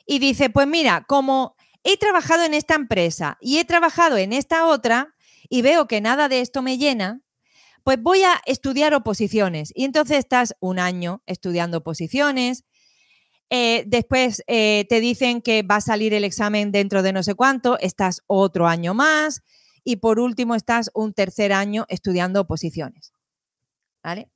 y 0.07 0.19
dice, 0.19 0.51
pues 0.51 0.67
mira, 0.67 1.05
como 1.09 1.57
he 1.85 1.97
trabajado 1.97 2.45
en 2.45 2.55
esta 2.55 2.75
empresa 2.75 3.39
y 3.41 3.59
he 3.59 3.65
trabajado 3.65 4.17
en 4.17 4.33
esta 4.33 4.67
otra 4.67 5.15
y 5.49 5.63
veo 5.63 5.87
que 5.87 6.01
nada 6.01 6.29
de 6.29 6.41
esto 6.41 6.63
me 6.63 6.79
llena, 6.79 7.21
pues 7.85 8.01
voy 8.01 8.23
a 8.23 8.41
estudiar 8.47 8.95
oposiciones. 8.95 9.73
Y 9.75 9.85
entonces 9.85 10.19
estás 10.19 10.55
un 10.61 10.79
año 10.79 11.23
estudiando 11.27 11.79
oposiciones. 11.79 12.65
Eh, 13.51 13.85
después 13.87 14.43
eh, 14.47 14.87
te 14.89 15.01
dicen 15.01 15.43
que 15.43 15.63
va 15.63 15.77
a 15.77 15.81
salir 15.81 16.15
el 16.15 16.25
examen 16.25 16.73
dentro 16.73 17.03
de 17.03 17.13
no 17.13 17.23
sé 17.23 17.35
cuánto, 17.35 17.79
estás 17.81 18.23
otro 18.27 18.69
año 18.69 18.95
más. 18.95 19.43
Y 19.85 19.97
por 19.97 20.21
último, 20.21 20.55
estás 20.55 20.91
un 20.95 21.13
tercer 21.13 21.53
año 21.53 21.87
estudiando 21.89 22.41
oposiciones. 22.41 23.13
¿Vale? 24.03 24.29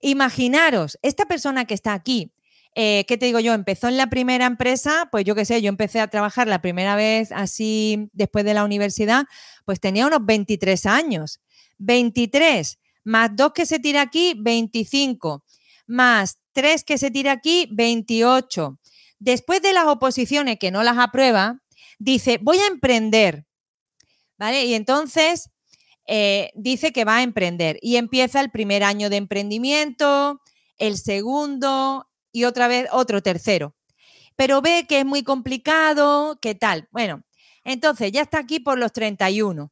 Imaginaros, 0.00 0.98
esta 1.02 1.26
persona 1.26 1.66
que 1.66 1.74
está 1.74 1.92
aquí, 1.92 2.32
eh, 2.74 3.04
¿Qué 3.06 3.18
te 3.18 3.26
digo 3.26 3.38
yo? 3.38 3.52
Empezó 3.52 3.88
en 3.88 3.98
la 3.98 4.08
primera 4.08 4.46
empresa, 4.46 5.08
pues 5.10 5.24
yo 5.24 5.34
qué 5.34 5.44
sé, 5.44 5.60
yo 5.60 5.68
empecé 5.68 6.00
a 6.00 6.08
trabajar 6.08 6.48
la 6.48 6.62
primera 6.62 6.96
vez 6.96 7.30
así 7.32 8.08
después 8.12 8.44
de 8.44 8.54
la 8.54 8.64
universidad, 8.64 9.24
pues 9.66 9.78
tenía 9.78 10.06
unos 10.06 10.24
23 10.24 10.86
años. 10.86 11.40
23 11.78 12.78
más 13.04 13.30
2 13.34 13.52
que 13.52 13.66
se 13.66 13.78
tira 13.78 14.00
aquí, 14.02 14.34
25, 14.38 15.44
más 15.86 16.38
3 16.52 16.84
que 16.84 16.96
se 16.96 17.10
tira 17.10 17.32
aquí, 17.32 17.68
28. 17.72 18.78
Después 19.18 19.60
de 19.60 19.72
las 19.72 19.86
oposiciones 19.86 20.58
que 20.58 20.70
no 20.70 20.82
las 20.82 20.98
aprueba, 20.98 21.60
dice, 21.98 22.38
voy 22.40 22.58
a 22.58 22.66
emprender. 22.66 23.46
¿Vale? 24.38 24.64
Y 24.64 24.74
entonces 24.74 25.50
eh, 26.06 26.50
dice 26.54 26.92
que 26.92 27.04
va 27.04 27.18
a 27.18 27.22
emprender 27.22 27.78
y 27.80 27.96
empieza 27.96 28.40
el 28.40 28.50
primer 28.50 28.82
año 28.82 29.10
de 29.10 29.16
emprendimiento, 29.16 30.40
el 30.78 30.96
segundo, 30.96 32.08
y 32.32 32.44
otra 32.44 32.68
vez 32.68 32.88
otro 32.90 33.22
tercero. 33.22 33.76
Pero 34.36 34.62
ve 34.62 34.86
que 34.88 35.00
es 35.00 35.04
muy 35.04 35.22
complicado, 35.22 36.38
¿qué 36.40 36.54
tal? 36.54 36.88
Bueno, 36.90 37.22
entonces 37.64 38.10
ya 38.10 38.22
está 38.22 38.38
aquí 38.38 38.60
por 38.60 38.78
los 38.78 38.92
31. 38.92 39.70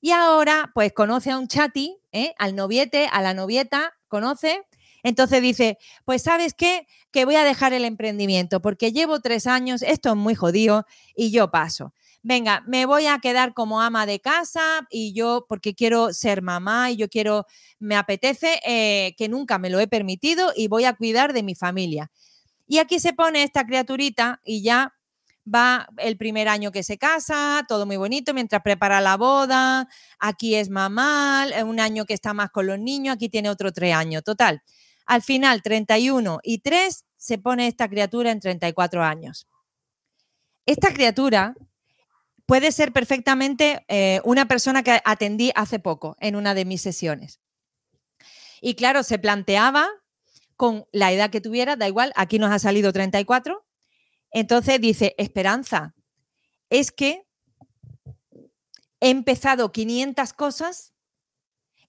Y 0.00 0.10
ahora, 0.10 0.70
pues 0.74 0.92
conoce 0.92 1.30
a 1.30 1.38
un 1.38 1.48
chati, 1.48 1.96
¿eh? 2.12 2.34
al 2.38 2.54
noviete, 2.54 3.08
a 3.10 3.22
la 3.22 3.32
novieta, 3.32 3.94
conoce. 4.08 4.62
Entonces 5.02 5.40
dice, 5.42 5.78
pues 6.04 6.22
sabes 6.22 6.54
qué, 6.54 6.86
que 7.10 7.24
voy 7.24 7.36
a 7.36 7.44
dejar 7.44 7.72
el 7.72 7.84
emprendimiento 7.84 8.60
porque 8.60 8.92
llevo 8.92 9.20
tres 9.20 9.46
años, 9.46 9.82
esto 9.82 10.10
es 10.10 10.16
muy 10.16 10.34
jodido 10.34 10.86
y 11.14 11.30
yo 11.30 11.50
paso 11.50 11.92
venga, 12.24 12.64
me 12.66 12.86
voy 12.86 13.06
a 13.06 13.18
quedar 13.18 13.52
como 13.52 13.82
ama 13.82 14.06
de 14.06 14.18
casa 14.18 14.86
y 14.90 15.12
yo, 15.12 15.44
porque 15.46 15.74
quiero 15.74 16.12
ser 16.12 16.40
mamá 16.42 16.90
y 16.90 16.96
yo 16.96 17.08
quiero, 17.08 17.46
me 17.78 17.96
apetece, 17.96 18.60
eh, 18.66 19.14
que 19.18 19.28
nunca 19.28 19.58
me 19.58 19.68
lo 19.70 19.78
he 19.78 19.86
permitido 19.86 20.52
y 20.56 20.68
voy 20.68 20.86
a 20.86 20.94
cuidar 20.94 21.34
de 21.34 21.42
mi 21.42 21.54
familia. 21.54 22.10
Y 22.66 22.78
aquí 22.78 22.98
se 22.98 23.12
pone 23.12 23.42
esta 23.42 23.66
criaturita 23.66 24.40
y 24.42 24.62
ya 24.62 24.94
va 25.46 25.86
el 25.98 26.16
primer 26.16 26.48
año 26.48 26.72
que 26.72 26.82
se 26.82 26.96
casa, 26.96 27.62
todo 27.68 27.84
muy 27.84 27.98
bonito, 27.98 28.32
mientras 28.32 28.62
prepara 28.62 29.02
la 29.02 29.18
boda, 29.18 29.86
aquí 30.18 30.54
es 30.54 30.70
mamá, 30.70 31.46
un 31.66 31.78
año 31.78 32.06
que 32.06 32.14
está 32.14 32.32
más 32.32 32.50
con 32.50 32.66
los 32.66 32.78
niños, 32.78 33.16
aquí 33.16 33.28
tiene 33.28 33.50
otro 33.50 33.70
tres 33.70 33.94
años, 33.94 34.24
total. 34.24 34.62
Al 35.04 35.20
final, 35.20 35.60
31 35.60 36.40
y 36.42 36.60
3, 36.60 37.04
se 37.18 37.36
pone 37.36 37.66
esta 37.66 37.86
criatura 37.86 38.30
en 38.30 38.40
34 38.40 39.04
años. 39.04 39.46
Esta 40.64 40.94
criatura 40.94 41.54
puede 42.46 42.72
ser 42.72 42.92
perfectamente 42.92 43.84
eh, 43.88 44.20
una 44.24 44.46
persona 44.46 44.82
que 44.82 45.00
atendí 45.04 45.52
hace 45.54 45.78
poco 45.78 46.16
en 46.20 46.36
una 46.36 46.54
de 46.54 46.64
mis 46.64 46.82
sesiones. 46.82 47.40
Y 48.60 48.74
claro, 48.74 49.02
se 49.02 49.18
planteaba 49.18 49.88
con 50.56 50.86
la 50.92 51.12
edad 51.12 51.30
que 51.30 51.40
tuviera, 51.40 51.76
da 51.76 51.88
igual, 51.88 52.12
aquí 52.16 52.38
nos 52.38 52.52
ha 52.52 52.58
salido 52.58 52.92
34. 52.92 53.64
Entonces 54.30 54.80
dice, 54.80 55.14
Esperanza, 55.18 55.94
es 56.70 56.90
que 56.90 57.26
he 59.00 59.10
empezado 59.10 59.70
500 59.72 60.32
cosas 60.32 60.94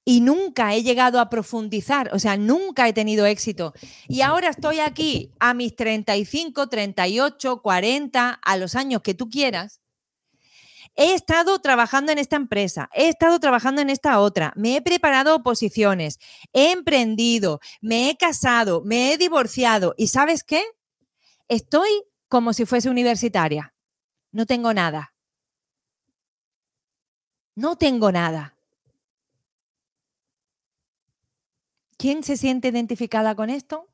y 0.03 0.21
nunca 0.21 0.75
he 0.75 0.83
llegado 0.83 1.19
a 1.19 1.29
profundizar, 1.29 2.13
o 2.13 2.19
sea, 2.19 2.37
nunca 2.37 2.87
he 2.87 2.93
tenido 2.93 3.25
éxito. 3.25 3.73
Y 4.07 4.21
ahora 4.21 4.49
estoy 4.49 4.79
aquí 4.79 5.31
a 5.39 5.55
mis 5.55 5.75
35, 5.75 6.69
38, 6.69 7.61
40, 7.61 8.29
a 8.29 8.57
los 8.57 8.75
años 8.75 9.01
que 9.01 9.15
tú 9.15 9.29
quieras. 9.29 9.81
He 10.95 11.13
estado 11.13 11.59
trabajando 11.59 12.11
en 12.11 12.19
esta 12.19 12.37
empresa, 12.37 12.89
he 12.93 13.09
estado 13.09 13.39
trabajando 13.39 13.81
en 13.81 13.89
esta 13.89 14.19
otra, 14.19 14.53
me 14.55 14.77
he 14.77 14.81
preparado 14.81 15.35
oposiciones, 15.35 16.19
he 16.53 16.71
emprendido, 16.71 17.59
me 17.81 18.09
he 18.09 18.17
casado, 18.17 18.81
me 18.85 19.11
he 19.11 19.17
divorciado 19.17 19.93
y 19.97 20.07
¿sabes 20.07 20.43
qué? 20.43 20.63
Estoy 21.49 21.89
como 22.29 22.53
si 22.53 22.65
fuese 22.65 22.89
universitaria. 22.89 23.73
No 24.31 24.45
tengo 24.45 24.73
nada. 24.73 25.13
No 27.55 27.77
tengo 27.77 28.11
nada. 28.11 28.57
¿Quién 31.97 32.23
se 32.23 32.37
siente 32.37 32.67
identificada 32.69 33.35
con 33.35 33.49
esto? 33.49 33.89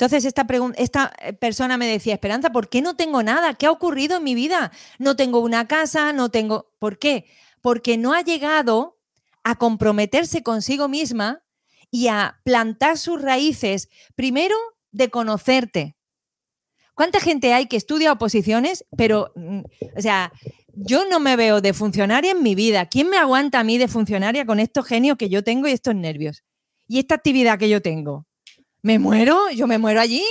Entonces 0.00 0.24
esta, 0.24 1.12
eh, 1.20 1.34
persona 1.34 1.76
me 1.76 1.86
decía, 1.86 2.14
Esperanza, 2.14 2.50
¿por 2.52 2.70
qué 2.70 2.80
no 2.80 2.96
tengo 2.96 3.22
nada? 3.22 3.52
¿Qué 3.52 3.66
ha 3.66 3.70
ocurrido 3.70 4.16
en 4.16 4.24
mi 4.24 4.34
vida? 4.34 4.72
No 4.98 5.14
tengo 5.14 5.40
una 5.40 5.68
casa, 5.68 6.14
no 6.14 6.30
tengo... 6.30 6.72
¿Por 6.78 6.98
qué? 6.98 7.26
Porque 7.60 7.98
no 7.98 8.14
ha 8.14 8.22
llegado 8.22 8.98
a 9.44 9.56
comprometerse 9.56 10.42
consigo 10.42 10.88
misma 10.88 11.42
y 11.90 12.08
a 12.08 12.40
plantar 12.44 12.96
sus 12.96 13.20
raíces, 13.20 13.90
primero 14.14 14.56
de 14.90 15.10
conocerte. 15.10 15.96
¿Cuánta 16.94 17.20
gente 17.20 17.52
hay 17.52 17.66
que 17.66 17.76
estudia 17.76 18.12
oposiciones, 18.12 18.86
pero, 18.96 19.32
mm, 19.36 19.60
o 19.98 20.00
sea, 20.00 20.32
yo 20.72 21.04
no 21.10 21.20
me 21.20 21.36
veo 21.36 21.60
de 21.60 21.74
funcionaria 21.74 22.30
en 22.30 22.42
mi 22.42 22.54
vida. 22.54 22.86
¿Quién 22.86 23.10
me 23.10 23.18
aguanta 23.18 23.60
a 23.60 23.64
mí 23.64 23.76
de 23.76 23.86
funcionaria 23.86 24.46
con 24.46 24.60
estos 24.60 24.86
genios 24.86 25.18
que 25.18 25.28
yo 25.28 25.44
tengo 25.44 25.68
y 25.68 25.72
estos 25.72 25.94
nervios? 25.94 26.42
Y 26.88 27.00
esta 27.00 27.16
actividad 27.16 27.58
que 27.58 27.68
yo 27.68 27.82
tengo. 27.82 28.29
¿Me 28.82 28.98
muero? 28.98 29.50
¿Yo 29.50 29.66
me 29.66 29.78
muero 29.78 30.00
allí? 30.00 30.24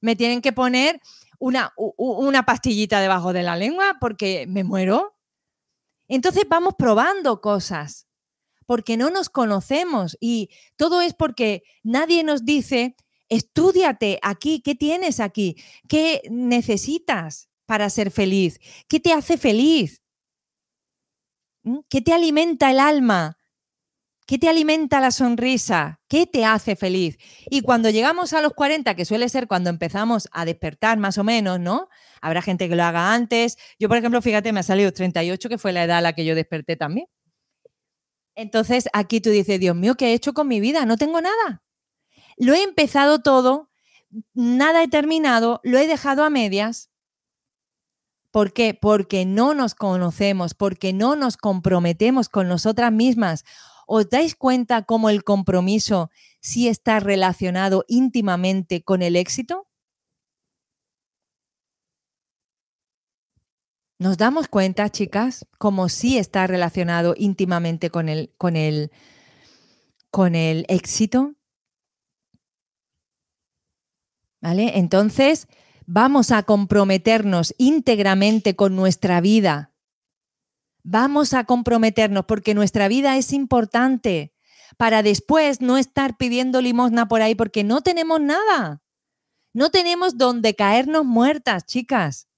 ¿Me 0.00 0.16
tienen 0.16 0.40
que 0.40 0.52
poner 0.52 1.00
una, 1.38 1.72
una 1.76 2.44
pastillita 2.44 3.00
debajo 3.00 3.32
de 3.32 3.42
la 3.42 3.56
lengua 3.56 3.98
porque 4.00 4.46
me 4.48 4.64
muero? 4.64 5.16
Entonces 6.08 6.44
vamos 6.48 6.74
probando 6.78 7.40
cosas 7.40 8.06
porque 8.66 8.96
no 8.96 9.10
nos 9.10 9.28
conocemos 9.28 10.16
y 10.20 10.50
todo 10.76 11.00
es 11.02 11.14
porque 11.14 11.62
nadie 11.82 12.24
nos 12.24 12.44
dice, 12.44 12.96
estudiate 13.28 14.18
aquí, 14.22 14.60
¿qué 14.60 14.74
tienes 14.74 15.20
aquí? 15.20 15.56
¿Qué 15.88 16.22
necesitas 16.30 17.48
para 17.66 17.90
ser 17.90 18.10
feliz? 18.10 18.60
¿Qué 18.88 19.00
te 19.00 19.12
hace 19.12 19.36
feliz? 19.36 20.02
¿Mm? 21.64 21.78
¿Qué 21.88 22.00
te 22.00 22.12
alimenta 22.12 22.70
el 22.70 22.80
alma? 22.80 23.36
¿Qué 24.32 24.38
te 24.38 24.48
alimenta 24.48 24.98
la 24.98 25.10
sonrisa? 25.10 26.00
¿Qué 26.08 26.26
te 26.26 26.46
hace 26.46 26.74
feliz? 26.74 27.18
Y 27.50 27.60
cuando 27.60 27.90
llegamos 27.90 28.32
a 28.32 28.40
los 28.40 28.54
40, 28.54 28.94
que 28.94 29.04
suele 29.04 29.28
ser 29.28 29.46
cuando 29.46 29.68
empezamos 29.68 30.26
a 30.32 30.46
despertar 30.46 30.96
más 30.96 31.18
o 31.18 31.22
menos, 31.22 31.60
¿no? 31.60 31.90
Habrá 32.22 32.40
gente 32.40 32.66
que 32.66 32.74
lo 32.74 32.82
haga 32.82 33.12
antes. 33.12 33.58
Yo, 33.78 33.88
por 33.88 33.98
ejemplo, 33.98 34.22
fíjate, 34.22 34.50
me 34.54 34.60
ha 34.60 34.62
salido 34.62 34.90
38, 34.90 35.50
que 35.50 35.58
fue 35.58 35.74
la 35.74 35.84
edad 35.84 35.98
a 35.98 36.00
la 36.00 36.14
que 36.14 36.24
yo 36.24 36.34
desperté 36.34 36.76
también. 36.76 37.08
Entonces, 38.34 38.88
aquí 38.94 39.20
tú 39.20 39.28
dices, 39.28 39.60
Dios 39.60 39.76
mío, 39.76 39.96
¿qué 39.96 40.06
he 40.06 40.14
hecho 40.14 40.32
con 40.32 40.48
mi 40.48 40.60
vida? 40.60 40.86
No 40.86 40.96
tengo 40.96 41.20
nada. 41.20 41.62
Lo 42.38 42.54
he 42.54 42.62
empezado 42.62 43.20
todo, 43.20 43.68
nada 44.32 44.82
he 44.82 44.88
terminado, 44.88 45.60
lo 45.62 45.76
he 45.76 45.86
dejado 45.86 46.24
a 46.24 46.30
medias. 46.30 46.88
¿Por 48.30 48.54
qué? 48.54 48.72
Porque 48.72 49.26
no 49.26 49.52
nos 49.52 49.74
conocemos, 49.74 50.54
porque 50.54 50.94
no 50.94 51.16
nos 51.16 51.36
comprometemos 51.36 52.30
con 52.30 52.48
nosotras 52.48 52.90
mismas. 52.90 53.44
¿Os 53.94 54.08
dais 54.08 54.34
cuenta 54.34 54.84
cómo 54.84 55.10
el 55.10 55.22
compromiso 55.22 56.10
sí 56.40 56.66
está 56.66 56.98
relacionado 56.98 57.84
íntimamente 57.88 58.82
con 58.82 59.02
el 59.02 59.16
éxito? 59.16 59.68
¿Nos 63.98 64.16
damos 64.16 64.48
cuenta, 64.48 64.88
chicas, 64.88 65.46
cómo 65.58 65.90
sí 65.90 66.16
está 66.16 66.46
relacionado 66.46 67.12
íntimamente 67.18 67.90
con 67.90 68.08
el, 68.08 68.32
con 68.38 68.56
el, 68.56 68.92
con 70.10 70.36
el 70.36 70.64
éxito? 70.68 71.34
¿Vale? 74.40 74.78
Entonces, 74.78 75.48
vamos 75.84 76.30
a 76.30 76.44
comprometernos 76.44 77.54
íntegramente 77.58 78.56
con 78.56 78.74
nuestra 78.74 79.20
vida 79.20 79.71
Vamos 80.84 81.32
a 81.32 81.44
comprometernos 81.44 82.24
porque 82.26 82.54
nuestra 82.54 82.88
vida 82.88 83.16
es 83.16 83.32
importante 83.32 84.32
para 84.76 85.02
después 85.02 85.60
no 85.60 85.78
estar 85.78 86.16
pidiendo 86.16 86.60
limosna 86.60 87.06
por 87.06 87.22
ahí 87.22 87.34
porque 87.34 87.62
no 87.62 87.82
tenemos 87.82 88.20
nada. 88.20 88.82
No 89.54 89.70
tenemos 89.70 90.16
donde 90.16 90.54
caernos 90.54 91.04
muertas, 91.04 91.66
chicas. 91.66 92.28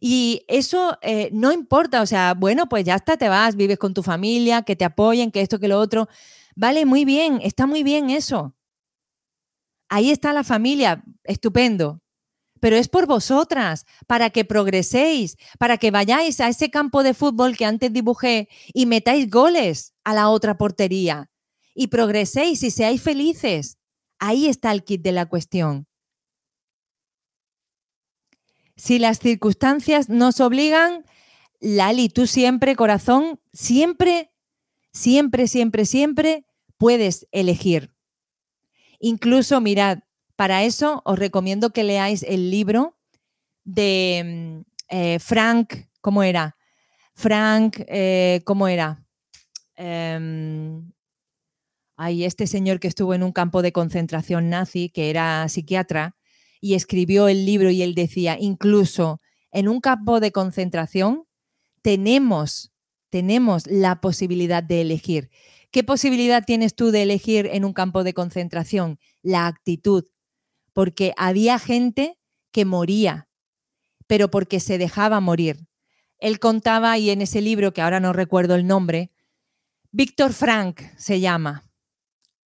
Y 0.00 0.44
eso 0.48 0.98
eh, 1.00 1.30
no 1.32 1.52
importa, 1.52 2.02
o 2.02 2.06
sea, 2.06 2.34
bueno, 2.34 2.68
pues 2.68 2.84
ya 2.84 2.96
está, 2.96 3.16
te 3.16 3.28
vas, 3.28 3.56
vives 3.56 3.78
con 3.78 3.94
tu 3.94 4.02
familia, 4.02 4.62
que 4.62 4.76
te 4.76 4.84
apoyen, 4.84 5.30
que 5.30 5.40
esto, 5.40 5.58
que 5.58 5.68
lo 5.68 5.78
otro. 5.78 6.08
Vale, 6.56 6.84
muy 6.84 7.04
bien, 7.04 7.40
está 7.42 7.66
muy 7.66 7.82
bien 7.82 8.10
eso. 8.10 8.54
Ahí 9.88 10.10
está 10.10 10.32
la 10.32 10.44
familia, 10.44 11.04
estupendo 11.22 12.03
pero 12.64 12.76
es 12.76 12.88
por 12.88 13.06
vosotras, 13.06 13.84
para 14.06 14.30
que 14.30 14.46
progreséis, 14.46 15.36
para 15.58 15.76
que 15.76 15.90
vayáis 15.90 16.40
a 16.40 16.48
ese 16.48 16.70
campo 16.70 17.02
de 17.02 17.12
fútbol 17.12 17.58
que 17.58 17.66
antes 17.66 17.92
dibujé 17.92 18.48
y 18.72 18.86
metáis 18.86 19.28
goles 19.28 19.92
a 20.02 20.14
la 20.14 20.30
otra 20.30 20.56
portería 20.56 21.30
y 21.74 21.88
progreséis 21.88 22.62
y 22.62 22.70
seáis 22.70 23.02
felices. 23.02 23.76
Ahí 24.18 24.46
está 24.46 24.72
el 24.72 24.82
kit 24.82 25.02
de 25.02 25.12
la 25.12 25.26
cuestión. 25.26 25.86
Si 28.76 28.98
las 28.98 29.18
circunstancias 29.18 30.08
nos 30.08 30.40
obligan, 30.40 31.04
Lali, 31.60 32.08
tú 32.08 32.26
siempre, 32.26 32.76
corazón, 32.76 33.42
siempre, 33.52 34.32
siempre, 34.90 35.48
siempre, 35.48 35.84
siempre 35.84 36.46
puedes 36.78 37.26
elegir. 37.30 37.94
Incluso, 39.00 39.60
mirad, 39.60 39.98
para 40.36 40.64
eso 40.64 41.02
os 41.04 41.18
recomiendo 41.18 41.70
que 41.70 41.84
leáis 41.84 42.22
el 42.22 42.50
libro 42.50 42.96
de 43.64 44.62
mm, 44.64 44.70
eh, 44.88 45.18
Frank, 45.18 45.74
¿cómo 46.00 46.22
era? 46.22 46.56
Frank, 47.14 47.80
eh, 47.86 48.42
¿cómo 48.44 48.68
era? 48.68 49.04
Em, 49.76 50.92
hay 51.96 52.24
este 52.24 52.46
señor 52.46 52.80
que 52.80 52.88
estuvo 52.88 53.14
en 53.14 53.22
un 53.22 53.32
campo 53.32 53.62
de 53.62 53.72
concentración 53.72 54.50
nazi, 54.50 54.90
que 54.90 55.10
era 55.10 55.48
psiquiatra, 55.48 56.16
y 56.60 56.74
escribió 56.74 57.28
el 57.28 57.46
libro 57.46 57.70
y 57.70 57.82
él 57.82 57.94
decía, 57.94 58.36
incluso 58.40 59.20
en 59.52 59.68
un 59.68 59.80
campo 59.80 60.18
de 60.18 60.32
concentración 60.32 61.24
tenemos, 61.82 62.72
tenemos 63.10 63.66
la 63.66 64.00
posibilidad 64.00 64.62
de 64.62 64.80
elegir. 64.80 65.30
¿Qué 65.70 65.84
posibilidad 65.84 66.44
tienes 66.44 66.74
tú 66.74 66.90
de 66.90 67.02
elegir 67.02 67.46
en 67.52 67.64
un 67.64 67.72
campo 67.72 68.02
de 68.02 68.14
concentración? 68.14 68.98
La 69.22 69.46
actitud, 69.46 70.04
porque 70.74 71.14
había 71.16 71.58
gente 71.58 72.18
que 72.52 72.66
moría, 72.66 73.28
pero 74.06 74.30
porque 74.30 74.60
se 74.60 74.76
dejaba 74.76 75.20
morir. 75.20 75.66
Él 76.18 76.38
contaba, 76.38 76.98
y 76.98 77.10
en 77.10 77.22
ese 77.22 77.40
libro, 77.40 77.72
que 77.72 77.80
ahora 77.80 78.00
no 78.00 78.12
recuerdo 78.12 78.54
el 78.54 78.66
nombre, 78.66 79.10
Víctor 79.90 80.32
Frank 80.32 80.82
se 80.98 81.20
llama, 81.20 81.64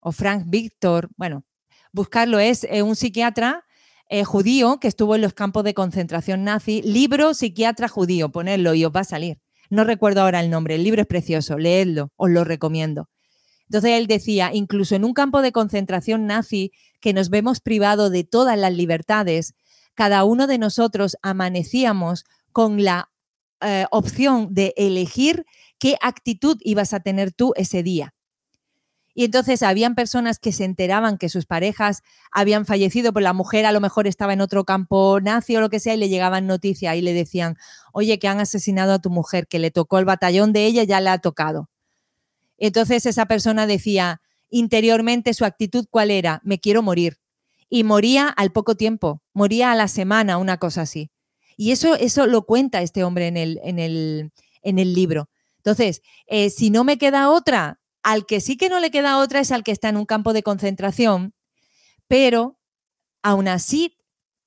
o 0.01 0.13
Frank 0.13 0.45
Víctor, 0.47 1.09
bueno, 1.17 1.45
buscarlo, 1.93 2.39
es 2.39 2.65
eh, 2.65 2.83
un 2.83 2.95
psiquiatra 2.95 3.65
eh, 4.09 4.25
judío 4.25 4.79
que 4.81 4.89
estuvo 4.89 5.15
en 5.17 5.23
los 5.23 5.35
campos 5.35 5.65
de 5.65 5.75
concentración 5.75 6.45
nazi, 6.45 6.83
libro 6.83 7.35
psiquiatra 7.35 7.89
judío, 7.89 8.31
ponedlo 8.31 8.75
y 8.75 8.85
os 8.85 8.93
va 8.95 9.01
a 9.01 9.05
salir. 9.05 9.41
No 9.71 9.85
recuerdo 9.85 10.23
ahora 10.23 10.41
el 10.41 10.51
nombre, 10.51 10.77
el 10.77 10.85
libro 10.85 11.03
es 11.03 11.07
precioso, 11.07 11.59
leedlo, 11.59 12.11
os 12.17 12.31
lo 12.31 12.45
recomiendo. 12.45 13.09
Entonces 13.69 13.93
él 13.93 14.07
decía, 14.07 14.51
incluso 14.53 14.95
en 14.95 15.05
un 15.05 15.13
campo 15.13 15.43
de 15.43 15.53
concentración 15.53 16.27
nazi 16.27 16.73
que 17.01 17.13
nos 17.13 17.29
vemos 17.29 17.61
privados 17.61 18.11
de 18.11 18.25
todas 18.25 18.59
las 18.59 18.73
libertades, 18.73 19.55
cada 19.95 20.25
uno 20.25 20.47
de 20.47 20.59
nosotros 20.59 21.17
amanecíamos 21.23 22.25
con 22.53 22.83
la 22.83 23.11
eh, 23.61 23.87
opción 23.91 24.55
de 24.55 24.73
elegir 24.77 25.45
qué 25.79 25.97
actitud 26.01 26.57
ibas 26.61 26.95
a 26.95 27.01
tener 27.01 27.33
tú 27.33 27.53
ese 27.57 27.83
día. 27.83 28.15
Y 29.15 29.25
entonces 29.25 29.65
habían 29.65 29.97
personas 29.97 30.39
que 30.39 30.53
se 30.53 30.65
enteraban 30.65 31.19
que 31.19 31.29
sus 31.29 31.45
parejas 31.45 32.03
habían 32.31 32.65
fallecido, 32.67 33.13
pues 33.13 33.25
la 33.25 33.33
mujer 33.33 33.67
a 33.67 33.73
lo 33.73 33.81
mejor 33.81 34.07
estaba 34.07 34.33
en 34.33 34.41
otro 34.41 34.65
campo 34.65 35.19
nazi 35.21 35.57
o 35.57 35.61
lo 35.61 35.71
que 35.71 35.81
sea, 35.81 35.95
y 35.95 35.97
le 35.97 36.09
llegaban 36.09 36.47
noticias 36.47 36.95
y 36.95 37.03
le 37.03 37.13
decían, 37.13 37.57
oye, 37.93 38.21
que 38.21 38.29
han 38.29 38.39
asesinado 38.39 38.93
a 38.93 38.99
tu 39.01 39.11
mujer, 39.11 39.49
que 39.49 39.59
le 39.59 39.73
tocó 39.73 39.99
el 39.99 40.05
batallón 40.05 40.53
de 40.53 40.67
ella, 40.67 40.85
ya 40.85 41.01
le 41.01 41.11
ha 41.11 41.19
tocado. 41.19 41.69
Entonces 42.59 43.07
esa 43.07 43.27
persona 43.27 43.67
decía 43.67 44.21
interiormente 44.51 45.35
su 45.35 45.45
actitud 45.45 45.87
cuál 45.91 46.11
era, 46.11 46.41
me 46.45 46.59
quiero 46.59 46.83
morir. 46.83 47.19
Y 47.71 47.85
moría 47.85 48.29
al 48.29 48.51
poco 48.51 48.77
tiempo, 48.77 49.23
moría 49.33 49.73
a 49.73 49.75
la 49.75 49.89
semana, 49.89 50.39
una 50.39 50.59
cosa 50.59 50.83
así. 50.83 51.11
Y 51.57 51.73
eso, 51.73 51.95
eso 51.97 52.27
lo 52.27 52.43
cuenta 52.47 52.83
este 52.83 53.05
hombre 53.05 53.27
en 53.27 53.37
el, 53.37 53.61
en 53.63 53.79
el, 53.79 54.33
en 54.63 54.79
el 54.79 54.95
libro. 54.95 55.29
Entonces, 55.59 56.03
eh, 56.27 56.51
si 56.51 56.71
no 56.71 56.85
me 56.85 56.99
queda 56.99 57.31
otra, 57.31 57.81
al 58.03 58.27
que 58.27 58.41
sí 58.41 58.57
que 58.57 58.69
no 58.69 58.81
le 58.81 58.91
queda 58.91 59.19
otra 59.19 59.41
es 59.41 59.53
al 59.53 59.65
que 59.65 59.73
está 59.73 59.89
en 59.89 59.97
un 59.97 60.07
campo 60.07 60.33
de 60.33 60.43
concentración, 60.43 61.35
pero 62.07 62.59
aún 63.23 63.49
así 63.49 63.99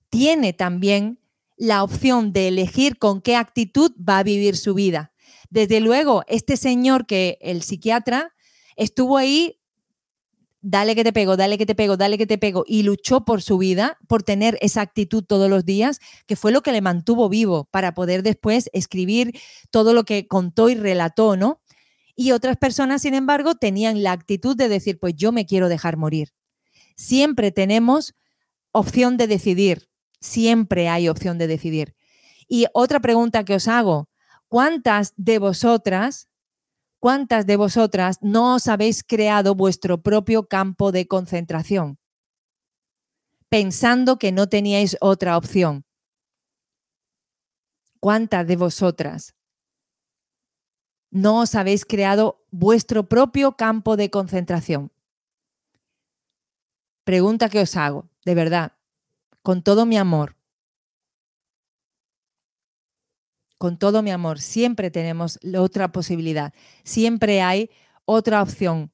tiene 0.10 0.54
también 0.54 1.20
la 1.58 1.84
opción 1.84 2.34
de 2.34 2.48
elegir 2.48 2.98
con 2.98 3.22
qué 3.22 3.36
actitud 3.36 3.92
va 3.98 4.18
a 4.18 4.24
vivir 4.24 4.58
su 4.58 4.74
vida. 4.74 5.11
Desde 5.52 5.82
luego, 5.82 6.24
este 6.28 6.56
señor 6.56 7.06
que 7.06 7.38
el 7.42 7.62
psiquiatra 7.62 8.34
estuvo 8.78 9.18
ahí, 9.18 9.60
dale 10.62 10.96
que 10.96 11.04
te 11.04 11.12
pego, 11.12 11.36
dale 11.36 11.58
que 11.58 11.66
te 11.66 11.76
pego, 11.76 11.98
dale 11.98 12.18
que 12.18 12.26
te 12.26 12.38
pego, 12.38 12.64
y 12.66 12.84
luchó 12.84 13.26
por 13.26 13.42
su 13.42 13.58
vida, 13.58 13.98
por 14.08 14.24
tener 14.24 14.58
esa 14.62 14.80
actitud 14.80 15.26
todos 15.26 15.50
los 15.50 15.66
días, 15.66 16.00
que 16.26 16.38
fue 16.38 16.54
lo 16.54 16.62
que 16.62 16.72
le 16.72 16.80
mantuvo 16.80 17.28
vivo 17.28 17.68
para 17.70 17.94
poder 17.94 18.24
después 18.24 18.70
escribir 18.72 19.38
todo 19.72 19.94
lo 19.94 20.06
que 20.06 20.26
contó 20.26 20.70
y 20.70 20.76
relató, 20.76 21.36
¿no? 21.36 21.62
Y 22.16 22.32
otras 22.32 22.56
personas, 22.56 23.02
sin 23.02 23.14
embargo, 23.14 23.56
tenían 23.56 24.04
la 24.04 24.14
actitud 24.14 24.56
de 24.56 24.70
decir, 24.70 25.00
pues 25.00 25.16
yo 25.18 25.34
me 25.34 25.46
quiero 25.46 25.68
dejar 25.68 25.98
morir. 25.98 26.30
Siempre 26.96 27.52
tenemos 27.52 28.14
opción 28.72 29.18
de 29.18 29.28
decidir, 29.28 29.90
siempre 30.22 30.88
hay 30.88 31.10
opción 31.10 31.38
de 31.38 31.48
decidir. 31.48 31.94
Y 32.48 32.68
otra 32.74 33.02
pregunta 33.02 33.44
que 33.44 33.56
os 33.56 33.68
hago, 33.68 34.11
¿cuántas 34.52 35.14
de 35.16 35.40
vosotras, 35.40 36.28
cuántas 37.00 37.46
de 37.46 37.56
vosotras 37.56 38.18
no 38.22 38.56
os 38.56 38.68
habéis 38.68 39.02
creado 39.02 39.56
vuestro 39.56 40.02
propio 40.04 40.50
campo 40.50 40.92
de 40.92 41.08
concentración? 41.08 42.00
Pensando 43.48 44.20
que 44.20 44.34
no 44.34 44.50
teníais 44.50 44.98
otra 45.00 45.38
opción. 45.38 45.86
¿Cuántas 48.02 48.46
de 48.46 48.58
vosotras 48.58 49.36
no 51.12 51.40
os 51.40 51.56
habéis 51.56 51.86
creado 51.86 52.44
vuestro 52.52 53.08
propio 53.08 53.54
campo 53.54 53.96
de 53.96 54.10
concentración? 54.10 54.92
Pregunta 57.06 57.48
que 57.48 57.62
os 57.62 57.78
hago, 57.78 58.10
de 58.26 58.36
verdad, 58.36 58.74
con 59.44 59.64
todo 59.64 59.86
mi 59.86 59.98
amor. 59.98 60.41
Con 63.62 63.78
todo 63.78 64.02
mi 64.02 64.10
amor, 64.10 64.40
siempre 64.40 64.90
tenemos 64.90 65.38
otra 65.56 65.92
posibilidad, 65.92 66.52
siempre 66.84 67.44
hay 67.44 67.70
otra 68.06 68.42
opción. 68.42 68.92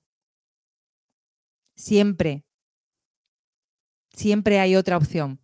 Siempre. 1.77 2.43
Siempre 4.11 4.59
hay 4.59 4.75
otra 4.75 4.97
opción. 4.97 5.39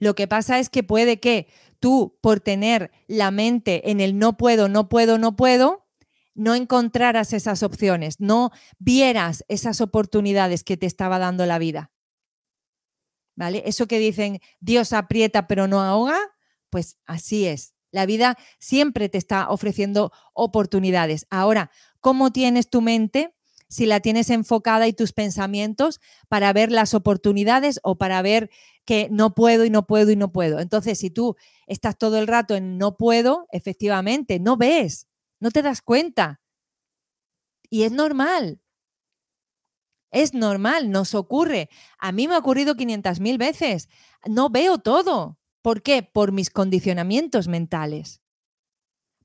Lo 0.00 0.16
que 0.16 0.26
pasa 0.26 0.58
es 0.58 0.70
que 0.70 0.82
puede 0.82 1.20
que 1.20 1.46
tú, 1.78 2.18
por 2.20 2.40
tener 2.40 2.90
la 3.06 3.30
mente 3.30 3.92
en 3.92 4.00
el 4.00 4.18
no 4.18 4.36
puedo, 4.36 4.68
no 4.68 4.88
puedo, 4.88 5.16
no 5.16 5.36
puedo, 5.36 5.86
no 6.34 6.56
encontraras 6.56 7.32
esas 7.32 7.62
opciones, 7.62 8.18
no 8.18 8.50
vieras 8.80 9.44
esas 9.46 9.80
oportunidades 9.80 10.64
que 10.64 10.76
te 10.76 10.86
estaba 10.86 11.20
dando 11.20 11.46
la 11.46 11.60
vida. 11.60 11.92
¿Vale? 13.36 13.62
Eso 13.66 13.86
que 13.86 14.00
dicen, 14.00 14.40
Dios 14.58 14.92
aprieta 14.92 15.46
pero 15.46 15.68
no 15.68 15.80
ahoga, 15.80 16.18
pues 16.70 16.98
así 17.06 17.46
es. 17.46 17.72
La 17.92 18.06
vida 18.06 18.36
siempre 18.58 19.08
te 19.08 19.18
está 19.18 19.48
ofreciendo 19.50 20.12
oportunidades. 20.34 21.26
Ahora, 21.30 21.70
¿cómo 22.00 22.30
tienes 22.32 22.70
tu 22.70 22.80
mente? 22.80 23.34
Si 23.68 23.86
la 23.86 24.00
tienes 24.00 24.30
enfocada 24.30 24.88
y 24.88 24.92
tus 24.92 25.12
pensamientos 25.12 26.00
para 26.28 26.52
ver 26.52 26.72
las 26.72 26.94
oportunidades 26.94 27.78
o 27.84 27.98
para 27.98 28.20
ver 28.22 28.50
que 28.84 29.08
no 29.10 29.34
puedo 29.34 29.64
y 29.64 29.70
no 29.70 29.86
puedo 29.86 30.10
y 30.10 30.16
no 30.16 30.32
puedo. 30.32 30.58
Entonces, 30.58 30.98
si 30.98 31.10
tú 31.10 31.36
estás 31.66 31.96
todo 31.96 32.18
el 32.18 32.26
rato 32.26 32.56
en 32.56 32.78
no 32.78 32.96
puedo, 32.96 33.46
efectivamente, 33.52 34.40
no 34.40 34.56
ves, 34.56 35.06
no 35.38 35.50
te 35.50 35.62
das 35.62 35.82
cuenta. 35.82 36.40
Y 37.70 37.84
es 37.84 37.92
normal. 37.92 38.60
Es 40.12 40.34
normal, 40.34 40.90
nos 40.90 41.14
ocurre. 41.14 41.68
A 41.98 42.12
mí 42.12 42.26
me 42.28 42.34
ha 42.34 42.38
ocurrido 42.38 42.74
500 42.76 43.20
mil 43.20 43.38
veces. 43.38 43.88
No 44.26 44.50
veo 44.50 44.78
todo. 44.78 45.39
¿Por 45.62 45.82
qué? 45.82 46.02
Por 46.02 46.32
mis 46.32 46.50
condicionamientos 46.50 47.48
mentales. 47.48 48.22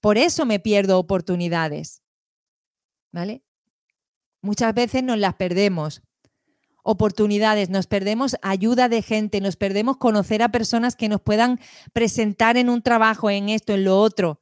Por 0.01 0.17
eso 0.17 0.45
me 0.45 0.59
pierdo 0.59 0.99
oportunidades. 0.99 2.03
¿Vale? 3.11 3.43
Muchas 4.41 4.73
veces 4.73 5.03
nos 5.03 5.17
las 5.17 5.35
perdemos. 5.35 6.03
Oportunidades, 6.83 7.69
nos 7.69 7.87
perdemos 7.87 8.35
ayuda 8.43 8.89
de 8.89 9.01
gente, 9.01 9.41
nos 9.41 9.55
perdemos 9.55 9.97
conocer 9.97 10.43
a 10.43 10.49
personas 10.49 10.95
que 10.95 11.09
nos 11.09 11.21
puedan 11.21 11.59
presentar 11.93 12.57
en 12.57 12.69
un 12.69 12.83
trabajo, 12.83 13.31
en 13.31 13.49
esto, 13.49 13.73
en 13.73 13.85
lo 13.85 13.99
otro. 13.99 14.39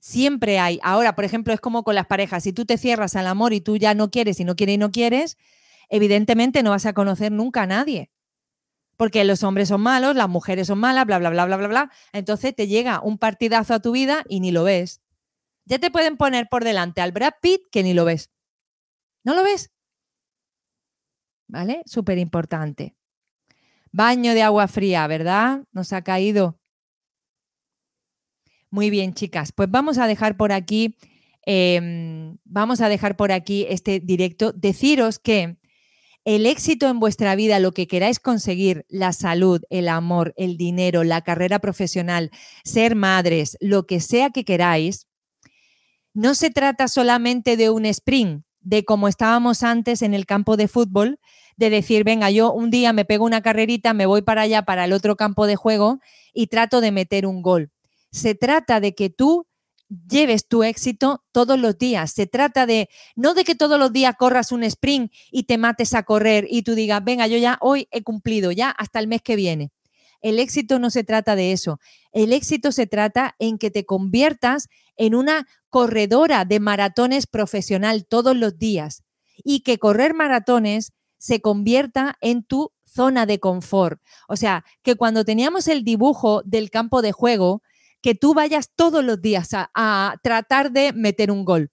Siempre 0.00 0.58
hay. 0.58 0.78
Ahora, 0.82 1.14
por 1.14 1.24
ejemplo, 1.24 1.54
es 1.54 1.60
como 1.60 1.82
con 1.82 1.94
las 1.94 2.06
parejas. 2.06 2.42
Si 2.42 2.52
tú 2.52 2.66
te 2.66 2.76
cierras 2.76 3.16
al 3.16 3.26
amor 3.26 3.54
y 3.54 3.62
tú 3.62 3.78
ya 3.78 3.94
no 3.94 4.10
quieres 4.10 4.38
y 4.40 4.44
no 4.44 4.54
quieres 4.56 4.74
y 4.74 4.78
no 4.78 4.90
quieres, 4.90 5.38
evidentemente 5.88 6.62
no 6.62 6.70
vas 6.70 6.84
a 6.84 6.92
conocer 6.92 7.32
nunca 7.32 7.62
a 7.62 7.66
nadie 7.66 8.10
porque 8.96 9.24
los 9.24 9.42
hombres 9.42 9.68
son 9.68 9.82
malos, 9.82 10.16
las 10.16 10.28
mujeres 10.28 10.66
son 10.66 10.78
malas, 10.78 11.06
bla, 11.06 11.18
bla, 11.18 11.30
bla, 11.30 11.46
bla, 11.46 11.56
bla, 11.56 11.68
bla. 11.68 11.90
Entonces 12.12 12.54
te 12.54 12.66
llega 12.66 13.00
un 13.00 13.18
partidazo 13.18 13.74
a 13.74 13.80
tu 13.80 13.92
vida 13.92 14.24
y 14.28 14.40
ni 14.40 14.52
lo 14.52 14.64
ves. 14.64 15.02
Ya 15.64 15.78
te 15.78 15.90
pueden 15.90 16.16
poner 16.16 16.48
por 16.48 16.64
delante 16.64 17.00
al 17.00 17.12
Brad 17.12 17.34
Pitt 17.40 17.62
que 17.70 17.82
ni 17.82 17.92
lo 17.92 18.04
ves. 18.04 18.30
¿No 19.24 19.34
lo 19.34 19.42
ves? 19.42 19.70
¿Vale? 21.48 21.82
Súper 21.86 22.18
importante. 22.18 22.96
Baño 23.92 24.34
de 24.34 24.42
agua 24.42 24.68
fría, 24.68 25.06
¿verdad? 25.06 25.64
Nos 25.72 25.92
ha 25.92 26.02
caído. 26.02 26.58
Muy 28.70 28.90
bien, 28.90 29.14
chicas. 29.14 29.52
Pues 29.52 29.70
vamos 29.70 29.98
a 29.98 30.06
dejar 30.06 30.36
por 30.36 30.52
aquí, 30.52 30.96
em, 31.44 32.38
vamos 32.44 32.80
a 32.80 32.88
dejar 32.88 33.16
por 33.16 33.32
aquí 33.32 33.66
este 33.68 34.00
directo. 34.00 34.52
Deciros 34.52 35.18
que 35.18 35.56
el 36.26 36.44
éxito 36.44 36.88
en 36.88 36.98
vuestra 36.98 37.36
vida, 37.36 37.60
lo 37.60 37.70
que 37.70 37.86
queráis 37.86 38.18
conseguir, 38.18 38.84
la 38.88 39.12
salud, 39.12 39.62
el 39.70 39.88
amor, 39.88 40.34
el 40.36 40.56
dinero, 40.56 41.04
la 41.04 41.22
carrera 41.22 41.60
profesional, 41.60 42.32
ser 42.64 42.96
madres, 42.96 43.56
lo 43.60 43.86
que 43.86 44.00
sea 44.00 44.30
que 44.30 44.44
queráis, 44.44 45.06
no 46.14 46.34
se 46.34 46.50
trata 46.50 46.88
solamente 46.88 47.56
de 47.56 47.70
un 47.70 47.86
sprint, 47.86 48.44
de 48.60 48.84
como 48.84 49.06
estábamos 49.06 49.62
antes 49.62 50.02
en 50.02 50.14
el 50.14 50.26
campo 50.26 50.56
de 50.56 50.66
fútbol, 50.66 51.20
de 51.56 51.70
decir, 51.70 52.02
venga, 52.02 52.28
yo 52.32 52.52
un 52.52 52.72
día 52.72 52.92
me 52.92 53.04
pego 53.04 53.24
una 53.24 53.40
carrerita, 53.40 53.94
me 53.94 54.06
voy 54.06 54.22
para 54.22 54.42
allá, 54.42 54.62
para 54.62 54.86
el 54.86 54.92
otro 54.92 55.14
campo 55.14 55.46
de 55.46 55.54
juego 55.54 56.00
y 56.34 56.48
trato 56.48 56.80
de 56.80 56.90
meter 56.90 57.24
un 57.24 57.40
gol. 57.40 57.70
Se 58.10 58.34
trata 58.34 58.80
de 58.80 58.96
que 58.96 59.10
tú 59.10 59.46
lleves 59.88 60.48
tu 60.48 60.62
éxito 60.62 61.24
todos 61.32 61.58
los 61.58 61.78
días. 61.78 62.12
Se 62.12 62.26
trata 62.26 62.66
de, 62.66 62.88
no 63.14 63.34
de 63.34 63.44
que 63.44 63.54
todos 63.54 63.78
los 63.78 63.92
días 63.92 64.14
corras 64.18 64.52
un 64.52 64.64
sprint 64.64 65.12
y 65.30 65.44
te 65.44 65.58
mates 65.58 65.94
a 65.94 66.02
correr 66.02 66.46
y 66.50 66.62
tú 66.62 66.74
digas, 66.74 67.04
venga, 67.04 67.26
yo 67.26 67.38
ya 67.38 67.58
hoy 67.60 67.88
he 67.90 68.02
cumplido, 68.02 68.52
ya 68.52 68.70
hasta 68.70 68.98
el 68.98 69.08
mes 69.08 69.22
que 69.22 69.36
viene. 69.36 69.70
El 70.20 70.38
éxito 70.38 70.78
no 70.78 70.90
se 70.90 71.04
trata 71.04 71.36
de 71.36 71.52
eso. 71.52 71.78
El 72.12 72.32
éxito 72.32 72.72
se 72.72 72.86
trata 72.86 73.36
en 73.38 73.58
que 73.58 73.70
te 73.70 73.84
conviertas 73.84 74.68
en 74.96 75.14
una 75.14 75.46
corredora 75.68 76.44
de 76.44 76.58
maratones 76.58 77.26
profesional 77.26 78.06
todos 78.06 78.36
los 78.36 78.58
días 78.58 79.04
y 79.44 79.60
que 79.60 79.78
correr 79.78 80.14
maratones 80.14 80.92
se 81.18 81.40
convierta 81.40 82.16
en 82.20 82.42
tu 82.42 82.72
zona 82.84 83.26
de 83.26 83.38
confort. 83.40 84.00
O 84.28 84.36
sea, 84.36 84.64
que 84.82 84.96
cuando 84.96 85.24
teníamos 85.24 85.68
el 85.68 85.84
dibujo 85.84 86.42
del 86.44 86.70
campo 86.70 87.02
de 87.02 87.12
juego, 87.12 87.62
que 88.06 88.14
tú 88.14 88.34
vayas 88.34 88.70
todos 88.76 89.02
los 89.02 89.20
días 89.20 89.48
a, 89.52 90.14
tratar 90.22 90.70
de 90.70 90.92
meter 90.92 91.32
un 91.32 91.44
gol. 91.44 91.72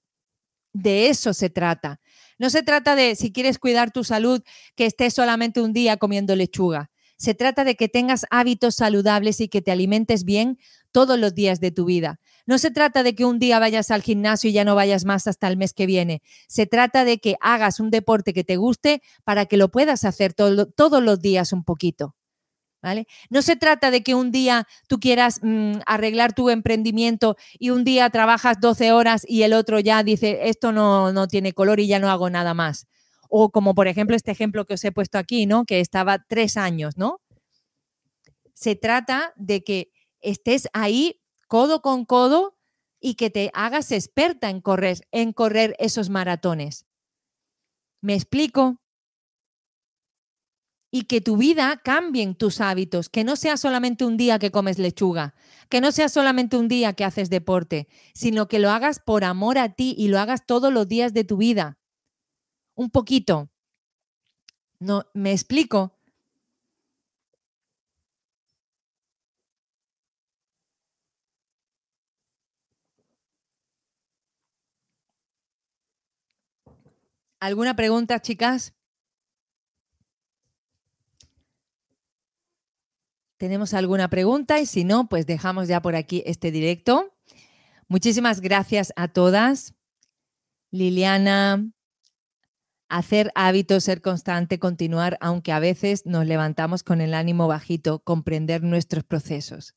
De 0.73 1.09
eso 1.09 1.31
se 1.31 1.51
trata. 1.51 1.99
No 2.39 2.49
se 2.49 2.63
trata 2.63 2.95
de, 2.95 3.15
si 3.15 3.31
quieres 3.31 3.59
cuidar 3.59 3.91
tu 3.91 4.03
salud, 4.03 4.41
que 4.75 4.87
estés 4.87 5.13
solamente 5.13 5.61
un 5.61 5.73
día 5.73 5.97
comiendo 5.97 6.35
lechuga. 6.35 6.89
Se 7.17 7.35
trata 7.35 7.63
de 7.63 7.75
que 7.75 7.87
tengas 7.87 8.25
hábitos 8.31 8.73
saludables 8.73 9.41
y 9.41 9.47
que 9.47 9.61
te 9.61 9.71
alimentes 9.71 10.23
bien 10.23 10.57
todos 10.91 11.19
los 11.19 11.35
días 11.35 11.59
de 11.59 11.69
tu 11.69 11.85
vida. 11.85 12.19
No 12.47 12.57
se 12.57 12.71
trata 12.71 13.03
de 13.03 13.13
que 13.13 13.25
un 13.25 13.37
día 13.37 13.59
vayas 13.59 13.91
al 13.91 14.01
gimnasio 14.01 14.49
y 14.49 14.53
ya 14.53 14.65
no 14.65 14.73
vayas 14.73 15.05
más 15.05 15.27
hasta 15.27 15.47
el 15.47 15.55
mes 15.55 15.71
que 15.71 15.85
viene. 15.85 16.23
Se 16.47 16.65
trata 16.65 17.05
de 17.05 17.19
que 17.19 17.35
hagas 17.41 17.79
un 17.79 17.91
deporte 17.91 18.33
que 18.33 18.43
te 18.43 18.57
guste 18.57 19.03
para 19.23 19.45
que 19.45 19.57
lo 19.57 19.69
puedas 19.69 20.03
hacer 20.03 20.33
todos 20.33 21.03
los 21.03 21.19
días 21.19 21.53
un 21.53 21.63
poquito. 21.63 22.15
No 23.29 23.41
se 23.41 23.55
trata 23.55 23.91
de 23.91 24.03
que 24.03 24.15
un 24.15 24.31
día 24.31 24.67
tú 24.87 24.99
quieras 24.99 25.39
mm, 25.41 25.79
arreglar 25.85 26.33
tu 26.33 26.49
emprendimiento 26.49 27.37
y 27.57 27.69
un 27.69 27.83
día 27.83 28.09
trabajas 28.09 28.59
12 28.59 28.91
horas 28.91 29.23
y 29.27 29.43
el 29.43 29.53
otro 29.53 29.79
ya 29.79 30.03
dice, 30.03 30.49
esto 30.49 30.71
no, 30.71 31.13
no 31.13 31.27
tiene 31.27 31.53
color 31.53 31.79
y 31.79 31.87
ya 31.87 31.99
no 31.99 32.09
hago 32.09 32.29
nada 32.29 32.53
más. 32.53 32.87
O 33.29 33.49
como 33.49 33.73
por 33.73 33.87
ejemplo 33.87 34.15
este 34.15 34.31
ejemplo 34.31 34.65
que 34.65 34.75
os 34.75 34.83
he 34.83 34.91
puesto 34.91 35.17
aquí, 35.17 35.45
¿no? 35.45 35.65
Que 35.65 35.79
estaba 35.79 36.19
tres 36.27 36.57
años, 36.57 36.97
¿no? 36.97 37.21
Se 38.53 38.75
trata 38.75 39.33
de 39.37 39.63
que 39.63 39.91
estés 40.21 40.67
ahí 40.73 41.21
codo 41.47 41.81
con 41.81 42.05
codo 42.05 42.57
y 42.99 43.15
que 43.15 43.29
te 43.29 43.49
hagas 43.53 43.91
experta 43.91 44.49
en 44.49 44.61
correr, 44.61 45.07
en 45.11 45.33
correr 45.33 45.75
esos 45.79 46.09
maratones. 46.09 46.85
¿Me 48.01 48.13
explico? 48.15 48.82
Y 50.95 51.05
que 51.05 51.21
tu 51.21 51.37
vida 51.37 51.81
cambien 51.83 52.35
tus 52.35 52.61
hábitos, 52.61 53.09
que 53.09 53.23
no 53.23 53.35
sea 53.35 53.57
solamente 53.57 54.05
un 54.05 54.15
día 54.15 54.37
que 54.37 54.51
comes 54.51 54.77
lechuga, 54.77 55.33
que 55.67 55.81
no 55.81 55.91
sea 55.91 56.07
solamente 56.07 56.55
un 56.55 56.67
día 56.67 56.93
que 56.93 57.03
haces 57.03 57.31
deporte, 57.31 57.87
sino 58.13 58.47
que 58.47 58.59
lo 58.59 58.69
hagas 58.69 58.99
por 58.99 59.23
amor 59.23 59.57
a 59.57 59.69
ti 59.69 59.95
y 59.97 60.09
lo 60.09 60.19
hagas 60.19 60.45
todos 60.45 60.71
los 60.71 60.87
días 60.87 61.11
de 61.15 61.23
tu 61.23 61.37
vida. 61.37 61.79
Un 62.75 62.91
poquito. 62.91 63.49
No, 64.77 65.07
¿me 65.15 65.31
explico? 65.31 65.97
¿Alguna 77.39 77.75
pregunta, 77.75 78.21
chicas? 78.21 78.75
¿Tenemos 83.43 83.73
alguna 83.73 84.07
pregunta? 84.07 84.61
Y 84.61 84.65
si 84.65 84.85
no, 84.85 85.09
pues 85.09 85.25
dejamos 85.25 85.67
ya 85.67 85.81
por 85.81 85.97
aquí 85.97 86.23
este 86.25 86.49
directo. 86.49 87.13
Muchísimas 87.89 88.39
gracias 88.39 88.93
a 88.95 89.09
todas. 89.09 89.73
Liliana, 90.71 91.69
hacer 92.87 93.33
hábitos, 93.35 93.83
ser 93.83 94.01
constante, 94.01 94.59
continuar, 94.59 95.17
aunque 95.19 95.51
a 95.51 95.59
veces 95.59 96.05
nos 96.05 96.25
levantamos 96.25 96.83
con 96.83 97.01
el 97.01 97.13
ánimo 97.13 97.49
bajito, 97.49 97.99
comprender 97.99 98.63
nuestros 98.63 99.03
procesos. 99.03 99.75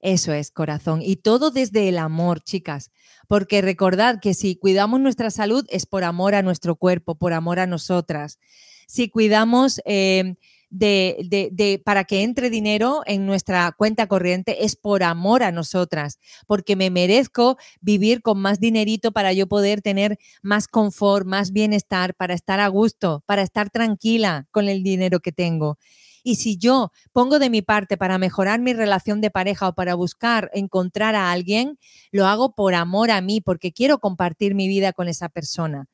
Eso 0.00 0.32
es 0.32 0.50
corazón. 0.50 1.02
Y 1.02 1.16
todo 1.16 1.50
desde 1.50 1.90
el 1.90 1.98
amor, 1.98 2.40
chicas. 2.40 2.90
Porque 3.28 3.60
recordad 3.60 4.18
que 4.18 4.32
si 4.32 4.56
cuidamos 4.56 4.98
nuestra 4.98 5.30
salud 5.30 5.66
es 5.68 5.84
por 5.84 6.04
amor 6.04 6.34
a 6.34 6.40
nuestro 6.40 6.76
cuerpo, 6.76 7.16
por 7.16 7.34
amor 7.34 7.58
a 7.58 7.66
nosotras. 7.66 8.38
Si 8.86 9.10
cuidamos 9.10 9.82
eh, 9.84 10.36
de, 10.74 11.80
para 11.84 12.04
que 12.04 12.22
entre 12.22 12.50
dinero 12.50 13.02
en 13.06 13.26
nuestra 13.26 13.72
cuenta 13.72 14.06
corriente 14.06 14.64
es 14.64 14.76
por 14.76 15.02
amor 15.02 15.42
a 15.42 15.52
nosotras, 15.52 16.18
porque 16.46 16.74
me 16.74 16.90
merezco 16.90 17.56
vivir 17.80 18.22
con 18.22 18.40
más 18.40 18.58
dinerito 18.58 19.12
para 19.12 19.32
yo 19.32 19.46
poder 19.46 19.82
tener 19.82 20.18
más 20.42 20.66
confort, 20.66 21.26
más 21.26 21.52
bienestar, 21.52 22.14
para 22.14 22.34
estar 22.34 22.60
a 22.60 22.68
gusto, 22.68 23.22
para 23.26 23.42
estar 23.42 23.70
tranquila 23.70 24.46
con 24.50 24.68
el 24.68 24.82
dinero 24.82 25.20
que 25.20 25.32
tengo. 25.32 25.78
Y 26.26 26.36
si 26.36 26.56
yo 26.56 26.90
pongo 27.12 27.38
de 27.38 27.50
mi 27.50 27.60
parte 27.60 27.96
para 27.96 28.18
mejorar 28.18 28.58
mi 28.58 28.72
relación 28.72 29.20
de 29.20 29.30
pareja 29.30 29.68
o 29.68 29.74
para 29.74 29.94
buscar 29.94 30.50
encontrar 30.54 31.14
a 31.14 31.30
alguien, 31.30 31.78
lo 32.10 32.26
hago 32.26 32.54
por 32.54 32.74
amor 32.74 33.10
a 33.10 33.20
mí, 33.20 33.40
porque 33.42 33.72
quiero 33.72 33.98
compartir 33.98 34.54
mi 34.54 34.66
vida 34.66 34.92
con 34.92 35.08
esa 35.08 35.28
persona 35.28 35.86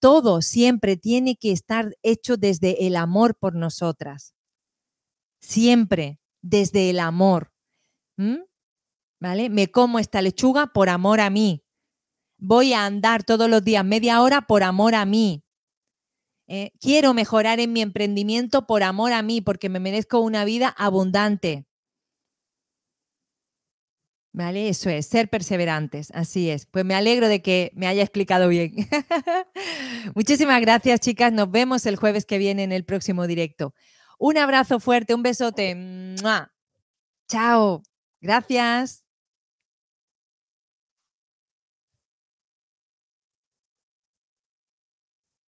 todo 0.00 0.42
siempre 0.42 0.96
tiene 0.96 1.36
que 1.36 1.52
estar 1.52 1.96
hecho 2.02 2.36
desde 2.36 2.86
el 2.86 2.96
amor 2.96 3.36
por 3.38 3.54
nosotras. 3.54 4.34
Siempre 5.40 6.20
desde 6.42 6.90
el 6.90 7.00
amor. 7.00 7.52
¿Vale? 9.20 9.50
Me 9.50 9.70
como 9.70 9.98
esta 9.98 10.22
lechuga 10.22 10.68
por 10.68 10.88
amor 10.88 11.20
a 11.20 11.30
mí. 11.30 11.64
Voy 12.38 12.72
a 12.72 12.84
andar 12.84 13.24
todos 13.24 13.48
los 13.48 13.64
días 13.64 13.84
media 13.84 14.20
hora 14.22 14.42
por 14.42 14.62
amor 14.62 14.94
a 14.94 15.04
mí. 15.06 15.42
Eh, 16.48 16.70
quiero 16.80 17.12
mejorar 17.12 17.58
en 17.58 17.72
mi 17.72 17.80
emprendimiento 17.80 18.66
por 18.66 18.82
amor 18.82 19.12
a 19.12 19.22
mí, 19.22 19.40
porque 19.40 19.68
me 19.68 19.80
merezco 19.80 20.20
una 20.20 20.44
vida 20.44 20.68
abundante. 20.68 21.66
¿Vale? 24.36 24.68
Eso 24.68 24.90
es, 24.90 25.06
ser 25.06 25.30
perseverantes, 25.30 26.10
así 26.12 26.50
es. 26.50 26.66
Pues 26.66 26.84
me 26.84 26.94
alegro 26.94 27.26
de 27.26 27.40
que 27.40 27.72
me 27.74 27.86
haya 27.86 28.02
explicado 28.02 28.48
bien. 28.48 28.74
Muchísimas 30.14 30.60
gracias, 30.60 31.00
chicas. 31.00 31.32
Nos 31.32 31.50
vemos 31.50 31.86
el 31.86 31.96
jueves 31.96 32.26
que 32.26 32.36
viene 32.36 32.62
en 32.62 32.70
el 32.70 32.84
próximo 32.84 33.26
directo. 33.26 33.72
Un 34.18 34.36
abrazo 34.36 34.78
fuerte, 34.78 35.14
un 35.14 35.22
besote. 35.22 35.74
Chao. 37.28 37.82
Gracias. 38.20 39.05